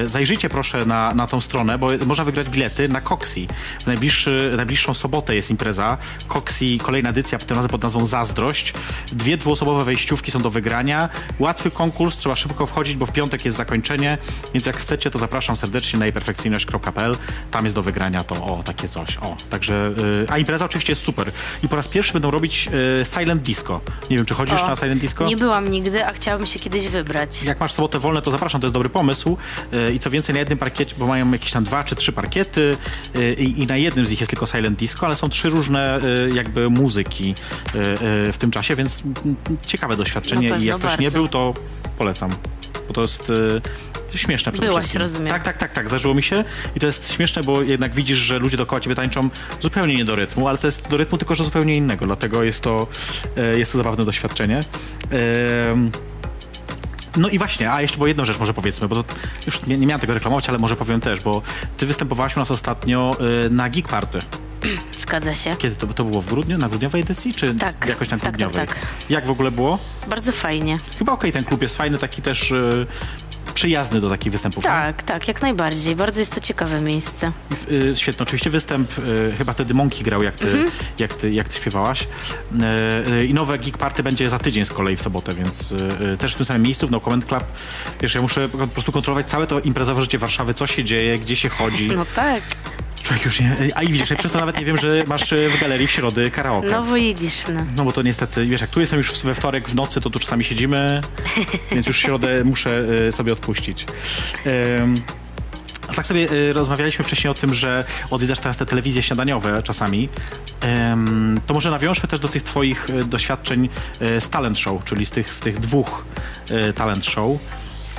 Zajrzyjcie 0.06 0.50
proszę 0.50 0.86
na, 0.86 1.14
na 1.14 1.28
tą 1.28 1.42
stronę, 1.42 1.78
bo 1.78 1.88
można 2.06 2.24
wygrać 2.24 2.50
bilety 2.50 2.90
na 2.90 3.02
Coxi. 3.02 3.48
W 3.84 3.88
najbliższy, 3.88 4.54
najbliższą 4.58 4.94
sobotę 4.94 5.36
jest 5.36 5.52
impreza. 5.52 5.98
Coxi, 6.28 6.80
kolejna 6.80 7.10
edycja, 7.10 7.40
tym 7.40 7.58
razem 7.58 7.72
pod 7.72 7.84
nazwą 7.84 8.06
Zazdrość. 8.06 8.74
Dwie 9.12 9.38
dwuosobowe 9.38 9.84
wejściówki 9.84 10.32
są 10.32 10.42
do 10.42 10.50
wygrania. 10.50 11.10
Łatwy 11.40 11.72
konkurs, 11.72 12.18
trzeba 12.18 12.36
szybko 12.36 12.66
wchodzić, 12.66 12.96
bo 12.96 13.06
w 13.06 13.12
piątek 13.12 13.46
jest 13.46 13.58
zakończenie, 13.60 14.18
więc 14.54 14.66
jak 14.66 14.78
chcecie, 14.78 15.10
to 15.10 15.20
zapraszam 15.20 15.58
serdecznie 15.58 16.00
na 16.00 16.06
jejperfekcyjność.pl. 16.06 17.16
Tam 17.52 17.64
jest 17.64 17.76
do 17.76 17.84
wygrania 17.84 18.24
to, 18.24 18.36
o, 18.36 18.64
takie 18.64 18.88
coś. 18.88 19.18
O, 19.18 19.36
także, 19.50 19.92
y, 20.24 20.26
a 20.30 20.38
impreza 20.38 20.66
oczywiście 20.66 20.92
jest 20.92 21.04
super. 21.04 21.32
I 21.64 21.68
po 21.68 21.76
raz 21.76 21.88
pierwszy 21.88 22.14
będą 22.14 22.32
robić 22.32 22.70
y, 23.02 23.06
Silent 23.06 23.42
Disco. 23.42 23.82
Nie 24.10 24.18
wiem, 24.18 24.26
czy 24.26 24.34
chodzisz 24.34 24.62
O, 24.62 24.68
na 24.68 24.76
Silent 24.76 25.02
Disco? 25.02 25.26
Nie 25.26 25.38
byłam 25.38 25.72
nigdy, 25.72 26.06
a 26.06 26.14
chciałabym 26.14 26.48
się 26.48 26.60
kiedyś 26.60 26.88
wybrać. 26.88 27.44
Jak 27.44 27.60
masz 27.60 27.72
sobotę 27.72 28.00
wolne, 28.00 28.22
to 28.22 28.32
zapraszam, 28.32 28.62
to 28.62 28.68
jest 28.68 28.74
dobry 28.74 28.90
pomysł. 28.90 29.38
Yy, 29.72 29.94
I 29.94 30.00
co 30.00 30.10
więcej, 30.10 30.34
na 30.34 30.40
jednym 30.40 30.58
parkiecie, 30.58 30.96
bo 30.98 31.08
mają 31.08 31.32
jakieś 31.32 31.52
tam 31.52 31.64
dwa 31.64 31.84
czy 31.84 31.96
trzy 31.96 32.12
parkiety 32.12 32.78
yy, 33.16 33.34
i, 33.34 33.68
na 33.68 33.78
jednym 33.78 34.06
z 34.06 34.10
nich 34.10 34.20
jest 34.20 34.30
tylko 34.30 34.46
silent 34.46 34.80
disco, 34.80 35.06
ale 35.06 35.16
są 35.16 35.30
trzy 35.30 35.50
różne 35.50 36.00
yy, 36.04 36.36
jakby 36.36 36.70
muzyki 36.70 37.28
yy, 37.28 37.82
yy, 37.82 38.34
w 38.34 38.38
tym 38.38 38.52
czasie, 38.52 38.76
więc 38.76 39.02
mm, 39.02 39.36
ciekawe 39.66 39.98
doświadczenie 39.98 40.58
i 40.60 40.66
jak 40.66 40.78
ktoś 40.78 40.98
nie 41.00 41.06
bardzo. 41.06 41.20
był, 41.20 41.28
to 41.28 41.54
polecam, 41.98 42.32
bo 42.88 42.94
to 42.94 43.02
jest... 43.02 43.30
Yy, 43.30 43.62
Śmieszne 44.16 44.52
przede 44.52 44.68
Byłaś, 44.68 44.84
wszystkim. 44.84 45.02
rozumiem. 45.02 45.28
Tak, 45.28 45.44
tak, 45.44 45.58
tak, 45.58 45.74
tak, 45.74 45.88
zdarzyło 45.88 46.14
mi 46.14 46.24
się 46.24 46.44
i 46.76 46.80
to 46.80 46.86
jest 46.86 47.14
śmieszne, 47.14 47.44
bo 47.44 47.62
jednak 47.62 47.94
widzisz, 47.94 48.18
że 48.18 48.40
ludzie 48.40 48.58
dookoła 48.58 48.82
ciebie 48.82 48.96
tańczą 48.96 49.30
zupełnie 49.62 49.96
nie 49.96 50.06
do 50.06 50.16
rytmu, 50.16 50.48
ale 50.48 50.58
to 50.58 50.68
jest 50.68 50.88
do 50.90 50.98
rytmu 50.98 51.18
tylko, 51.18 51.36
że 51.36 51.44
zupełnie 51.44 51.76
innego, 51.76 52.06
dlatego 52.06 52.44
jest 52.44 52.62
to, 52.62 52.88
e, 53.38 53.60
jest 53.60 53.72
to 53.72 53.78
zabawne 53.78 54.06
doświadczenie. 54.06 54.64
No 57.18 57.30
i 57.30 57.38
właśnie, 57.38 57.72
a 57.72 57.82
jeszcze 57.82 57.98
bo 57.98 58.08
jedną 58.08 58.26
rzecz 58.26 58.40
może 58.40 58.54
powiedzmy, 58.54 58.88
bo 58.88 59.04
to 59.04 59.14
już 59.46 59.66
nie, 59.66 59.78
nie 59.78 59.88
miałem 59.88 60.02
tego 60.02 60.14
reklamować, 60.14 60.50
ale 60.50 60.58
może 60.58 60.76
powiem 60.76 61.02
też, 61.02 61.20
bo 61.20 61.42
ty 61.78 61.86
występowałaś 61.86 62.36
u 62.36 62.40
nas 62.40 62.52
ostatnio 62.52 63.18
y, 63.46 63.50
na 63.50 63.70
Geek 63.70 63.88
Party. 63.88 64.20
Zgadza 64.98 65.34
się. 65.34 65.56
Kiedy 65.56 65.76
to, 65.76 65.88
to 65.88 66.04
było? 66.04 66.22
W 66.22 66.26
grudniu? 66.28 66.58
Na 66.58 66.70
grudniowej 66.70 67.02
edycji? 67.02 67.34
Czy 67.34 67.54
Tak, 67.56 67.86
jakoś 67.90 68.10
na 68.10 68.18
tak, 68.18 68.26
tak, 68.26 68.32
grudniowej? 68.38 68.68
tak. 68.68 68.78
Jak 69.10 69.26
w 69.26 69.30
ogóle 69.32 69.52
było? 69.52 69.80
Bardzo 70.08 70.32
fajnie. 70.32 70.80
Chyba 71.00 71.12
okej, 71.14 71.32
ten 71.32 71.44
klub 71.44 71.62
jest 71.62 71.78
fajny, 71.78 71.98
taki 71.98 72.22
też 72.22 72.52
y, 72.52 72.88
przyjazny 73.54 74.02
do 74.02 74.10
takich 74.10 74.32
występów. 74.32 74.64
nie? 74.64 74.70
Tak, 74.70 75.04
tak, 75.04 75.28
jak 75.28 75.42
najbardziej. 75.42 75.96
Bardzo 75.96 76.20
jest 76.20 76.36
to 76.36 76.42
ciekawe 76.42 76.82
miejsce. 76.82 77.32
Y, 77.72 77.94
Świetny, 77.96 78.24
oczywiście 78.24 78.50
występ, 78.50 78.92
y, 79.00 79.34
chyba 79.38 79.54
wtedy 79.54 79.74
Monki 79.74 80.04
grał, 80.04 80.24
jak 80.24 80.36
ty, 80.36 80.48
Mhm. 80.48 80.72
jak 81.00 81.14
ty, 81.14 81.32
jak 81.32 81.50
ty 81.50 81.58
śpiewałaś. 81.58 82.08
Y, 83.22 83.26
I 83.26 83.34
nowe 83.34 83.58
Geek 83.58 83.78
Party 83.78 84.04
będzie 84.04 84.30
za 84.30 84.40
tydzień 84.40 84.66
z 84.66 84.72
kolei 84.72 84.96
w 84.96 85.02
sobotę, 85.02 85.34
więc 85.34 85.74
też 86.20 86.34
w 86.34 86.38
tym 86.38 86.46
samym 86.46 86.62
miejscu, 86.64 86.88
w 86.88 86.92
No 86.92 87.00
Comment 87.02 87.26
Club. 87.26 87.44
Wiesz, 88.02 88.16
ja 88.16 88.22
muszę 88.22 88.50
po 88.50 88.68
prostu 88.68 88.92
kontrolować 88.92 89.26
całe 89.30 89.48
to 89.48 89.60
imprezowe 89.60 90.02
życie 90.02 90.18
Warszawy, 90.18 90.54
co 90.54 90.68
się 90.68 90.84
dzieje, 90.84 91.20
gdzie 91.20 91.36
się 91.36 91.50
chodzi. 91.50 91.88
No 91.96 92.06
tak. 92.16 92.42
Człowiek 93.10 93.26
już 93.26 93.40
nie... 93.40 93.56
A 93.76 93.84
i 93.84 93.88
widzisz, 93.88 94.10
ja 94.10 94.16
przez 94.16 94.32
to 94.32 94.40
nawet 94.40 94.60
nie 94.60 94.66
wiem, 94.66 94.78
że 94.78 95.04
masz 95.08 95.32
y, 95.32 95.50
w 95.50 95.62
galerii 95.62 95.88
w 95.88 95.92
środę 95.92 96.32
karaoke. 96.32 96.72
No 96.72 96.84
widzisz, 96.84 97.48
no. 97.54 97.66
No 97.76 97.84
bo 97.86 97.92
to 97.92 98.02
niestety, 98.02 98.46
wiesz, 98.46 98.62
jak 98.62 98.70
tu 98.70 98.80
jestem 98.80 98.98
już 98.98 99.24
we 99.24 99.36
wtorek 99.36 99.70
w 99.70 99.76
nocy, 99.76 100.02
to 100.02 100.10
tu 100.10 100.20
czasami 100.20 100.44
siedzimy, 100.44 101.02
więc 101.72 101.88
już 101.88 101.98
w 101.98 102.00
środę 102.00 102.44
muszę 102.44 102.84
y, 103.08 103.12
sobie 103.12 103.34
odpuścić. 103.34 103.86
A 105.88 105.94
tak 105.94 106.08
sobie 106.08 106.32
y, 106.32 106.54
rozmawialiśmy 106.54 107.06
wcześniej 107.06 107.32
o 107.32 107.34
tym, 107.34 107.54
że 107.54 107.86
odwiedzasz 108.10 108.40
teraz 108.40 108.58
te 108.58 108.66
telewizje 108.66 109.02
śniadaniowe 109.02 109.64
czasami. 109.64 110.10
Ym, 110.92 111.42
to 111.48 111.54
może 111.54 111.72
nawiążmy 111.72 112.10
też 112.10 112.20
do 112.20 112.30
tych 112.30 112.44
twoich 112.44 112.88
doświadczeń 113.06 113.70
y, 114.02 114.22
z 114.22 114.30
talent 114.30 114.60
show, 114.60 114.84
czyli 114.84 115.06
z 115.06 115.12
tych, 115.12 115.34
z 115.34 115.40
tych 115.40 115.60
dwóch 115.60 116.06
y, 116.70 116.74
talent 116.74 117.06
show, 117.06 117.40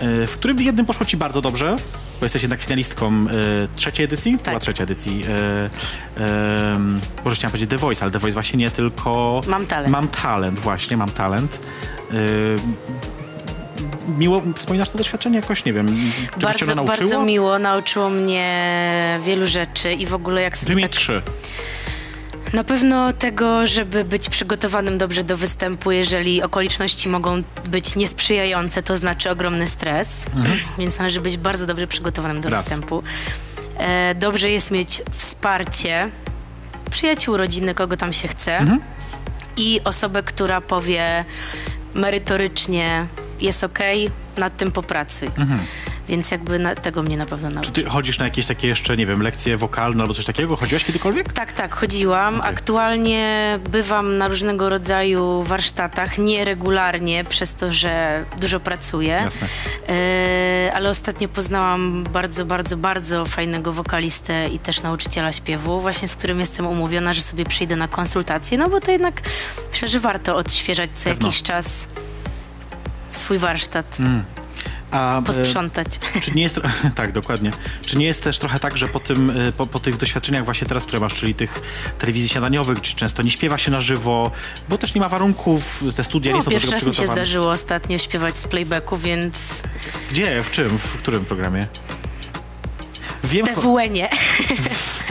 w 0.01 0.33
którym 0.35 0.61
jednym 0.61 0.87
poszło 0.87 1.07
ci 1.07 1.17
bardzo 1.17 1.43
dobrze, 1.43 1.77
bo 2.21 2.25
jesteś 2.25 2.43
jednak 2.43 2.61
finalistką 2.61 3.27
y, 3.27 3.69
trzeciej 3.77 4.05
edycji? 4.05 4.33
Tak. 4.33 4.45
Była 4.45 4.61
trzecia 4.61 4.85
edycji. 4.85 5.23
Y, 5.25 6.21
y, 6.21 6.25
może 7.25 7.37
chciałam 7.37 7.51
powiedzieć 7.51 7.71
The 7.71 7.79
Voice, 7.79 8.03
ale 8.03 8.11
The 8.11 8.19
Voice 8.19 8.35
właśnie 8.35 8.59
nie, 8.59 8.71
tylko... 8.71 9.41
Mam 9.47 9.67
talent. 9.67 9.93
Mam 9.93 10.09
talent, 10.09 10.59
właśnie, 10.59 10.97
mam 10.97 11.09
talent. 11.09 11.59
Y, 12.13 12.57
miło 14.19 14.43
wspominasz 14.57 14.91
to 14.91 14.99
doświadczenie 14.99 15.37
jakoś, 15.37 15.65
nie 15.65 15.73
wiem, 15.73 15.89
cię 15.89 15.93
ono 15.93 16.41
Bardzo, 16.41 16.75
nauczyło? 16.75 16.87
bardzo 16.87 17.23
miło, 17.23 17.59
nauczyło 17.59 18.11
mnie 18.11 19.19
wielu 19.25 19.47
rzeczy 19.47 19.93
i 19.93 20.07
w 20.07 20.15
ogóle 20.15 20.43
jak 20.43 20.57
sobie 20.57 20.69
Wymień 20.69 20.89
tak 20.89 20.97
trzy. 20.97 21.23
Na 22.53 22.65
pewno 22.65 23.13
tego, 23.13 23.67
żeby 23.67 24.05
być 24.05 24.29
przygotowanym 24.29 24.99
dobrze 24.99 25.25
do 25.25 25.37
występu, 25.37 25.91
jeżeli 25.91 26.43
okoliczności 26.43 27.09
mogą 27.09 27.43
być 27.65 27.97
niesprzyjające, 27.97 28.83
to 28.83 28.97
znaczy 28.97 29.31
ogromny 29.31 29.69
stres, 29.69 30.09
więc 30.79 30.99
należy 30.99 31.21
być 31.21 31.37
bardzo 31.37 31.67
dobrze 31.67 31.87
przygotowanym 31.87 32.41
do 32.41 32.51
Raz. 32.51 32.61
występu. 32.65 33.03
E, 33.79 34.15
dobrze 34.15 34.51
jest 34.51 34.71
mieć 34.71 35.03
wsparcie, 35.13 36.11
przyjaciół, 36.91 37.37
rodziny, 37.37 37.75
kogo 37.75 37.97
tam 37.97 38.13
się 38.13 38.29
chce 38.29 38.67
i 39.57 39.81
osobę, 39.85 40.23
która 40.23 40.61
powie 40.61 41.25
merytorycznie 41.95 43.07
jest 43.41 43.65
okej, 43.65 44.11
nad 44.37 44.57
tym 44.57 44.73
popracuj. 44.73 45.29
Więc 46.11 46.31
jakby 46.31 46.59
na, 46.59 46.75
tego 46.75 47.03
mnie 47.03 47.17
na 47.17 47.27
pewno 47.27 47.49
Czy 47.49 47.55
nauczyło. 47.55 47.75
ty 47.75 47.85
chodzisz 47.85 48.19
na 48.19 48.25
jakieś 48.25 48.47
takie 48.47 48.69
jeszcze, 48.69 48.97
nie 48.97 49.07
wiem, 49.07 49.23
lekcje 49.23 49.57
wokalne 49.57 50.03
albo 50.03 50.15
coś 50.15 50.25
takiego? 50.25 50.57
Chodziłaś 50.57 50.85
kiedykolwiek? 50.85 51.33
Tak, 51.33 51.53
tak, 51.53 51.75
chodziłam. 51.75 52.37
Okej. 52.41 52.51
Aktualnie 52.51 53.59
bywam 53.71 54.17
na 54.19 54.29
różnego 54.29 54.69
rodzaju 54.71 55.43
warsztatach, 55.43 56.19
nieregularnie, 56.19 57.25
przez 57.25 57.55
to, 57.55 57.73
że 57.73 58.25
dużo 58.41 58.61
pracuję. 58.61 59.09
Jasne. 59.25 59.49
E, 59.89 60.73
ale 60.75 60.91
ostatnio 60.91 61.29
poznałam 61.29 62.05
bardzo, 62.13 62.45
bardzo, 62.47 62.77
bardzo 62.77 63.25
fajnego 63.27 63.73
wokalistę 63.73 64.49
i 64.49 64.59
też 64.59 64.83
nauczyciela 64.83 65.33
śpiewu, 65.33 65.81
właśnie 65.81 66.09
z 66.09 66.17
którym 66.17 66.41
jestem 66.41 66.67
umówiona, 66.67 67.13
że 67.13 67.23
sobie 67.23 67.45
przyjdę 67.45 67.77
na 67.77 67.89
konsultację, 67.89 68.59
no 68.59 68.69
bo 68.69 68.81
to 68.81 68.91
jednak 68.91 69.21
myślę, 69.73 69.89
że 69.89 70.01
warto 70.01 70.37
odświeżać 70.37 70.91
co 70.95 71.11
Pewno. 71.11 71.27
jakiś 71.27 71.43
czas 71.43 71.89
swój 73.13 73.39
warsztat, 73.39 73.97
A 74.91 75.19
e, 75.19 75.23
posprzątać. 75.23 75.87
czy 76.21 76.33
nie 76.33 76.43
jest... 76.43 76.61
tak, 76.95 77.13
dokładnie. 77.13 77.51
Czy 77.87 77.99
nie 77.99 78.07
jest 78.07 78.23
też 78.23 78.39
trochę 78.39 78.61
tak, 78.61 78.77
że 78.77 78.89
po, 78.89 79.01
tym, 79.01 79.31
e, 79.31 79.53
po, 79.53 79.67
po 79.67 79.81
tych 79.81 79.97
doświadczeniach 79.97 80.45
właśnie 80.45 80.67
teraz, 80.67 80.85
które 80.85 81.01
masz, 81.01 81.15
czyli 81.15 81.35
tych 81.35 81.63
telewizji 81.99 82.29
śniadaniowych, 82.29 82.79
gdzie 82.79 82.95
często 82.95 83.23
nie 83.23 83.31
śpiewa 83.31 83.59
się 83.59 83.71
na 83.71 83.81
żywo, 83.81 84.31
bo 84.69 84.79
też 84.79 84.95
nie 84.95 85.01
ma 85.01 85.09
warunków, 85.09 85.85
te 85.97 86.05
studia 86.05 86.33
nie 86.33 86.39
No, 86.39 86.43
są 86.43 86.45
do 86.45 86.51
pierwszy 86.51 86.71
tego 86.71 86.81
raz 86.87 86.87
mi 86.87 86.95
się 86.95 87.13
zdarzyło 87.13 87.51
ostatnio 87.51 87.99
śpiewać 87.99 88.37
z 88.37 88.47
playbacku, 88.47 88.97
więc 88.97 89.35
Gdzie? 90.11 90.43
W 90.43 90.51
czym? 90.51 90.79
W 90.79 90.97
którym 90.97 91.25
programie? 91.25 91.67
Wiem, 93.25 93.47
TWN-ie. 93.47 94.09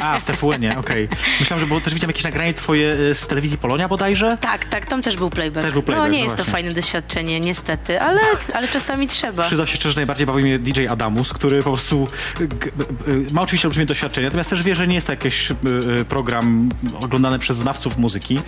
A, 0.01 0.19
w 0.19 0.23
TVN-ie, 0.23 0.77
okej. 0.77 1.07
Myślałem, 1.39 1.65
że 1.65 1.69
bo 1.75 1.81
też 1.81 1.93
widziałem 1.93 2.09
jakieś 2.09 2.23
nagranie 2.23 2.53
twoje 2.53 2.91
e, 2.91 3.13
z 3.15 3.27
telewizji 3.27 3.57
Polonia 3.57 3.87
bodajże. 3.87 4.37
Tak, 4.41 4.65
tak, 4.65 4.85
tam 4.85 5.01
też 5.01 5.17
był 5.17 5.29
playback. 5.29 5.65
Też 5.65 5.73
był 5.73 5.83
playback, 5.83 6.07
no 6.07 6.13
nie 6.13 6.17
no 6.19 6.23
jest 6.23 6.35
to 6.35 6.43
właśnie. 6.43 6.51
fajne 6.51 6.73
doświadczenie, 6.73 7.39
niestety, 7.39 8.01
ale, 8.01 8.21
ale 8.53 8.67
czasami 8.67 9.07
trzeba. 9.07 9.43
Przyznam 9.43 9.67
się 9.67 9.75
szczerze, 9.75 9.95
najbardziej 9.95 10.27
bawi 10.27 10.43
mnie 10.43 10.59
DJ 10.59 10.87
Adamus, 10.87 11.33
który 11.33 11.63
po 11.63 11.69
prostu 11.69 12.07
g- 12.39 12.47
g- 12.47 12.71
ma 13.31 13.41
oczywiście 13.41 13.67
olbrzymie 13.67 13.85
doświadczenie, 13.85 14.25
natomiast 14.27 14.49
też 14.49 14.63
wie, 14.63 14.75
że 14.75 14.87
nie 14.87 14.95
jest 14.95 15.07
to 15.07 15.13
jakiś 15.13 15.51
y, 15.51 15.55
y, 16.01 16.05
program 16.05 16.69
oglądany 17.01 17.39
przez 17.39 17.57
znawców 17.57 17.97
muzyki. 17.97 18.39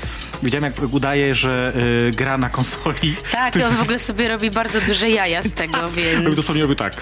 Widziałem, 0.44 0.64
jak 0.64 0.94
udaje, 0.94 1.36
że 1.36 1.74
y, 2.10 2.12
gra 2.12 2.38
na 2.38 2.50
konsoli. 2.50 3.16
Tak, 3.32 3.56
i 3.56 3.64
on 3.64 3.76
w 3.76 3.82
ogóle 3.82 4.00
sobie 4.00 4.28
robi 4.28 4.52
bardzo 4.52 4.82
duże 4.82 5.10
jaja 5.10 5.44
z 5.44 5.52
tego, 5.54 5.82
Robi 5.82 6.02
więc... 6.02 6.36
dosłownie 6.36 6.62
robił 6.62 6.76
tak. 6.76 6.94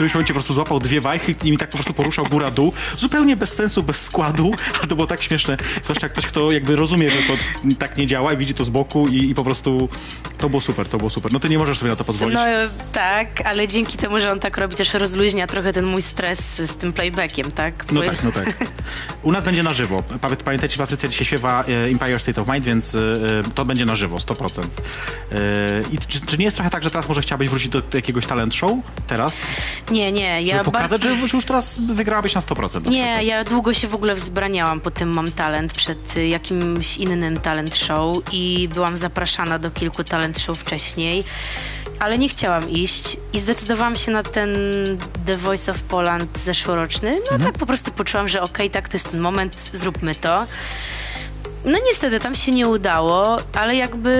W 0.00 0.02
którymś 0.02 0.14
momencie 0.14 0.32
po 0.32 0.36
prostu 0.36 0.54
złapał 0.54 0.80
dwie 0.80 1.00
wajchy 1.00 1.34
i 1.44 1.50
mi 1.50 1.58
tak 1.58 1.68
po 1.70 1.76
prostu 1.76 1.94
poruszał 1.94 2.26
góra-dół. 2.26 2.72
Zupełnie 2.98 3.36
bez 3.36 3.52
sensu, 3.54 3.82
bez 3.82 4.02
składu, 4.02 4.50
ale 4.78 4.86
to 4.86 4.94
było 4.94 5.06
tak 5.06 5.22
śmieszne. 5.22 5.56
Zwłaszcza 5.82 6.06
jak 6.06 6.12
ktoś, 6.12 6.26
kto 6.26 6.52
jakby 6.52 6.76
rozumie, 6.76 7.10
że 7.10 7.16
to 7.16 7.32
tak 7.78 7.96
nie 7.96 8.06
działa 8.06 8.32
i 8.32 8.36
widzi 8.36 8.54
to 8.54 8.64
z 8.64 8.70
boku 8.70 9.08
i, 9.08 9.30
i 9.30 9.34
po 9.34 9.44
prostu 9.44 9.88
to 10.38 10.48
było 10.48 10.60
super, 10.60 10.88
to 10.88 10.98
było 10.98 11.10
super. 11.10 11.32
No 11.32 11.40
ty 11.40 11.48
nie 11.48 11.58
możesz 11.58 11.78
sobie 11.78 11.90
na 11.90 11.96
to 11.96 12.04
pozwolić. 12.04 12.34
No 12.34 12.40
tak, 12.92 13.40
ale 13.44 13.68
dzięki 13.68 13.98
temu, 13.98 14.20
że 14.20 14.32
on 14.32 14.38
tak 14.38 14.58
robi, 14.58 14.76
też 14.76 14.94
rozluźnia 14.94 15.46
trochę 15.46 15.72
ten 15.72 15.84
mój 15.84 16.02
stres 16.02 16.38
z 16.58 16.76
tym 16.76 16.92
playbackiem, 16.92 17.52
tak? 17.52 17.92
No 17.92 18.00
Bo- 18.00 18.06
tak, 18.06 18.24
no 18.24 18.32
tak. 18.32 18.54
U 19.22 19.32
nas 19.32 19.44
będzie 19.44 19.62
na 19.62 19.72
żywo. 19.72 20.02
Pa- 20.20 20.36
Pamiętajcie, 20.44 20.78
Patrycja 20.78 21.08
dzisiaj 21.08 21.26
śpiewa 21.26 21.64
e, 21.64 21.84
Empire 21.90 22.20
State 22.20 22.40
of 22.40 22.48
Mind, 22.48 22.64
więc 22.64 22.94
e, 22.94 22.98
to 23.54 23.64
będzie 23.64 23.84
na 23.86 23.94
żywo, 23.96 24.16
100%. 24.16 24.62
E, 24.62 24.66
I 25.92 25.98
czy, 25.98 26.20
czy 26.20 26.38
nie 26.38 26.44
jest 26.44 26.56
trochę 26.56 26.70
tak, 26.70 26.82
że 26.82 26.90
teraz 26.90 27.08
może 27.08 27.20
chciałabyś 27.22 27.48
wrócić 27.48 27.68
do 27.68 27.82
jakiegoś 27.94 28.26
talent 28.26 28.54
show? 28.54 28.72
Teraz? 29.06 29.36
Nie, 29.90 30.12
nie, 30.12 30.42
ja 30.42 30.58
Żeby 30.58 30.64
pokazać, 30.64 31.02
że, 31.02 31.10
już 31.32 31.44
teraz 31.44 31.78
wygrałabyś 31.78 32.34
na 32.34 32.40
100%. 32.40 32.84
na 32.84 32.90
Nie, 32.90 33.24
ja 33.24 33.44
długo 33.44 33.74
się 33.74 33.88
w 33.88 33.94
ogóle 33.94 34.14
wzbraniałam 34.14 34.80
po 34.80 34.90
tym 34.90 35.08
Mam 35.08 35.32
Talent 35.32 35.74
przed 35.74 36.16
y, 36.16 36.28
jakimś 36.28 36.96
innym 36.96 37.40
talent 37.40 37.76
show 37.76 38.16
i 38.32 38.68
byłam 38.74 38.96
zapraszana 38.96 39.58
do 39.58 39.70
kilku 39.70 40.04
talent 40.04 40.38
show 40.38 40.58
wcześniej, 40.58 41.24
ale 41.98 42.18
nie 42.18 42.28
chciałam 42.28 42.70
iść 42.70 43.16
i 43.32 43.38
zdecydowałam 43.38 43.96
się 43.96 44.10
na 44.10 44.22
ten 44.22 44.50
The 45.26 45.36
Voice 45.36 45.72
of 45.72 45.82
Poland 45.82 46.38
zeszłoroczny. 46.38 47.18
No 47.32 47.38
tak 47.38 47.58
po 47.58 47.66
prostu 47.66 47.92
poczułam, 47.92 48.28
że 48.28 48.42
okej, 48.42 48.70
tak 48.70 48.88
to 48.88 48.94
jest 48.94 49.10
ten 49.10 49.20
moment, 49.20 49.70
zróbmy 49.72 50.14
to. 50.14 50.46
No 51.64 51.78
niestety 51.86 52.20
tam 52.20 52.34
się 52.34 52.52
nie 52.52 52.68
udało, 52.68 53.36
ale 53.52 53.76
jakby 53.76 54.10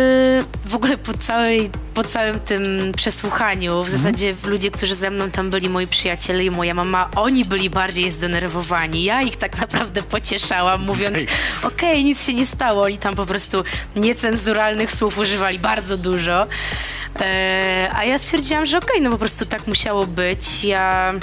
w 0.67 0.75
ogóle 0.75 0.99
po, 0.99 1.15
całej, 1.15 1.71
po 1.95 2.05
całym 2.05 2.41
tym 2.41 2.93
przesłuchaniu, 2.97 3.85
w 3.85 3.91
zasadzie 3.91 4.35
ludzie, 4.45 4.71
którzy 4.71 4.95
ze 4.95 5.11
mną 5.11 5.31
tam 5.31 5.51
byli, 5.51 5.69
moi 5.69 5.87
przyjaciele 5.87 6.45
i 6.45 6.51
moja 6.51 6.75
mama, 6.75 7.11
oni 7.17 7.45
byli 7.45 7.71
bardziej 7.71 8.11
zdenerwowani. 8.11 9.05
Ja 9.05 9.23
ich 9.23 9.37
tak 9.37 9.61
naprawdę 9.61 10.03
pocieszałam, 10.03 10.83
mówiąc, 10.83 11.17
Okej. 11.17 11.27
okej, 11.63 12.05
nic 12.05 12.27
się 12.27 12.35
nie 12.35 12.47
stało. 12.47 12.83
Oni 12.83 12.99
tam 12.99 13.17
po 13.17 13.27
prostu 13.27 13.65
niecenzuralnych 13.97 14.93
słów 14.93 15.19
używali 15.19 15.59
bardzo 15.59 15.97
dużo. 15.97 16.47
E, 17.21 17.91
a 17.95 18.05
ja 18.05 18.19
stwierdziłam, 18.19 18.67
że 18.67 18.79
okej, 18.79 19.01
no 19.01 19.11
po 19.11 19.19
prostu 19.19 19.47
tak 19.47 19.67
musiało 19.67 20.07
być. 20.07 20.65
Ja 20.65 21.15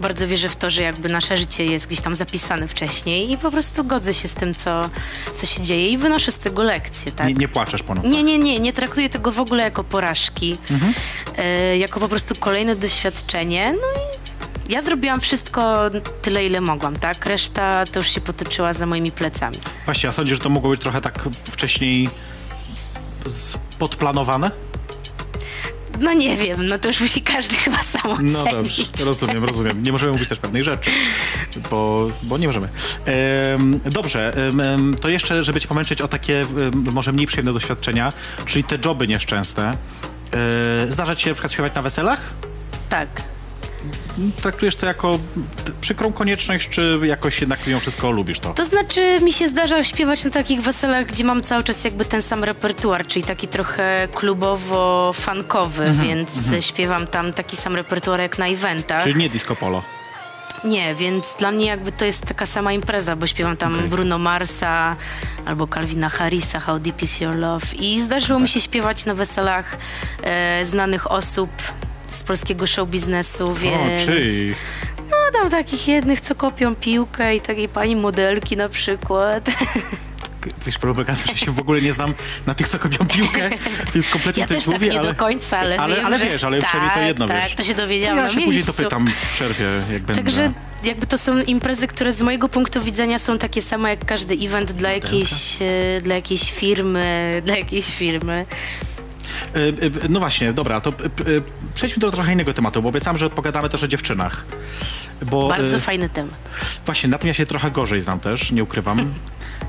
bardzo 0.00 0.28
wierzę 0.28 0.48
w 0.48 0.56
to, 0.56 0.70
że 0.70 0.82
jakby 0.82 1.08
nasze 1.08 1.36
życie 1.36 1.64
jest 1.64 1.86
gdzieś 1.86 2.00
tam 2.00 2.14
zapisane 2.14 2.68
wcześniej 2.68 3.32
i 3.32 3.38
po 3.38 3.50
prostu 3.50 3.84
godzę 3.84 4.14
się 4.14 4.28
z 4.28 4.34
tym, 4.34 4.54
co, 4.54 4.90
co 5.36 5.46
się 5.46 5.62
dzieje 5.62 5.88
i 5.88 5.98
wynoszę 5.98 6.32
z 6.32 6.38
tego 6.38 6.62
lekcje, 6.62 7.12
tak? 7.12 7.26
Nie, 7.28 7.34
nie 7.34 7.48
płaczesz 7.48 7.82
po 7.82 7.94
nocach. 7.94 8.10
Nie, 8.10 8.22
nie, 8.22 8.38
nie, 8.38 8.60
nie 8.60 8.72
traktuję 8.72 9.08
tego 9.08 9.32
w 9.32 9.40
ogóle 9.40 9.62
jako 9.62 9.84
porażki, 9.84 10.58
e, 11.36 11.78
jako 11.78 12.00
po 12.00 12.08
prostu 12.08 12.34
kolejne 12.34 12.76
doświadczenie. 12.76 13.72
No 13.72 14.02
i 14.02 14.72
ja 14.72 14.82
zrobiłam 14.82 15.20
wszystko 15.20 15.80
tyle, 16.22 16.46
ile 16.46 16.60
mogłam, 16.60 16.98
tak? 16.98 17.26
Reszta 17.26 17.84
to 17.92 17.98
już 18.00 18.10
się 18.10 18.20
potoczyła 18.20 18.72
za 18.72 18.86
moimi 18.86 19.12
plecami. 19.12 19.58
Właśnie, 19.84 20.08
a 20.08 20.12
sądzisz, 20.12 20.38
że 20.38 20.44
to 20.44 20.50
mogło 20.50 20.70
być 20.70 20.80
trochę 20.80 21.00
tak 21.00 21.28
wcześniej 21.44 22.10
podplanowane? 23.78 24.50
No 26.00 26.12
nie 26.12 26.36
wiem, 26.36 26.68
no 26.68 26.78
to 26.78 26.88
już 26.88 27.00
musi 27.00 27.22
każdy 27.22 27.54
chyba 27.54 27.82
sam 27.82 28.10
ocenić. 28.10 28.32
No 28.32 28.44
dobrze, 28.44 28.82
rozumiem, 29.04 29.44
rozumiem. 29.44 29.82
Nie 29.82 29.92
możemy 29.92 30.12
mówić 30.12 30.28
też 30.28 30.38
pewnej 30.38 30.64
rzeczy, 30.64 30.90
bo, 31.70 32.10
bo 32.22 32.38
nie 32.38 32.46
możemy. 32.46 32.68
Em, 33.04 33.80
dobrze, 33.84 34.34
em, 34.48 34.96
to 35.00 35.08
jeszcze, 35.08 35.42
żeby 35.42 35.60
cię 35.60 35.68
pomęczyć 35.68 36.00
o 36.00 36.08
takie 36.08 36.40
em, 36.40 36.46
może 36.92 37.12
mniej 37.12 37.26
przyjemne 37.26 37.52
doświadczenia, 37.52 38.12
czyli 38.46 38.64
te 38.64 38.78
joby 38.84 39.08
nieszczęsne. 39.08 39.76
E, 40.86 40.92
zdarza 40.92 41.16
ci 41.16 41.22
się 41.24 41.30
na 41.30 41.34
przykład 41.34 41.52
śpiewać 41.52 41.74
na 41.74 41.82
weselach? 41.82 42.20
Tak. 42.88 43.08
Traktujesz 44.42 44.76
to 44.76 44.86
jako 44.86 45.18
przykrą 45.80 46.12
konieczność, 46.12 46.68
czy 46.68 46.98
jakoś 47.04 47.40
jednak 47.40 47.66
mimo 47.66 47.80
wszystko 47.80 48.10
lubisz 48.10 48.40
to? 48.40 48.54
To 48.54 48.64
znaczy, 48.64 49.20
mi 49.22 49.32
się 49.32 49.48
zdarza 49.48 49.84
śpiewać 49.84 50.24
na 50.24 50.30
takich 50.30 50.62
weselach, 50.62 51.06
gdzie 51.06 51.24
mam 51.24 51.42
cały 51.42 51.64
czas 51.64 51.84
jakby 51.84 52.04
ten 52.04 52.22
sam 52.22 52.44
repertuar, 52.44 53.06
czyli 53.06 53.24
taki 53.24 53.48
trochę 53.48 54.08
klubowo-funkowy, 54.14 55.82
Mhm, 55.86 56.06
więc 56.08 56.30
śpiewam 56.66 57.06
tam 57.06 57.32
taki 57.32 57.56
sam 57.56 57.76
repertuar 57.76 58.20
jak 58.20 58.38
na 58.38 58.46
eventach. 58.46 59.02
Czyli 59.02 59.16
nie 59.16 59.28
disco 59.28 59.56
polo. 59.56 59.82
Nie, 60.64 60.94
więc 60.94 61.34
dla 61.38 61.50
mnie 61.50 61.66
jakby 61.66 61.92
to 61.92 62.04
jest 62.04 62.22
taka 62.24 62.46
sama 62.46 62.72
impreza, 62.72 63.16
bo 63.16 63.26
śpiewam 63.26 63.56
tam 63.56 63.74
Okej. 63.74 63.88
Bruno 63.88 64.18
Marsa 64.18 64.96
albo 65.46 65.66
Calvina 65.66 66.08
Harrisa, 66.08 66.60
How 66.60 66.78
Deep 66.78 67.02
Is 67.02 67.20
Your 67.20 67.36
Love. 67.36 67.66
I 67.78 68.00
zdarzyło 68.00 68.38
mi 68.40 68.48
się 68.48 68.60
śpiewać 68.60 69.04
na 69.04 69.14
weselach 69.14 69.76
e, 70.22 70.64
znanych 70.64 71.10
osób 71.10 71.50
z 72.08 72.22
polskiego 72.24 72.66
show 72.66 72.88
biznesu, 72.88 73.54
więc... 73.54 74.08
O. 74.08 74.12
No 75.10 75.40
tam 75.40 75.50
takich 75.50 75.88
jednych, 75.88 76.20
co 76.20 76.34
kopią 76.34 76.74
piłkę 76.74 77.36
i 77.36 77.40
takiej 77.40 77.68
pani 77.68 77.96
modelki 77.96 78.56
na 78.56 78.68
przykład. 78.68 79.50
wiesz, 80.66 80.78
problem 80.78 81.06
że 81.26 81.36
się 81.38 81.50
w 81.50 81.60
ogóle 81.60 81.82
nie 81.82 81.92
znam 81.92 82.14
na 82.46 82.54
tych, 82.54 82.68
co 82.68 82.78
kopią 82.78 83.06
piłkę, 83.06 83.50
więc 83.94 84.08
kompletnie 84.10 84.40
Ja 84.40 84.46
to 84.46 84.54
też 84.54 84.64
tak 84.64 84.74
mówię, 84.74 84.88
nie 84.88 84.98
ale... 84.98 85.08
do 85.08 85.14
końca, 85.14 85.58
ale, 85.58 85.76
ale, 85.76 85.96
wiem, 85.96 86.06
ale 86.06 86.18
wiesz, 86.18 86.44
ale 86.44 86.58
tak, 86.58 86.68
przynajmniej 86.68 86.94
to 87.00 87.06
jedno 87.06 87.26
tak, 87.26 87.42
wiesz. 87.42 87.54
to 87.54 87.64
się 87.64 87.74
dowiedziałam 87.74 88.16
ja 88.16 88.22
na 88.22 88.28
się 88.28 88.34
później 88.34 88.54
miejscu. 88.54 88.72
dopytam 88.72 89.08
w 89.08 89.34
przerwie, 89.34 89.64
jak 89.92 90.02
będę. 90.02 90.22
Także 90.22 90.52
jakby 90.84 91.06
to 91.06 91.18
są 91.18 91.42
imprezy, 91.42 91.86
które 91.86 92.12
z 92.12 92.22
mojego 92.22 92.48
punktu 92.48 92.82
widzenia 92.82 93.18
są 93.18 93.38
takie 93.38 93.62
same 93.62 93.90
jak 93.90 94.04
każdy 94.04 94.34
event 94.34 94.72
dla 94.72 94.92
jakiejś, 94.92 95.56
e, 95.60 96.00
dla 96.00 96.14
jakiejś 96.14 96.52
firmy, 96.52 97.42
dla 97.44 97.56
jakiejś 97.56 97.94
firmy. 97.94 98.46
Y, 99.56 100.04
y, 100.04 100.08
No 100.08 100.20
właśnie, 100.20 100.52
dobra, 100.52 100.80
to 100.80 100.90
y, 100.90 101.30
y, 101.30 101.42
przejdźmy 101.74 102.00
do 102.00 102.10
trochę 102.10 102.32
innego 102.32 102.52
tematu, 102.54 102.82
bo 102.82 102.88
obiecałem, 102.88 103.16
że 103.16 103.30
pogadamy 103.30 103.68
też 103.68 103.82
o 103.82 103.88
dziewczynach. 103.88 104.44
Bo, 105.22 105.48
Bardzo 105.48 105.76
y, 105.76 105.80
fajny 105.80 106.08
temat. 106.08 106.34
Właśnie, 106.86 107.08
na 107.08 107.18
tym 107.18 107.28
ja 107.28 107.34
się 107.34 107.46
trochę 107.46 107.70
gorzej 107.70 108.00
znam 108.00 108.20
też, 108.20 108.52
nie 108.52 108.62
ukrywam. 108.62 108.98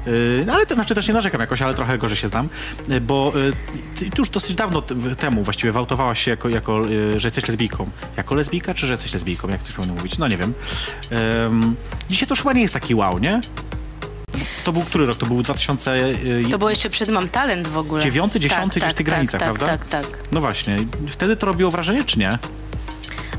Y, 0.08 0.46
ale 0.54 0.66
to 0.66 0.76
znaczy 0.76 0.96
też 0.96 1.08
nie 1.08 1.14
narzekam 1.14 1.42
jakoś, 1.42 1.62
ale 1.62 1.74
trochę 1.74 1.98
gorzej 1.98 2.18
się 2.18 2.28
znam, 2.28 2.50
y, 2.90 3.02
bo 3.02 3.34
y, 3.36 3.54
ty, 4.00 4.10
już 4.18 4.30
dosyć 4.30 4.56
dawno 4.56 4.82
temu 5.20 5.44
właściwie 5.44 5.72
wałtowałaś 5.72 6.22
się 6.22 6.32
jako, 6.32 6.50
jako 6.50 6.90
y, 6.90 7.20
że 7.20 7.28
jesteś 7.28 7.48
lesbijką. 7.48 7.90
Jako 8.18 8.36
lesbijka, 8.36 8.74
czy 8.74 8.88
że 8.88 8.94
jesteś 8.94 9.14
lesbijką, 9.14 9.50
jak 9.50 9.64
coś 9.64 9.76
powinno 9.76 9.96
mówić? 9.96 10.18
No 10.18 10.28
nie 10.28 10.38
wiem. 10.38 10.54
Dzisiaj 12.10 12.28
to 12.28 12.32
już 12.32 12.40
chyba 12.40 12.54
nie 12.54 12.62
jest 12.62 12.74
taki 12.74 12.96
wow, 12.96 13.20
nie? 13.20 13.42
To 14.68 14.72
był 14.72 14.82
który 14.82 15.06
rok? 15.06 15.18
To 15.18 15.26
był 15.26 15.44
2009, 15.44 16.52
To 16.52 16.58
było 16.58 16.70
jeszcze 16.70 16.90
przed 16.90 17.10
Mam 17.10 17.30
Talent 17.30 17.68
w 17.68 17.78
ogóle. 17.78 18.02
dziesiąty, 18.40 18.80
tak, 18.80 18.80
gdzieś 18.80 18.82
w 18.82 18.82
tak, 18.82 18.94
tych 18.94 19.06
granicach, 19.06 19.40
tak, 19.42 19.54
prawda? 19.54 19.66
Tak, 19.66 19.86
tak, 19.86 20.08
tak. 20.08 20.20
No 20.32 20.42
właśnie. 20.42 20.78
Wtedy 21.08 21.36
to 21.36 21.46
robiło 21.46 21.72
wrażenie, 21.72 22.04
czy 22.04 22.20
nie? 22.20 22.40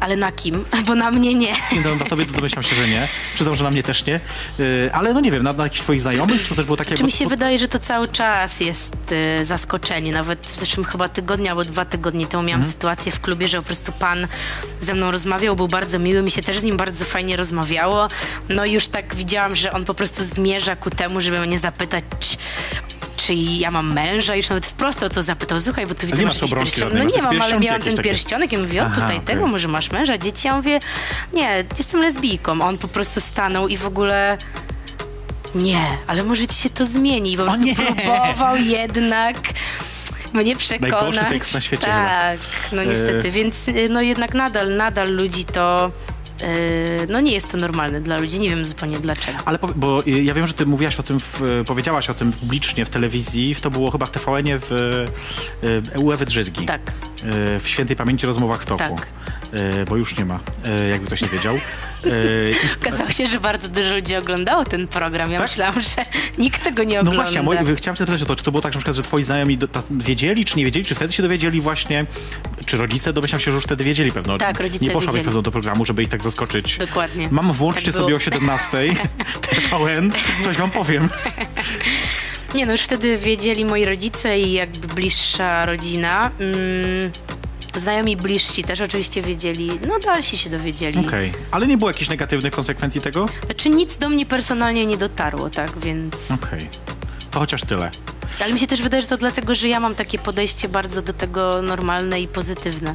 Ale 0.01 0.16
na 0.16 0.32
kim? 0.32 0.64
Bo 0.86 0.94
na 0.94 1.11
mnie 1.11 1.34
nie. 1.34 1.53
Nie, 1.72 1.80
no, 1.84 1.94
na 1.96 2.05
tobie 2.05 2.26
to 2.26 2.32
domyślam 2.32 2.62
się, 2.62 2.76
że 2.76 2.88
nie. 2.88 3.09
Przyznam, 3.34 3.57
że 3.57 3.64
na 3.64 3.70
mnie 3.70 3.82
też 3.82 4.07
nie. 4.07 4.20
Yy, 4.59 4.90
ale 4.92 5.14
no 5.14 5.20
nie 5.20 5.30
wiem, 5.30 5.42
na, 5.42 5.53
na 5.53 5.62
jakichś 5.64 5.80
twoich 5.82 6.01
znajomych, 6.01 6.42
czy 6.42 6.49
to 6.49 6.55
też 6.55 6.64
było 6.64 6.76
takie... 6.76 6.94
Czy 6.94 7.05
mi 7.05 7.12
się 7.12 7.24
bo- 7.24 7.30
wydaje, 7.30 7.59
że 7.59 7.68
to 7.68 7.78
cały 7.78 8.09
czas 8.09 8.61
jest 8.61 8.96
y, 9.40 9.44
zaskoczenie. 9.44 10.12
Nawet 10.12 10.46
w 10.46 10.57
zeszłym 10.57 10.84
chyba 10.86 11.09
tygodniu 11.09 11.49
albo 11.51 11.64
dwa 11.64 11.84
tygodnie 11.84 12.26
temu 12.26 12.42
miałam 12.42 12.59
Mhm. 12.61 12.72
sytuację 12.72 13.12
w 13.12 13.20
klubie, 13.20 13.49
że 13.49 13.59
po 13.59 13.64
prostu 13.64 13.92
pan 13.92 14.26
ze 14.82 14.94
mną 14.94 15.11
rozmawiał, 15.11 15.57
był 15.57 15.68
bardzo 15.68 15.99
miły, 15.99 16.22
mi 16.22 16.30
się 16.30 16.42
też 16.42 16.59
z 16.59 16.62
nim 16.62 16.76
bardzo 16.76 17.05
fajnie 17.05 17.36
rozmawiało. 17.36 18.09
No 18.49 18.64
i 18.64 18.72
już 18.72 18.88
tak 18.88 19.14
widziałam, 19.14 19.57
że 19.57 19.72
on 19.72 19.84
po 19.84 19.94
prostu 19.94 20.24
zmierza 20.24 20.76
ku 20.76 20.90
temu, 20.90 21.20
żeby 21.20 21.40
mnie 21.40 21.59
zapytać, 21.59 22.05
czy, 23.28 23.34
ja 23.34 23.70
mam 23.70 23.92
męża. 23.92 24.36
Już 24.36 24.48
nawet 24.48 24.66
wprost 24.66 25.02
o 25.02 25.08
to 25.08 25.22
zapytał, 25.22 25.60
słuchaj, 25.60 25.86
bo 25.86 25.94
tu 25.94 26.06
widzę, 26.06 26.18
nie 26.18 26.26
masz 26.26 26.42
obrączki. 26.42 26.80
No 26.94 27.04
nie 27.04 27.22
mam, 27.22 27.42
ale 27.42 27.60
miałam 27.60 27.82
ten 27.82 27.96
takie. 27.96 28.08
pierścionek 28.08 28.52
i 28.52 28.58
mówi, 28.58 28.80
o 28.80 28.84
Aha, 28.84 28.94
tutaj 28.94 29.16
okej. 29.16 29.26
tego, 29.26 29.46
może 29.46 29.68
masz 29.68 29.90
męża, 29.90 30.18
dzieci? 30.18 30.48
Ja 30.48 30.56
mówię, 30.56 30.80
nie, 31.32 31.64
jestem 31.78 32.00
lesbijką. 32.00 32.60
On 32.60 32.78
po 32.78 32.88
prostu 32.88 33.20
stanął 33.20 33.68
i 33.68 33.76
w 33.76 33.86
ogóle... 33.86 34.38
Nie, 35.54 35.98
ale 36.06 36.24
może 36.24 36.46
ci 36.46 36.62
się 36.62 36.70
to 36.70 36.84
zmieni. 36.84 37.36
Po 37.36 37.44
prostu 37.44 37.66
próbował 37.74 38.56
jednak 38.56 39.36
mnie 40.32 40.56
przekonać. 40.56 40.92
Najgorszy 40.92 41.24
tekst 41.30 41.54
na 41.54 41.60
świecie 41.60 41.86
Tak, 41.86 42.38
no 42.72 42.84
niestety. 42.84 43.28
E. 43.28 43.30
Więc 43.30 43.54
y, 43.68 43.88
no 43.88 44.00
jednak 44.00 44.34
nadal, 44.34 44.76
nadal 44.76 45.12
ludzi 45.12 45.44
to... 45.44 45.92
y, 46.43 47.07
No 47.11 47.20
nie 47.20 47.32
jest 47.32 47.51
to 47.53 47.57
normalne 47.57 48.01
dla 48.01 48.18
ludzi, 48.18 48.41
nie 48.41 48.51
wiem 48.51 48.64
zupełnie 48.66 48.99
dlaczego. 48.99 49.39
Ale 49.45 49.59
bo 49.76 50.07
y, 50.07 50.11
ja 50.11 50.34
wiem, 50.34 50.47
że 50.47 50.53
ty 50.53 50.66
mówiłaś 50.66 50.97
o 50.97 51.03
tym, 51.03 51.20
w, 51.20 51.41
powiedziałaś 51.66 52.11
o 52.11 52.14
tym 52.14 52.32
publicznie 52.32 52.84
w 52.84 52.91
telewizji, 52.91 53.55
to 53.55 53.70
było 53.70 53.91
chyba 53.91 54.07
w 54.07 54.11
TVN-ie 54.11 54.59
w 54.59 54.72
y, 55.95 56.01
u 56.01 56.12
Ewy 56.12 56.26
Drzyzgi. 56.26 56.66
Tak. 56.66 56.80
Y, 57.24 57.60
w 57.60 57.68
świętej 57.68 57.96
pamięci 57.96 58.26
rozmowach 58.26 58.62
w 58.62 58.66
toku. 58.66 58.78
Tak. 58.96 59.06
Y, 59.54 59.84
bo 59.88 59.96
już 59.96 60.18
nie 60.18 60.24
ma, 60.24 60.40
y, 60.84 60.88
jakby 60.88 61.06
ktoś 61.06 61.22
nie 61.22 61.28
wiedział. 61.28 61.58
Okazało 62.82 63.10
się, 63.10 63.26
że 63.26 63.40
bardzo 63.40 63.68
dużo 63.68 63.94
ludzi 63.94 64.16
oglądało 64.16 64.64
ten 64.64 64.86
program. 64.88 65.30
Ja 65.30 65.38
Tak? 65.38 65.48
myślałam, 65.48 65.82
że 65.82 66.04
nikt 66.38 66.64
tego 66.64 66.84
nie 66.84 66.94
No 66.94 67.00
ogląda. 67.00 67.22
właśnie, 67.22 67.40
a 67.40 67.42
moi, 67.42 67.56
chciałem 67.76 67.96
się 67.96 67.98
zapytać 67.98 68.22
o 68.22 68.26
to, 68.26 68.36
czy 68.36 68.44
to 68.44 68.50
było 68.50 68.60
tak, 68.62 68.72
na 68.74 68.78
przykład, 68.78 68.96
że 68.96 69.02
twoi 69.02 69.22
znajomi 69.22 69.58
do, 69.58 69.68
ta, 69.68 69.82
wiedzieli, 69.90 70.44
czy 70.44 70.56
nie 70.56 70.64
wiedzieli, 70.64 70.86
czy 70.86 70.94
wtedy 70.94 71.12
się 71.12 71.22
dowiedzieli 71.22 71.60
właśnie, 71.60 72.06
czy 72.66 72.76
rodzice, 72.76 73.12
domyślam 73.12 73.40
się, 73.40 73.50
że 73.50 73.54
już 73.54 73.64
wtedy 73.64 73.84
wiedzieli 73.84 74.12
pewno. 74.12 74.38
Tak, 74.38 74.60
rodzice 74.60 74.84
Nie 74.84 74.90
poszłabyś 74.90 75.22
pewno 75.22 75.42
do 75.42 75.50
programu, 75.50 75.84
żeby 75.84 76.02
ich 76.02 76.08
tak 76.08 76.22
zaskoczyć. 76.22 76.76
Dokładnie. 76.76 77.28
Mam, 77.30 77.52
włączcie 77.52 77.92
Tak 77.92 78.00
sobie 78.00 78.16
o 78.16 78.18
17 78.18 78.78
TVN, 79.42 80.12
coś 80.44 80.56
wam 80.56 80.70
powiem. 80.70 81.08
Nie, 82.55 82.66
no 82.66 82.72
już 82.72 82.80
wtedy 82.80 83.18
wiedzieli 83.18 83.64
moi 83.64 83.84
rodzice 83.84 84.38
i 84.38 84.53
jakby 84.53 84.88
bliższa 84.88 85.66
rodzina. 85.66 86.30
Mm, 86.40 87.12
znajomi 87.76 88.16
bliżsi 88.16 88.64
też 88.64 88.80
oczywiście 88.80 89.22
wiedzieli. 89.22 89.70
No 89.88 89.99
dalsi 89.99 90.38
się 90.38 90.51
dowiedzieli. 90.51 91.07
Okej, 91.07 91.32
ale 91.51 91.66
nie 91.66 91.78
było 91.78 91.90
jakichś 91.90 92.09
negatywnych 92.11 92.53
konsekwencji 92.53 93.01
tego? 93.01 93.28
Znaczy 93.44 93.70
nic 93.70 93.96
do 93.99 94.09
mnie 94.09 94.26
personalnie 94.26 94.86
nie 94.86 94.96
dotarło, 94.96 95.51
tak, 95.51 95.78
więc... 95.78 96.30
Okej, 96.30 96.68
to 97.30 97.40
chociaż 97.40 97.61
tyle. 97.62 97.90
Ale 98.44 98.53
mi 98.53 98.59
się 98.59 98.66
też 98.66 98.82
wydaje, 98.82 99.03
że 99.03 99.09
to 99.09 99.16
dlatego, 99.16 99.55
że 99.55 99.68
ja 99.68 99.80
mam 99.80 99.94
takie 99.94 100.18
podejście 100.18 100.68
bardzo 100.68 101.03
do 101.03 101.12
tego 101.12 101.62
normalne 101.62 102.20
i 102.20 102.28
pozytywne. 102.28 102.94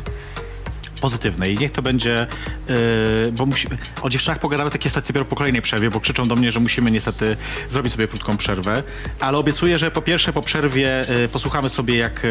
Pozytywne 1.04 1.51
i 1.51 1.58
niech 1.58 1.72
to 1.72 1.82
będzie, 1.82 2.28
yy, 2.70 2.76
bo 3.32 3.45
musi, 3.45 3.68
o 4.01 4.10
dziewczynach 4.10 4.39
pogadamy 4.39 4.72
takie 4.72 4.86
niestety 4.86 5.08
dopiero 5.08 5.26
po 5.26 5.36
kolejnej 5.36 5.62
przerwie, 5.62 5.91
bo 5.91 5.99
krzyczą 5.99 6.28
do 6.28 6.36
mnie, 6.36 6.51
że 6.51 6.60
musimy 6.60 6.91
niestety 6.91 7.38
zrobić 7.70 7.93
sobie 7.93 8.08
krótką 8.08 8.38
przerwę, 8.38 8.84
ale 9.20 9.38
obiecuję, 9.38 9.80
że 9.80 9.91
po 9.91 10.01
pierwsze 10.01 10.34
po 10.34 10.41
przerwie 10.41 11.06
yy, 11.10 11.28
posłuchamy 11.28 11.70
sobie 11.70 11.97
jak, 11.97 12.24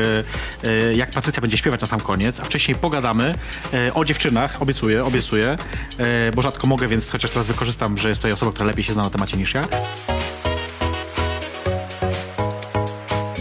yy, 0.62 0.94
jak 0.94 1.10
Patrycja 1.10 1.40
będzie 1.40 1.56
śpiewać 1.56 1.80
na 1.80 1.86
sam 1.86 2.00
koniec, 2.00 2.40
a 2.40 2.44
wcześniej 2.44 2.74
pogadamy 2.74 3.34
yy, 3.72 3.94
o 3.94 4.04
dziewczynach, 4.04 4.62
obiecuję, 4.62 5.04
obiecuję, 5.04 5.56
yy, 5.98 6.04
bo 6.34 6.42
rzadko 6.42 6.66
mogę, 6.66 6.88
więc 6.88 7.10
chociaż 7.10 7.30
teraz 7.30 7.46
wykorzystam, 7.46 7.98
że 7.98 8.08
jest 8.08 8.20
tutaj 8.20 8.32
osoba, 8.32 8.52
która 8.52 8.66
lepiej 8.66 8.84
się 8.84 8.92
zna 8.92 9.02
na 9.02 9.10
temacie 9.10 9.36
niż 9.36 9.54
ja. 9.54 9.68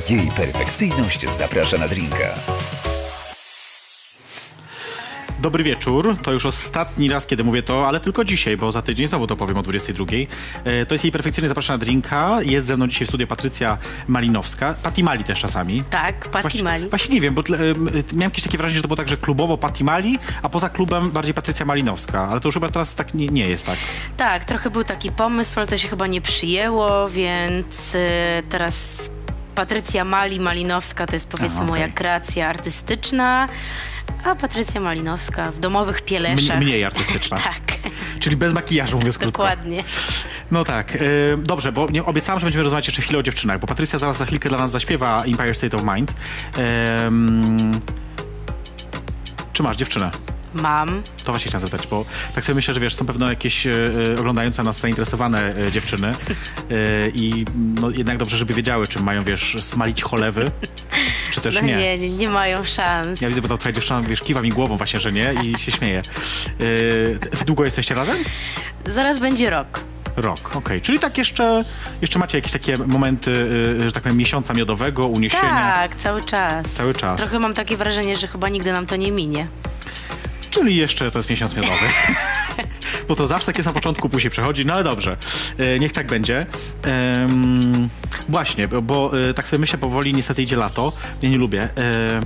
Jej 0.10 0.32
perfekcyjność 0.32 1.30
zaprasza 1.30 1.78
na 1.78 1.88
drinka. 1.88 2.36
Dobry 5.42 5.64
wieczór. 5.64 6.18
To 6.24 6.32
już 6.32 6.46
ostatni 6.46 7.10
raz, 7.10 7.26
kiedy 7.28 7.44
mówię 7.44 7.64
to, 7.64 7.88
ale 7.88 8.00
tylko 8.00 8.24
dzisiaj, 8.26 8.58
bo 8.58 8.72
za 8.72 8.82
tydzień 8.82 9.08
znowu 9.08 9.28
to 9.28 9.36
powiem 9.36 9.58
o 9.58 9.62
22. 9.62 10.06
E, 10.64 10.86
To 10.86 10.94
jest 10.94 11.04
jej 11.04 11.12
perfekcyjnie 11.12 11.50
zapraszana 11.50 11.78
drinka. 11.78 12.38
Jest 12.42 12.68
ze 12.68 12.78
mną 12.78 12.88
dzisiaj 12.88 13.06
w 13.06 13.10
studiu 13.10 13.28
Patrycja 13.28 13.78
Malinowska. 14.08 14.74
Patti 14.84 15.04
Mali 15.04 15.24
też 15.24 15.40
czasami. 15.40 15.84
Tak, 15.90 16.30
Patti 16.30 16.42
Właśnie, 16.42 16.64
Mali. 16.64 16.90
właśnie 16.90 17.16
nie 17.16 17.22
wiem, 17.22 17.34
bo 17.34 17.44
tle, 17.44 17.58
em, 17.58 17.86
miałem 18.14 18.22
jakieś 18.22 18.44
takie 18.44 18.58
wrażenie, 18.58 18.78
że 18.78 18.82
to 18.82 18.88
było 18.88 18.98
tak, 18.98 19.10
że 19.10 19.18
klubowo 19.18 19.58
Patti 19.58 19.84
Mali, 19.84 20.20
a 20.44 20.50
poza 20.50 20.70
klubem 20.70 21.12
bardziej 21.12 21.34
Patrycja 21.34 21.66
Malinowska. 21.66 22.28
Ale 22.32 22.40
to 22.40 22.48
już 22.48 22.54
chyba 22.56 22.70
teraz 22.70 22.96
tak 22.96 23.14
nie, 23.14 23.28
nie 23.28 23.48
jest 23.48 23.66
tak. 23.66 23.78
Tak, 24.18 24.46
trochę 24.46 24.70
był 24.70 24.84
taki 24.84 25.12
pomysł, 25.12 25.60
ale 25.60 25.68
to 25.68 25.78
się 25.78 25.88
chyba 25.88 26.08
nie 26.08 26.22
przyjęło, 26.22 27.10
więc 27.10 27.96
y, 27.96 28.00
teraz 28.50 28.98
Patrycja 29.56 30.04
Mali 30.06 30.40
Malinowska 30.40 31.06
to 31.08 31.14
jest 31.16 31.30
powiedzmy 31.30 31.58
okej. 31.58 31.68
moja 31.70 31.88
kreacja 31.90 32.48
artystyczna, 32.48 33.50
a 34.24 34.36
Patrycja 34.36 34.82
Malinowska 34.82 35.52
w 35.52 35.60
domowych 35.60 36.02
pieleszach. 36.02 36.58
Mniej, 36.58 36.70
mniej 36.70 36.86
artystyczna. 36.86 37.38
tak, 37.52 37.80
Czyli 38.20 38.36
bez 38.38 38.54
makijażu, 38.54 38.98
mówiąc 38.98 39.18
krótko. 39.18 39.44
dokładnie. 39.44 39.84
No 40.52 40.64
tak. 40.66 40.96
E, 40.96 41.00
dobrze, 41.38 41.72
bo 41.72 41.88
nie, 41.90 42.06
obiecałam, 42.06 42.40
że 42.40 42.46
będziemy 42.46 42.64
rozmawiać 42.64 42.88
jeszcze 42.88 43.02
chwilę 43.02 43.20
o 43.20 43.24
dziewczynach, 43.24 43.60
bo 43.60 43.68
Patrycja 43.68 44.00
zaraz 44.00 44.18
za 44.18 44.26
chwilkę 44.26 44.50
dla 44.50 44.58
nas 44.58 44.72
zaśpiewa 44.72 45.24
Empire 45.24 45.56
State 45.56 45.78
of 45.78 45.84
Mind. 45.96 46.14
Czy 49.54 49.64
masz 49.64 49.78
dziewczynę? 49.78 50.12
Mam. 50.54 51.04
To 51.24 51.32
właśnie 51.32 51.48
chciałem 51.50 51.62
zapytać, 51.68 51.88
bo 51.88 52.06
tak 52.36 52.44
sobie 52.46 52.56
myślę, 52.56 52.74
że 52.74 52.80
wiesz, 52.80 52.96
są 52.96 53.06
pewno 53.06 53.30
jakieś 53.30 53.68
e, 53.68 53.74
oglądające 54.20 54.64
nas 54.64 54.80
zainteresowane 54.80 55.56
e, 55.68 55.72
dziewczyny 55.72 56.08
e, 56.08 56.14
i 57.14 57.46
no, 57.56 57.90
jednak 57.90 58.18
dobrze, 58.18 58.38
żeby 58.38 58.54
wiedziały, 58.54 58.88
czy 58.88 59.00
mają, 59.00 59.22
wiesz, 59.22 59.58
smalić 59.62 60.04
cholewy, 60.04 60.52
czy 61.32 61.42
też 61.42 61.56
No 61.56 61.62
nie. 61.62 61.76
nie, 61.78 61.98
nie, 61.98 62.10
nie 62.10 62.30
mają 62.30 62.64
szans. 62.64 63.22
Ja 63.22 63.30
widzę, 63.30 63.42
bo 63.42 63.48
ta 63.48 63.58
twoja 63.58 63.74
dziewczyna, 63.74 64.02
wiesz, 64.02 64.22
kiwa 64.22 64.42
mi 64.42 64.50
głową 64.50 64.78
właśnie, 64.78 65.00
że 65.00 65.12
nie 65.12 65.34
i 65.44 65.60
się 65.60 65.72
śmieje. 65.72 66.02
Długo 67.46 67.66
jesteście 67.66 67.96
razem? 67.96 68.18
Zaraz 68.86 69.20
będzie 69.20 69.50
rok. 69.50 69.84
Rok, 70.16 70.56
okej. 70.56 70.82
Czyli 70.82 71.00
tak 71.00 71.18
jeszcze, 71.18 71.66
jeszcze 72.02 72.20
macie 72.20 72.38
jakieś 72.38 72.52
takie 72.52 72.78
momenty, 72.78 73.32
y, 73.32 73.84
że 73.84 73.92
tak 73.92 74.04
powiem, 74.04 74.18
miesiąca 74.18 74.54
miodowego, 74.54 75.08
uniesienia. 75.08 75.74
Tak, 75.74 75.96
cały 75.96 76.24
czas. 76.24 76.68
Cały 76.68 76.94
czas. 76.94 77.20
Trochę 77.20 77.40
mam 77.40 77.54
takie 77.54 77.78
wrażenie, 77.78 78.18
że 78.18 78.28
chyba 78.28 78.50
nigdy 78.50 78.72
nam 78.72 78.86
to 78.86 78.96
nie 78.96 79.12
minie. 79.12 79.48
Czyli 80.52 80.76
jeszcze 80.76 81.12
to 81.12 81.20
jest 81.20 81.30
miesiąc 81.30 81.56
miodowy. 81.56 81.86
Bo 83.08 83.16
to 83.16 83.28
zawsze 83.28 83.46
tak 83.46 83.56
jest 83.56 83.66
na 83.66 83.74
początku, 83.74 84.10
później 84.10 84.32
przechodzi, 84.32 84.66
no 84.66 84.74
ale 84.74 84.84
dobrze. 84.84 85.18
E, 85.58 85.80
niech 85.80 85.92
tak 85.92 86.08
będzie. 86.08 86.46
Właśnie, 88.30 88.68
bo, 88.68 89.12
e, 89.30 89.34
tak 89.34 89.48
sobie 89.48 89.60
myślę, 89.60 89.80
powoli 89.80 90.14
niestety 90.14 90.44
idzie 90.44 90.56
lato. 90.56 90.94
Ja 91.22 91.30
nie 91.30 91.38
lubię. 91.38 91.70
E, 91.78 92.22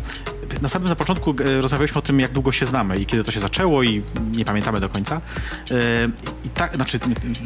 na 0.62 0.70
samym 0.70 0.90
na 0.90 0.96
początku 0.96 1.36
rozmawialiśmy 1.62 2.00
o 2.00 2.02
tym, 2.02 2.20
jak 2.20 2.32
długo 2.32 2.52
się 2.52 2.66
znamy 2.66 2.98
i 2.98 3.06
kiedy 3.06 3.24
to 3.24 3.32
się 3.32 3.40
zaczęło 3.40 3.84
i 3.84 4.04
nie 4.32 4.46
pamiętamy 4.46 4.80
do 4.80 4.90
końca. 4.90 5.22
I 6.46 6.50
tak, 6.50 6.76
znaczy 6.76 7.00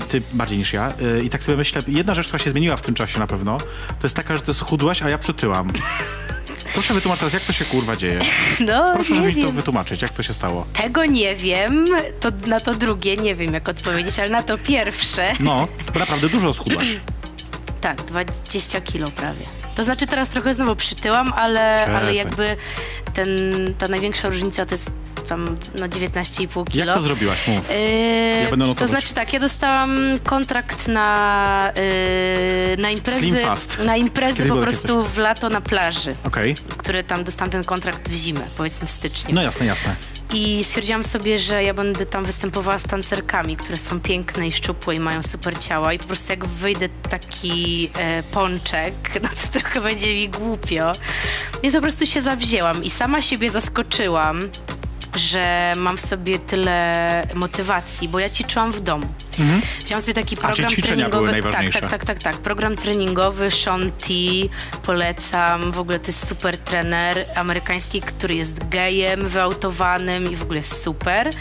ty 0.10 0.22
bardziej 0.34 0.58
niż 0.58 0.74
ja. 0.74 0.94
I 1.24 1.30
tak 1.30 1.44
sobie 1.44 1.58
myślę, 1.58 1.82
jedna 1.88 2.14
rzecz, 2.14 2.28
która 2.28 2.40
się 2.44 2.50
zmieniła 2.50 2.78
w 2.78 2.82
tym 2.82 2.94
czasie 2.94 3.20
na 3.20 3.28
pewno, 3.28 3.58
to 3.88 4.04
jest 4.04 4.16
taka, 4.16 4.38
że 4.38 4.42
ty 4.42 4.54
schudłaś, 4.54 5.02
a 5.02 5.10
ja 5.10 5.18
przytyłam. 5.18 5.72
Proszę 6.74 6.94
wytłumaczyć 6.94 7.20
teraz, 7.20 7.34
jak 7.34 7.44
to 7.44 7.54
się 7.54 7.66
kurwa 7.66 7.96
dzieje. 7.96 8.20
No, 8.60 8.94
Proszę, 8.94 9.14
nie 9.14 9.22
mi 9.28 9.44
to 9.44 9.52
wytłumaczyć, 9.52 10.02
jak 10.02 10.12
to 10.12 10.24
się 10.24 10.34
stało. 10.34 10.66
Tego 10.74 11.06
nie 11.06 11.36
wiem, 11.36 11.88
to 12.20 12.30
na 12.48 12.60
to 12.60 12.76
drugie 12.76 13.18
nie 13.18 13.36
wiem 13.36 13.54
jak 13.54 13.70
odpowiedzieć, 13.70 14.20
ale 14.20 14.30
na 14.30 14.44
to 14.44 14.58
pierwsze. 14.58 15.34
No, 15.40 15.68
bo 15.94 16.00
naprawdę 16.00 16.30
dużo 16.30 16.54
schudłaś. 16.54 16.88
Tak, 17.82 18.02
20 18.04 18.82
kilo 18.82 19.12
prawie. 19.12 19.46
To 19.76 19.84
znaczy 19.84 20.08
teraz 20.08 20.30
trochę 20.30 20.54
znowu 20.54 20.76
przytyłam, 20.76 21.34
ale, 21.36 21.86
ale 21.86 22.14
jakby 22.16 22.58
ten, 23.14 23.30
ta 23.78 23.88
największa 23.88 24.30
różnica 24.30 24.66
to 24.66 24.76
jest 24.76 24.92
tam 25.30 25.58
no 25.76 25.88
19,5 25.88 26.68
kilo. 26.68 26.86
Jak 26.86 26.96
to 26.96 27.02
zrobiłaś? 27.02 27.48
Mów. 27.48 27.70
Yy, 27.70 28.44
Ja 28.44 28.50
będę 28.50 28.76
to 28.76 28.88
znaczy 28.88 29.14
tak, 29.14 29.34
ja 29.34 29.40
dostałam 29.40 29.92
kontrakt 30.24 30.88
na, 30.88 31.72
yy, 32.72 32.78
na 32.82 32.90
imprezy, 32.90 33.20
Slim 33.20 33.36
fast. 33.36 33.80
na 33.86 33.98
imprezy 33.98 34.38
Kiedy 34.38 34.50
po 34.50 34.58
prostu 34.58 35.04
w 35.04 35.18
lato 35.18 35.50
na 35.50 35.62
plaży, 35.62 36.16
Okej. 36.24 36.56
które 36.78 37.04
tam 37.04 37.24
dostałam 37.24 37.52
ten 37.52 37.64
kontrakt 37.64 38.10
w 38.10 38.14
zimę, 38.14 38.42
powiedzmy 38.58 38.88
w 38.88 38.92
styczniu. 38.92 39.36
No 39.36 39.42
jasne, 39.42 39.66
jasne. 39.66 39.96
I 40.34 40.64
stwierdziłam 40.64 41.04
sobie, 41.04 41.40
że 41.40 41.64
ja 41.64 41.74
będę 41.74 42.06
tam 42.06 42.26
występowała 42.26 42.80
z 42.80 42.84
tancerkami, 42.84 43.58
które 43.58 43.78
są 43.78 44.00
piękne 44.00 44.48
i 44.48 44.52
szczupłe 44.52 44.96
i 44.96 45.00
mają 45.00 45.24
super 45.24 45.60
ciała. 45.60 45.94
I 45.94 46.00
po 46.00 46.06
prostu 46.06 46.32
jak 46.32 46.46
wyjdę 46.46 46.90
taki 47.10 47.90
e, 47.98 48.24
pączek, 48.24 48.94
no 49.24 49.30
to 49.30 49.60
trochę 49.60 49.82
będzie 49.82 50.16
mi 50.16 50.30
głupio. 50.30 50.92
Więc 51.64 51.76
po 51.76 51.82
prostu 51.82 52.06
się 52.06 52.22
zawzięłam 52.22 52.84
i 52.84 52.90
sama 52.90 53.22
siebie 53.22 53.52
zaskoczyłam, 53.52 54.50
że 55.16 55.74
mam 55.78 55.98
w 55.98 56.02
sobie 56.02 56.40
tyle 56.40 57.28
motywacji, 57.36 58.08
bo 58.10 58.20
ja 58.20 58.30
ćwiczyłam 58.30 58.72
w 58.72 58.80
domu. 58.80 59.08
Wziąłam 59.86 60.02
sobie 60.02 60.14
taki 60.14 60.38
program 60.38 60.70
ćwiczenia 60.70 61.10
treningowy. 61.10 61.52
tak, 61.52 61.70
tak, 61.70 61.92
tak, 61.92 62.06
tak, 62.06 62.20
tak. 62.20 62.38
Program 62.38 62.78
treningowy 62.78 63.52
Sean 63.52 63.92
T. 63.92 64.08
Polecam. 64.84 65.72
W 65.72 65.80
ogóle 65.80 66.00
to 66.00 66.08
jest 66.08 66.28
super 66.28 66.58
trener 66.58 67.26
amerykański, 67.36 68.02
który 68.02 68.36
jest 68.36 68.70
gejem 68.70 69.30
wyautowanym 69.30 70.32
i 70.32 70.36
w 70.36 70.42
ogóle 70.42 70.58
jest 70.60 70.84
super. 70.84 71.34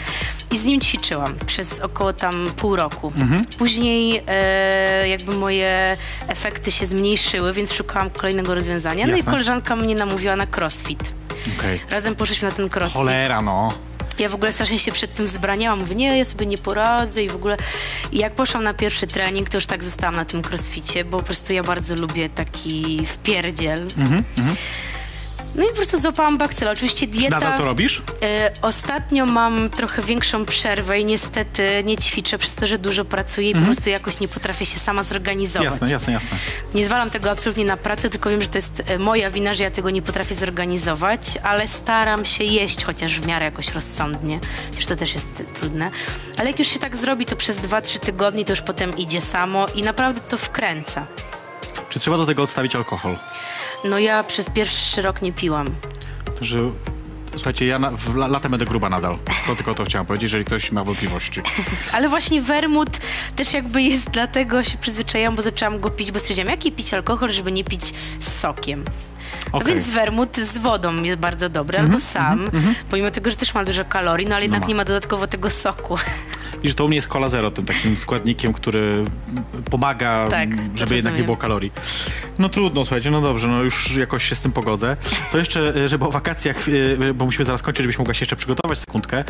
I 0.51 0.57
z 0.57 0.63
nim 0.63 0.81
ćwiczyłam 0.81 1.35
przez 1.45 1.79
około 1.79 2.13
tam 2.13 2.51
pół 2.55 2.75
roku. 2.75 3.13
Mhm. 3.17 3.45
Później 3.57 4.23
e, 4.27 5.07
jakby 5.07 5.35
moje 5.35 5.97
efekty 6.27 6.71
się 6.71 6.85
zmniejszyły, 6.85 7.53
więc 7.53 7.73
szukałam 7.73 8.09
kolejnego 8.09 8.55
rozwiązania. 8.55 9.07
No 9.07 9.13
i 9.13 9.17
Jasne. 9.17 9.31
koleżanka 9.31 9.75
mnie 9.75 9.95
namówiła 9.95 10.35
na 10.35 10.47
crossfit. 10.57 11.19
Okej. 11.57 11.79
Razem 11.89 12.15
poszliśmy 12.15 12.49
na 12.49 12.55
ten 12.55 12.69
crossfit. 12.75 12.97
Cholera, 12.97 13.41
no. 13.41 13.73
Ja 14.19 14.29
w 14.29 14.35
ogóle 14.35 14.51
strasznie 14.51 14.79
się 14.79 14.91
przed 14.91 15.13
tym 15.13 15.27
zbraniałam. 15.27 15.79
Mówię, 15.79 15.95
nie, 15.95 16.17
ja 16.17 16.25
sobie 16.25 16.45
nie 16.45 16.57
poradzę 16.57 17.23
i 17.23 17.29
w 17.29 17.35
ogóle... 17.35 17.57
I 18.11 18.17
jak 18.17 18.35
poszłam 18.35 18.63
na 18.63 18.73
pierwszy 18.73 19.07
trening, 19.07 19.49
to 19.49 19.57
już 19.57 19.65
tak 19.65 19.83
zostałam 19.83 20.15
na 20.15 20.25
tym 20.25 20.41
crossficie, 20.41 21.05
bo 21.05 21.17
po 21.17 21.23
prostu 21.23 21.53
ja 21.53 21.63
bardzo 21.63 21.95
lubię 21.95 22.29
taki 22.29 23.05
wpierdziel. 23.05 23.81
Mhm, 23.97 24.23
No 25.55 25.65
i 25.65 25.67
po 25.67 25.75
prostu 25.75 25.99
złapałam 25.99 26.37
bakcyla. 26.37 26.71
Oczywiście 26.71 27.07
dieta... 27.07 27.39
Nadal 27.39 27.57
to 27.57 27.65
robisz? 27.65 28.01
E, 28.21 28.51
ostatnio 28.61 29.25
mam 29.25 29.69
trochę 29.69 30.01
większą 30.01 30.45
przerwę 30.45 30.99
i 30.99 31.05
niestety 31.05 31.83
nie 31.85 31.97
ćwiczę 31.97 32.37
przez 32.37 32.55
to, 32.55 32.67
że 32.67 32.77
dużo 32.77 33.05
pracuję 33.05 33.49
i 33.49 33.55
po 33.55 33.61
prostu 33.61 33.89
jakoś 33.89 34.19
nie 34.19 34.27
potrafię 34.27 34.65
się 34.65 34.79
sama 34.79 35.03
zorganizować. 35.03 35.73
Mhm. 35.73 35.91
Jasne, 35.91 36.13
jasne, 36.13 36.33
jasne. 36.33 36.37
Nie 36.75 36.85
zwalam 36.85 37.09
tego 37.09 37.31
absolutnie 37.31 37.65
na 37.65 37.77
pracę, 37.77 38.09
tylko 38.09 38.29
wiem, 38.29 38.41
że 38.41 38.47
to 38.47 38.57
jest 38.57 38.83
e, 38.87 38.99
moja 38.99 39.29
wina, 39.29 39.53
że 39.53 39.63
ja 39.63 39.71
tego 39.71 39.89
nie 39.89 40.01
potrafię 40.01 40.35
zorganizować, 40.35 41.21
ale 41.43 41.67
staram 41.67 42.25
się 42.25 42.43
jeść 42.43 42.83
chociaż 42.83 43.19
w 43.19 43.27
miarę 43.27 43.45
jakoś 43.45 43.73
rozsądnie, 43.73 44.39
chociaż 44.69 44.85
to 44.85 44.95
też 44.95 45.13
jest 45.13 45.27
trudne. 45.53 45.91
Ale 46.37 46.49
jak 46.49 46.59
już 46.59 46.67
się 46.67 46.79
tak 46.79 46.95
zrobi, 46.97 47.25
to 47.25 47.35
przez 47.35 47.57
2-3 47.57 47.99
tygodnie 47.99 48.45
to 48.45 48.51
już 48.51 48.61
potem 48.61 48.97
idzie 48.97 49.21
samo 49.21 49.65
i 49.75 49.83
naprawdę 49.83 50.21
to 50.21 50.37
wkręca. 50.37 51.05
Czy 51.89 51.99
trzeba 51.99 52.17
do 52.17 52.25
tego 52.25 52.43
odstawić 52.43 52.75
alkohol? 52.75 53.15
No 53.83 53.99
ja 53.99 54.23
przez 54.23 54.49
pierwszy 54.49 55.01
rok 55.01 55.21
nie 55.21 55.33
piłam. 55.33 55.67
Że, 56.41 56.59
słuchajcie, 57.35 57.65
ja 57.65 57.79
na, 57.79 57.91
w, 57.91 58.15
la- 58.15 58.27
latem 58.27 58.51
będę 58.51 58.65
gruba 58.65 58.89
nadal. 58.89 59.17
To 59.47 59.55
tylko 59.55 59.73
to 59.75 59.83
chciałam 59.85 60.05
powiedzieć, 60.05 60.23
jeżeli 60.23 60.45
ktoś 60.45 60.71
ma 60.71 60.83
wątpliwości. 60.83 61.41
Ale 61.93 62.09
właśnie 62.09 62.41
wermut 62.41 62.89
też 63.35 63.53
jakby 63.53 63.81
jest 63.81 64.09
dlatego 64.09 64.63
się 64.63 64.77
przyzwyczaiłam, 64.77 65.35
bo 65.35 65.41
zaczęłam 65.41 65.79
go 65.79 65.89
pić, 65.89 66.11
bo 66.11 66.19
stwierdziłam, 66.19 66.49
jaki 66.51 66.71
pić 66.71 66.93
alkohol, 66.93 67.31
żeby 67.31 67.51
nie 67.51 67.63
pić 67.63 67.93
z 68.19 68.39
sokiem. 68.39 68.83
No 69.53 69.59
Okej. 69.59 69.73
więc 69.73 69.89
wermut 69.89 70.37
z 70.37 70.57
wodą 70.57 71.03
jest 71.03 71.19
bardzo 71.19 71.49
dobry, 71.49 71.79
albo 71.79 71.99
sam, 71.99 72.49
pomimo 72.89 73.11
tego, 73.11 73.29
że 73.29 73.35
też 73.35 73.53
ma 73.53 73.63
dużo 73.63 73.85
kalorii, 73.85 74.27
no 74.27 74.35
ale 74.35 74.45
jednak 74.45 74.61
ma. 74.61 74.67
nie 74.67 74.75
ma 74.75 74.85
dodatkowo 74.85 75.27
tego 75.27 75.49
soku. 75.49 75.97
I 76.63 76.69
że 76.69 76.73
to 76.73 76.85
u 76.85 76.87
mnie 76.87 76.95
jest 76.95 77.07
cola 77.07 77.29
zero, 77.29 77.51
tym 77.51 77.65
takim 77.65 77.97
składnikiem, 77.97 78.53
który 78.53 79.03
pomaga, 79.71 80.27
Tak, 80.27 80.49
żeby 80.75 80.95
jednak 80.95 81.17
nie 81.17 81.23
było 81.23 81.37
kalorii. 81.37 81.71
No 82.39 82.49
trudno, 82.49 82.85
słuchajcie, 82.85 83.11
no 83.11 83.21
dobrze, 83.21 83.47
no 83.47 83.61
już 83.63 83.95
jakoś 83.95 84.29
się 84.29 84.35
z 84.35 84.39
tym 84.39 84.51
pogodzę. 84.51 84.97
To 85.31 85.37
jeszcze, 85.37 85.75
e, 85.75 85.87
żeby 85.87 86.05
o 86.05 86.11
wakacjach, 86.11 86.57
e, 87.09 87.13
bo 87.13 87.25
musimy 87.25 87.45
zaraz 87.45 87.61
kończyć, 87.61 87.83
żebyś 87.83 87.97
mogła 87.97 88.13
się 88.13 88.21
jeszcze 88.21 88.35
przygotować 88.35 88.79
sekundkę, 88.79 89.23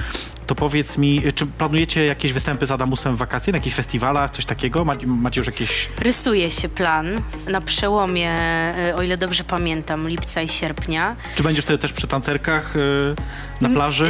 to 0.47 0.55
powiedz 0.55 0.97
mi, 0.97 1.21
e, 1.27 1.31
czy 1.31 1.45
planujecie 1.45 2.05
jakieś 2.05 2.33
występy 2.33 2.65
z 2.65 2.71
Adamusem 2.71 3.15
w 3.15 3.17
wakacje, 3.17 3.53
na 3.53 3.57
jakichś 3.57 3.75
festiwalach, 3.75 4.31
coś 4.31 4.45
takiego? 4.45 4.85
Ma- 4.85 4.95
Macie 5.05 5.39
już 5.39 5.47
jakieś... 5.47 5.89
Rysuje 5.99 6.51
się 6.51 6.69
plan 6.69 7.21
na 7.49 7.61
przełomie, 7.61 8.31
o 8.95 9.01
ile 9.01 9.17
dobrze 9.17 9.43
pamiętam, 9.43 10.09
lipca 10.09 10.41
i 10.41 10.47
sierpnia. 10.47 11.15
Czy 11.35 11.43
będziesz 11.43 11.65
wtedy 11.65 11.79
też 11.79 11.93
przy 11.93 12.07
tancerkach 12.07 12.73
na 13.61 13.69
plaży? 13.69 14.05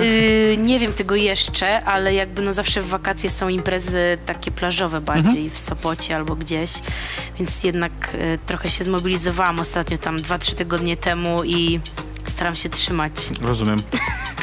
Yy, 0.49 0.57
nie 0.57 0.79
wiem 0.79 0.93
tego 0.93 1.15
jeszcze, 1.15 1.83
ale 1.83 2.13
jakby 2.13 2.41
no 2.41 2.53
zawsze 2.53 2.81
w 2.81 2.93
wakacje 2.99 3.29
są 3.29 3.49
imprezy 3.49 4.17
takie 4.25 4.51
plażowe 4.51 5.01
bardziej 5.01 5.49
w 5.49 5.57
Sopocie 5.57 6.15
albo 6.15 6.35
gdzieś, 6.35 6.71
więc 7.37 7.63
jednak 7.63 7.91
e, 8.13 8.37
trochę 8.37 8.69
się 8.69 8.83
zmobilizowałam 8.83 9.59
ostatnio 9.59 9.97
tam 9.97 10.17
2-3 10.17 10.55
tygodnie 10.55 10.97
temu 10.97 11.43
i 11.43 11.79
staram 12.27 12.55
się 12.55 12.69
trzymać. 12.69 13.11
Rozumiem. 13.41 13.81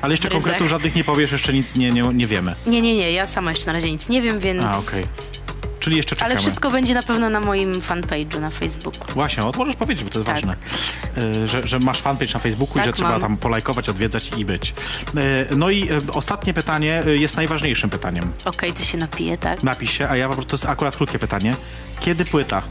Ale 0.03 0.13
jeszcze 0.13 0.29
konkretów 0.29 0.69
żadnych 0.69 0.95
nie 0.95 1.05
powiesz, 1.05 1.33
jeszcze 1.33 1.53
nic 1.53 1.75
nie, 1.77 1.91
nie, 1.91 2.03
nie 2.03 2.27
wiemy. 2.27 2.55
Nie, 2.67 2.83
nie, 2.83 2.97
nie, 2.97 3.13
ja 3.13 3.27
sama 3.27 3.51
jeszcze 3.51 3.67
na 3.67 3.73
razie 3.73 3.91
nic 3.93 4.09
nie 4.09 4.23
wiem, 4.23 4.41
więc... 4.41 4.63
A, 4.63 4.79
okej. 4.79 5.07
Czyli 5.87 5.97
jeszcze 5.97 6.17
czekamy. 6.17 6.33
Ale 6.35 6.41
wszystko 6.41 6.71
będzie 6.71 6.95
na 6.95 7.03
pewno 7.03 7.31
na 7.31 7.41
moim 7.41 7.81
fanpage'u 7.81 8.41
na 8.41 8.51
Facebooku. 8.51 9.13
Właśnie, 9.15 9.45
o, 9.45 9.53
to 9.53 9.59
możesz 9.59 9.77
powiedzieć, 9.77 10.05
bo 10.05 10.11
to 10.11 10.19
jest 10.19 10.27
Tak. 10.27 10.35
ważne. 10.37 10.57
E, 11.45 11.47
Że, 11.47 11.67
że 11.69 11.79
masz 11.79 12.01
fanpage 12.01 12.33
na 12.35 12.41
Facebooku 12.41 12.73
i 12.75 12.77
Tak, 12.77 12.87
że 12.87 12.93
trzeba 12.93 13.11
mam. 13.11 13.21
tam 13.21 13.37
polajkować, 13.37 13.89
odwiedzać 13.89 14.31
i 14.37 14.45
być. 14.45 14.75
E, 15.51 15.57
No 15.57 15.71
i 15.71 15.89
e, 15.91 16.01
ostatnie 16.13 16.55
pytanie 16.55 17.03
jest 17.07 17.37
najważniejszym 17.37 17.91
pytaniem. 17.91 18.33
Okej, 18.45 18.73
to 18.73 18.83
się 18.83 18.99
napije, 18.99 19.39
tak? 19.39 19.63
Napisz 19.63 19.91
się, 19.99 20.09
a 20.09 20.17
ja 20.17 20.29
po 20.29 20.35
prostu, 20.35 20.51
to 20.51 20.57
jest 20.57 20.69
akurat 20.69 20.97
krótkie 20.97 21.19
pytanie. 21.19 21.57
Kiedy 22.01 22.25
płyta? 22.25 22.63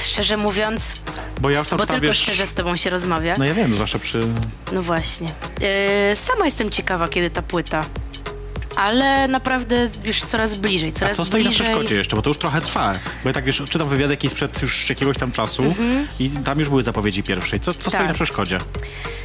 Szczerze 0.00 0.36
mówiąc, 0.36 0.94
Bo 1.40 1.50
ja 1.50 1.58
już 1.58 1.68
tam 1.68 1.78
bo 1.78 1.86
tylko 1.86 2.00
wiesz... 2.06 2.18
szczerze 2.18 2.46
z 2.46 2.54
tobą 2.54 2.76
się 2.76 2.90
rozmawia. 2.90 3.34
No 3.38 3.44
ja 3.44 3.54
wiem, 3.54 3.74
zwłaszcza 3.74 3.98
przy... 3.98 4.26
No 4.72 4.82
właśnie. 4.82 5.28
Yy, 6.10 6.16
sama 6.16 6.44
jestem 6.44 6.70
ciekawa, 6.70 7.08
kiedy 7.08 7.30
ta 7.30 7.42
płyta. 7.42 7.84
Ale 8.76 9.28
naprawdę 9.28 9.88
już 10.04 10.20
coraz 10.20 10.54
bliżej, 10.54 10.92
A 10.96 10.98
coraz 10.98 11.16
co 11.16 11.24
stoi 11.24 11.42
na 11.44 11.48
bliżej. 11.50 11.66
przeszkodzie 11.66 11.94
jeszcze? 11.94 12.16
Bo 12.16 12.22
to 12.22 12.30
już 12.30 12.38
trochę 12.38 12.60
trwa. 12.60 12.92
Bo 13.22 13.28
ja 13.28 13.32
tak, 13.32 13.44
wiesz, 13.44 13.62
czytam 13.68 13.88
wywiad 13.88 14.10
jakiś 14.10 14.30
sprzed 14.30 14.62
już 14.62 14.88
jakiegoś 14.90 15.16
tam 15.18 15.32
czasu 15.32 15.74
i 16.18 16.30
tam 16.30 16.58
już 16.58 16.68
były 16.68 16.82
zapowiedzi 16.82 17.22
pierwszej. 17.22 17.60
Co, 17.60 17.74
co 17.74 17.80
stoi 17.80 17.86
Mhm. 17.86 18.02
Tak. 18.04 18.08
na 18.08 18.14
przeszkodzie? 18.14 18.58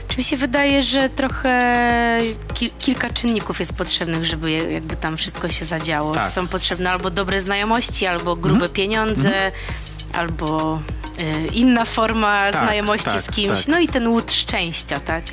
Czy 0.08 0.18
mi 0.18 0.24
się 0.24 0.38
wydaje, 0.38 0.84
że 0.84 1.10
trochę 1.10 2.20
ki- 2.54 2.72
kilka 2.80 3.10
czynników 3.10 3.60
jest 3.60 3.74
potrzebnych, 3.74 4.26
żeby 4.26 4.52
jakby 4.52 4.96
tam 4.96 5.18
wszystko 5.18 5.50
się 5.50 5.66
zadziało. 5.66 6.14
Tak. 6.14 6.34
Są 6.34 6.48
potrzebne 6.48 6.92
albo 6.92 7.10
dobre 7.10 7.42
znajomości, 7.42 8.06
albo 8.06 8.36
grube 8.36 8.70
pieniądze, 8.70 9.52
albo 10.14 10.80
y, 11.20 11.48
inna 11.54 11.86
forma 11.86 12.52
Tak, 12.52 12.64
znajomości 12.64 13.06
tak, 13.10 13.22
z 13.24 13.32
kimś. 13.32 13.58
tak. 13.60 13.68
No 13.68 13.80
i 13.80 13.88
ten 13.88 14.08
łód 14.08 14.32
szczęścia, 14.32 15.00
tak? 15.00 15.24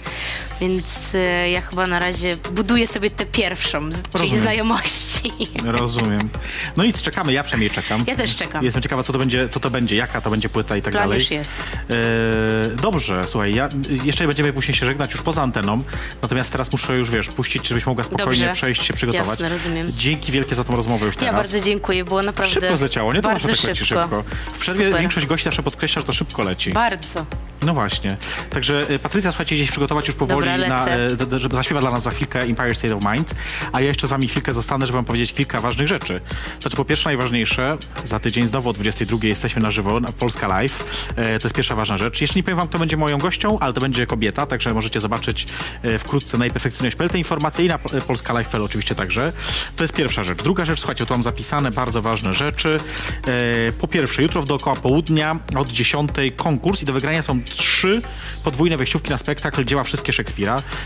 Więc 0.60 1.14
y, 1.14 1.48
ja 1.48 1.60
chyba 1.60 1.86
na 1.86 1.98
razie 1.98 2.36
buduję 2.36 2.86
sobie 2.86 3.10
tę 3.10 3.26
pierwszą, 3.26 3.92
z- 3.92 3.94
czyli 3.94 4.04
Rozumiem. 4.12 4.42
znajomości. 4.42 5.32
Rozumiem. 5.64 6.28
No 6.76 6.84
nic, 6.84 7.02
czekamy, 7.02 7.32
ja 7.32 7.42
przynajmniej 7.42 7.70
czekam. 7.70 8.04
Ja 8.06 8.16
też 8.16 8.36
czekam. 8.36 8.64
Jestem 8.64 8.82
ciekawa, 8.82 9.02
co 9.02 9.12
to 9.12 9.18
będzie, 9.18 9.48
co 9.48 9.60
to 9.60 9.70
będzie, 9.70 9.96
jaka 9.96 10.20
to 10.20 10.30
będzie 10.30 10.48
płyta 10.48 10.76
i 10.76 10.82
tak 10.82 10.92
Plan 10.92 11.04
dalej. 11.04 11.18
już 11.18 11.30
jest. 11.30 11.50
E, 11.90 12.76
dobrze, 12.76 13.22
słuchaj, 13.26 13.54
ja, 13.54 13.68
jeszcze 14.04 14.26
będziemy 14.26 14.52
później 14.52 14.74
się 14.74 14.86
żegnać 14.86 15.12
już 15.12 15.22
poza 15.22 15.42
anteną, 15.42 15.82
natomiast 16.22 16.52
teraz 16.52 16.72
muszę 16.72 16.96
już, 16.96 17.10
wiesz, 17.10 17.28
puścić, 17.28 17.68
żebyś 17.68 17.86
mogła 17.86 18.04
spokojnie 18.04 18.40
Dobrze. 18.46 18.52
przejść 18.54 18.82
się 18.86 18.92
przygotować. 18.94 19.28
Jasne, 19.28 19.48
rozumiem. 19.48 19.92
Dzięki 19.96 20.32
wielkie 20.32 20.54
za 20.54 20.64
tą 20.64 20.76
rozmowę 20.76 21.06
już 21.06 21.14
Ja 21.14 21.20
teraz. 21.20 21.34
bardzo 21.34 21.60
dziękuję, 21.60 22.04
było 22.04 22.22
naprawdę 22.22 22.54
Szybko 22.54 22.76
zleciało, 22.76 23.12
nie? 23.12 23.22
To 23.22 23.28
bardzo 23.28 23.48
zawsze 23.48 23.62
tak 23.62 23.68
leci 23.70 23.86
szybko. 23.86 24.24
W 24.52 24.58
przerwie 24.58 24.86
Super. 24.86 25.00
większość 25.00 25.26
gości 25.26 25.44
zawsze 25.44 25.62
podkreśla, 25.62 26.00
że 26.02 26.06
to 26.06 26.12
szybko 26.12 26.42
leci. 26.42 26.72
Bardzo. 26.72 27.26
No 27.62 27.74
właśnie. 27.74 28.16
Także 28.50 28.86
e, 28.88 28.98
Patrycja, 28.98 29.32
słuchajcie, 29.32 29.54
gdzieś 29.56 29.70
przygotować 29.70 30.06
już 30.08 30.16
powoli, 30.16 30.43
Dobra, 30.44 30.68
na, 30.68 31.36
e, 31.36 31.38
żeby 31.38 31.56
zaśpiewa 31.56 31.80
dla 31.80 31.90
nas 31.90 32.02
za 32.02 32.10
chwilkę 32.10 32.40
Empire 32.40 32.74
State 32.74 32.96
of 32.96 33.02
Mind, 33.12 33.34
a 33.72 33.80
ja 33.80 33.86
jeszcze 33.86 34.06
z 34.06 34.10
wami 34.10 34.28
chwilkę 34.28 34.52
zostanę, 34.52 34.86
żeby 34.86 34.96
wam 34.96 35.04
powiedzieć 35.04 35.32
kilka 35.32 35.60
ważnych 35.60 35.88
rzeczy. 35.88 36.20
Znaczy, 36.60 36.76
po 36.76 36.84
pierwsze 36.84 37.08
najważniejsze, 37.08 37.78
za 38.04 38.18
tydzień 38.18 38.46
znowu 38.46 38.70
o 38.70 38.72
22 38.72 39.18
jesteśmy 39.22 39.62
na 39.62 39.70
żywo, 39.70 40.00
na 40.00 40.12
Polska 40.12 40.48
Live. 40.48 41.06
E, 41.16 41.38
to 41.38 41.46
jest 41.46 41.56
pierwsza 41.56 41.74
ważna 41.74 41.96
rzecz. 41.96 42.20
Jeszcze 42.20 42.38
nie 42.38 42.42
powiem 42.42 42.56
wam, 42.56 42.68
kto 42.68 42.78
będzie 42.78 42.96
moją 42.96 43.18
gością, 43.18 43.58
ale 43.58 43.72
to 43.72 43.80
będzie 43.80 44.06
kobieta, 44.06 44.46
także 44.46 44.74
możecie 44.74 45.00
zobaczyć 45.00 45.46
e, 45.82 45.98
wkrótce 45.98 46.38
na 46.38 46.50
perfekcyjność.pl 46.50 47.10
te 47.10 47.18
informacje 47.18 47.64
i 47.64 47.68
na 47.68 47.74
e, 47.74 48.00
Polska 48.00 48.32
Live.pl 48.32 48.62
oczywiście 48.62 48.94
także. 48.94 49.32
To 49.76 49.84
jest 49.84 49.94
pierwsza 49.94 50.22
rzecz. 50.22 50.38
Druga 50.38 50.64
rzecz, 50.64 50.78
słuchajcie, 50.78 51.06
tu 51.06 51.14
mam 51.14 51.22
zapisane 51.22 51.70
bardzo 51.70 52.02
ważne 52.02 52.34
rzeczy. 52.34 52.80
E, 53.26 53.72
po 53.72 53.88
pierwsze, 53.88 54.22
jutro 54.22 54.42
w 54.42 54.46
dookoła 54.46 54.76
południa 54.76 55.38
od 55.56 55.68
10 55.72 56.10
konkurs 56.36 56.82
i 56.82 56.86
do 56.86 56.92
wygrania 56.92 57.22
są 57.22 57.42
trzy 57.42 58.02
podwójne 58.44 58.76
wejściówki 58.76 59.10
na 59.10 59.18
spektakl 59.18 59.64
dzieła 59.64 59.84
wszystkie 59.84 60.12
Szekspira. 60.12 60.33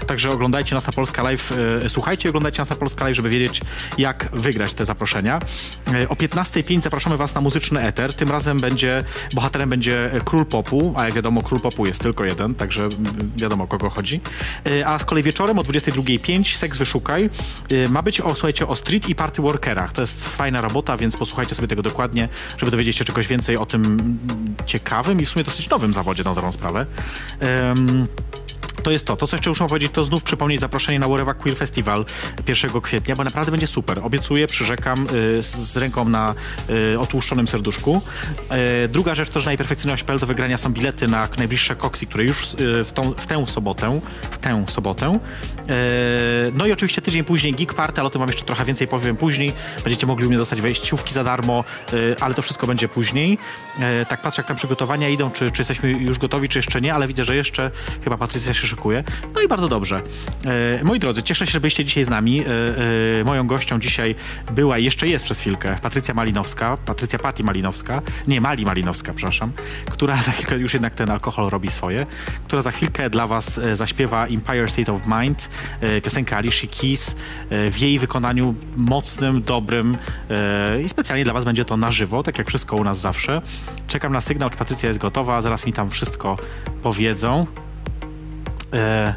Także 0.06 0.30
oglądajcie 0.30 0.74
nas 0.74 0.86
na 0.86 0.92
Polska 0.92 1.22
Live, 1.22 1.52
e, 1.84 1.88
słuchajcie 1.88 2.28
i 2.28 2.30
oglądajcie 2.30 2.58
nas 2.58 2.70
na 2.70 2.76
Polska 2.76 3.04
Live, 3.04 3.16
żeby 3.16 3.28
wiedzieć, 3.28 3.60
jak 3.98 4.28
wygrać 4.32 4.74
te 4.74 4.84
zaproszenia. 4.84 5.38
E, 5.94 6.08
o 6.08 6.14
15.05 6.14 6.82
zapraszamy 6.82 7.16
was 7.16 7.34
na 7.34 7.40
muzyczny 7.40 7.80
eter. 7.80 8.14
Tym 8.14 8.30
razem 8.30 8.60
będzie, 8.60 9.04
bohaterem 9.32 9.70
będzie 9.70 10.10
król 10.24 10.46
popu, 10.46 10.94
a 10.96 11.04
jak 11.04 11.14
wiadomo, 11.14 11.42
król 11.42 11.60
popu 11.60 11.86
jest 11.86 12.00
tylko 12.00 12.24
jeden, 12.24 12.54
także 12.54 12.88
wiadomo 13.36 13.64
o 13.64 13.66
kogo 13.66 13.90
chodzi. 13.90 14.20
E, 14.66 14.86
A 14.86 14.98
z 14.98 15.04
kolei 15.04 15.22
wieczorem 15.22 15.58
o 15.58 15.62
22.05 15.62 16.56
Seks 16.56 16.78
Wyszukaj 16.78 17.30
ma 17.88 18.02
być 18.02 18.20
o, 18.20 18.34
słuchajcie, 18.34 18.66
o 18.66 18.76
street 18.76 19.08
i 19.08 19.14
party 19.14 19.42
workerach. 19.42 19.92
To 19.92 20.00
jest 20.00 20.24
fajna 20.24 20.60
robota, 20.60 20.96
więc 20.96 21.16
posłuchajcie 21.16 21.54
sobie 21.54 21.68
tego 21.68 21.82
dokładnie, 21.82 22.28
żeby 22.58 22.70
dowiedzieć 22.70 22.96
się 22.96 23.04
czegoś 23.04 23.26
więcej 23.26 23.56
o 23.56 23.66
tym 23.66 24.18
ciekawym 24.66 25.20
i 25.20 25.26
w 25.26 25.28
sumie 25.28 25.44
dosyć 25.44 25.68
nowym 25.68 25.92
zawodzie 25.92 26.24
na 26.24 26.34
dobrą 26.34 26.52
sprawę. 26.52 26.86
Em, 27.40 28.06
to 28.82 28.90
jest 28.90 29.06
to. 29.06 29.16
To, 29.16 29.26
co 29.26 29.36
jeszcze 29.36 29.50
muszę 29.50 29.68
powiedzieć, 29.68 29.92
to 29.92 30.04
znów 30.04 30.22
przypomnieć 30.22 30.60
zaproszenie 30.60 30.98
na 30.98 31.08
Warewa 31.08 31.34
Queer 31.34 31.56
Festival 31.56 32.04
1 32.48 32.80
kwietnia, 32.80 33.16
bo 33.16 33.24
naprawdę 33.24 33.50
będzie 33.50 33.66
super. 33.66 34.00
Obiecuję, 34.02 34.46
przyrzekam 34.46 35.06
y, 35.12 35.42
z, 35.42 35.76
ręką 35.76 36.08
na 36.08 36.34
y, 36.70 36.98
otłuszczonym 36.98 37.48
serduszku. 37.48 38.02
Y, 38.84 38.88
druga 38.88 39.14
rzecz 39.14 39.30
to, 39.30 39.40
że 39.40 39.46
na 39.46 39.50
najperfekcyjność.pl 39.50 40.18
do 40.18 40.26
wygrania 40.26 40.58
są 40.58 40.72
bilety 40.72 41.08
na 41.08 41.28
najbliższe 41.38 41.76
koksy, 41.76 42.06
które 42.06 42.24
już 42.24 42.54
y, 42.54 42.84
w, 42.84 42.92
tą, 42.92 43.12
w 43.12 43.26
tę 43.26 43.46
sobotę, 43.46 44.00
w 44.30 44.38
tę 44.38 44.64
sobotę. 44.68 45.18
Y, 45.18 45.18
no 46.54 46.66
i 46.66 46.72
oczywiście 46.72 47.02
tydzień 47.02 47.24
później 47.24 47.52
Geek 47.52 47.74
Party, 47.74 48.00
ale 48.00 48.06
o 48.06 48.10
tym 48.10 48.18
wam 48.18 48.28
jeszcze 48.28 48.44
trochę 48.44 48.64
więcej 48.64 48.88
powiem 48.88 49.16
później. 49.16 49.52
Będziecie 49.84 50.06
mogli 50.06 50.26
u 50.26 50.28
mnie 50.28 50.38
dostać 50.38 50.60
wejściówki 50.60 51.14
za 51.14 51.24
darmo, 51.24 51.64
y, 51.92 52.16
ale 52.20 52.34
to 52.34 52.42
wszystko 52.42 52.66
będzie 52.66 52.88
później. 52.88 53.38
Tak 54.08 54.22
patrzę, 54.22 54.42
jak 54.42 54.46
tam 54.46 54.56
przygotowania 54.56 55.08
idą, 55.08 55.30
czy, 55.30 55.50
czy 55.50 55.60
jesteśmy 55.60 55.90
już 55.90 56.18
gotowi, 56.18 56.48
czy 56.48 56.58
jeszcze 56.58 56.80
nie, 56.80 56.94
ale 56.94 57.06
widzę, 57.06 57.24
że 57.24 57.36
jeszcze 57.36 57.70
chyba 58.04 58.16
Patrycja 58.16 58.54
się 58.54 58.66
szykuje. 58.68 59.04
No 59.34 59.40
i 59.40 59.48
bardzo 59.48 59.68
dobrze. 59.68 60.00
E, 60.80 60.84
moi 60.84 60.98
drodzy, 60.98 61.22
cieszę 61.22 61.46
się, 61.46 61.52
że 61.52 61.60
byliście 61.60 61.84
dzisiaj 61.84 62.04
z 62.04 62.08
nami. 62.08 62.40
E, 62.40 63.20
e, 63.20 63.24
moją 63.24 63.46
gością 63.46 63.80
dzisiaj 63.80 64.14
była 64.52 64.78
i 64.78 64.84
jeszcze 64.84 65.08
jest 65.08 65.24
przez 65.24 65.40
chwilkę 65.40 65.76
Patrycja 65.82 66.14
Malinowska, 66.14 66.76
Patrycja 66.76 67.18
Patti 67.18 67.44
Malinowska, 67.44 68.02
nie, 68.26 68.40
Mali 68.40 68.64
Malinowska, 68.64 69.12
przepraszam, 69.14 69.52
która 69.90 70.16
za 70.16 70.32
chwilkę, 70.32 70.58
już 70.58 70.74
jednak 70.74 70.94
ten 70.94 71.10
alkohol 71.10 71.50
robi 71.50 71.68
swoje, 71.68 72.06
która 72.46 72.62
za 72.62 72.70
chwilkę 72.70 73.10
dla 73.10 73.26
was 73.26 73.60
zaśpiewa 73.72 74.26
Empire 74.26 74.70
State 74.70 74.92
of 74.92 75.02
Mind, 75.06 75.50
piosenkę 76.04 76.36
Alicia 76.36 76.68
Keys 76.80 77.16
w 77.50 77.78
jej 77.78 77.98
wykonaniu 77.98 78.54
mocnym, 78.76 79.42
dobrym 79.42 79.96
i 80.84 80.88
specjalnie 80.88 81.24
dla 81.24 81.32
was 81.32 81.44
będzie 81.44 81.64
to 81.64 81.76
na 81.76 81.90
żywo, 81.90 82.22
tak 82.22 82.38
jak 82.38 82.48
wszystko 82.48 82.76
u 82.76 82.84
nas 82.84 83.00
zawsze. 83.00 83.42
Czekam 83.88 84.12
na 84.12 84.20
sygnał, 84.20 84.50
czy 84.50 84.56
Patrycja 84.56 84.88
jest 84.88 84.98
gotowa, 84.98 85.42
zaraz 85.42 85.66
mi 85.66 85.72
tam 85.72 85.90
wszystko 85.90 86.36
powiedzą. 86.82 87.46
E, 88.72 89.14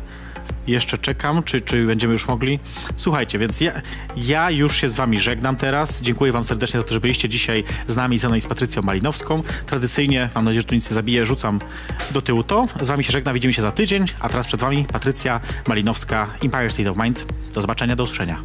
jeszcze 0.67 0.97
czekam, 0.97 1.43
czy, 1.43 1.61
czy 1.61 1.85
będziemy 1.85 2.13
już 2.13 2.27
mogli. 2.27 2.59
Słuchajcie, 2.95 3.39
więc 3.39 3.61
ja, 3.61 3.71
ja 4.15 4.51
już 4.51 4.77
się 4.77 4.89
z 4.89 4.95
wami 4.95 5.19
żegnam 5.19 5.55
teraz. 5.55 6.01
Dziękuję 6.01 6.31
wam 6.31 6.45
serdecznie 6.45 6.79
za 6.79 6.85
to, 6.85 6.93
że 6.93 6.99
byliście 6.99 7.29
dzisiaj 7.29 7.63
z 7.87 7.95
nami, 7.95 8.17
ze 8.17 8.27
mną 8.27 8.35
i 8.35 8.41
z 8.41 8.47
Patrycją 8.47 8.81
Malinowską. 8.81 9.43
Tradycyjnie, 9.65 10.29
mam 10.35 10.45
nadzieję, 10.45 10.61
że 10.61 10.67
tu 10.67 10.75
nic 10.75 10.89
nie 10.89 10.93
zabije, 10.93 11.25
rzucam 11.25 11.59
do 12.11 12.21
tyłu 12.21 12.43
to. 12.43 12.67
Z 12.81 12.87
wami 12.87 13.03
się 13.03 13.11
żegnam, 13.11 13.33
widzimy 13.33 13.53
się 13.53 13.61
za 13.61 13.71
tydzień, 13.71 14.05
a 14.19 14.29
teraz 14.29 14.47
przed 14.47 14.59
wami 14.59 14.85
Patrycja 14.85 15.39
Malinowska, 15.67 16.27
Empire 16.43 16.71
State 16.71 16.91
of 16.91 16.97
Mind. 16.97 17.25
Do 17.53 17.61
zobaczenia, 17.61 17.95
do 17.95 18.03
usłyszenia. 18.03 18.41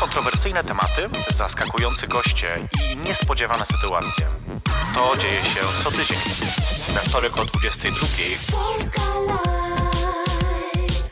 Kontrowersyjne 0.00 0.64
tematy, 0.64 1.08
zaskakujący 1.36 2.06
goście 2.06 2.48
i 2.92 2.96
niespodziewane 2.96 3.64
sytuacje. 3.66 4.26
To 4.94 5.16
dzieje 5.16 5.42
się 5.42 5.60
co 5.84 5.90
tydzień. 5.90 6.65
Na 6.96 7.02
wtorek 7.02 7.38
o 7.38 7.44
22. 7.44 8.00
Polska 8.52 9.02
Live. 9.26 11.02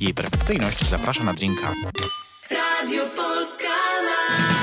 Jej 0.00 0.14
perfekcyjność 0.14 0.84
zaprasza 0.88 1.24
na 1.24 1.34
drinka. 1.34 1.72
Radio 2.50 3.06
Polska 3.16 3.74
Live. 4.00 4.57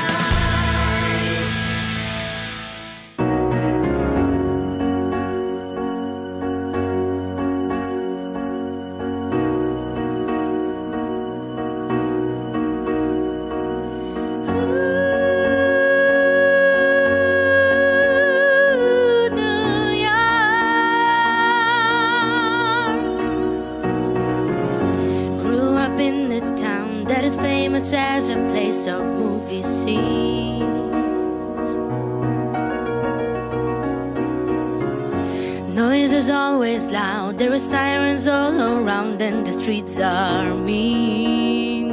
There 37.45 37.53
are 37.53 37.59
sirens 37.59 38.27
all 38.27 38.59
around, 38.59 39.21
and 39.21 39.45
the 39.45 39.53
streets 39.53 39.99
are 39.99 40.51
mean. 40.55 41.91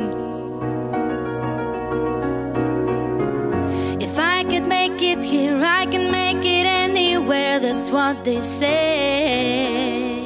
If 4.00 4.18
I 4.18 4.44
could 4.44 4.66
make 4.66 5.02
it 5.02 5.22
here, 5.22 5.62
I 5.62 5.84
can 5.84 6.10
make 6.10 6.42
it 6.42 6.64
anywhere. 6.64 7.60
That's 7.60 7.90
what 7.90 8.24
they 8.24 8.40
say. 8.40 10.24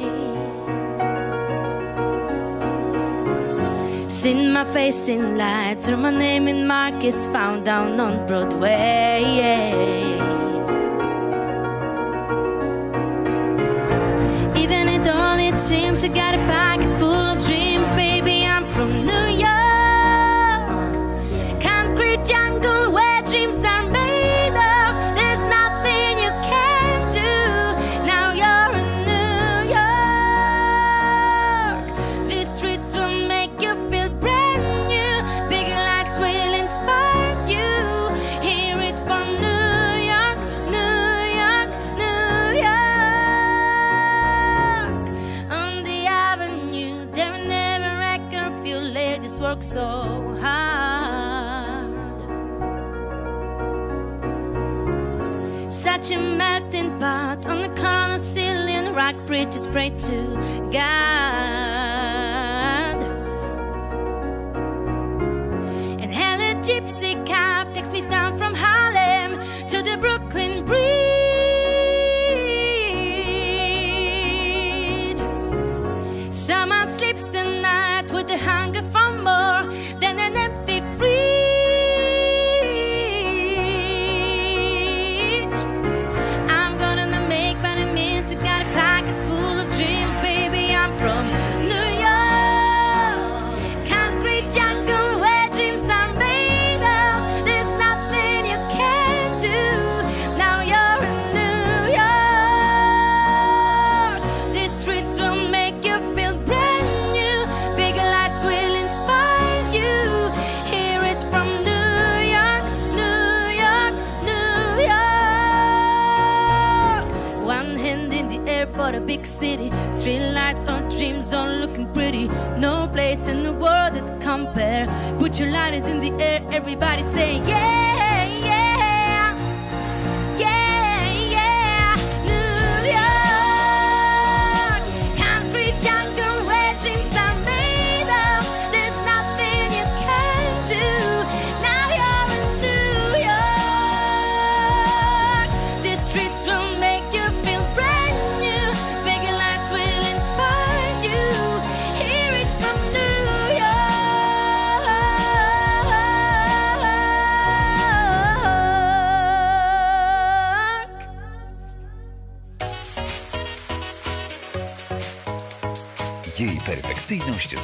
Seen 4.09 4.53
my 4.53 4.63
face 4.63 5.09
in 5.09 5.37
lights, 5.37 5.89
heard 5.89 5.99
my 5.99 6.11
name 6.11 6.47
in 6.47 6.69
markets 6.69 7.27
found 7.27 7.65
down 7.65 7.99
on 7.99 8.29
Broadway. 8.29 10.16
Seems, 15.67 16.05
I 16.05 16.09
got 16.09 16.35
a 16.35 16.39
pocket 16.47 16.97
full 16.97 17.26
pray 59.77 59.91
to 59.91 60.71
God. 60.73 61.66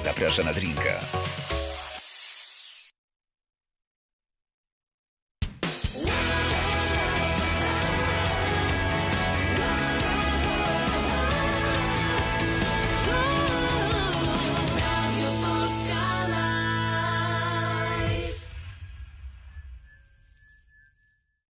Zaprasza 0.03 0.43
na 0.43 0.53
drinka. 0.53 1.22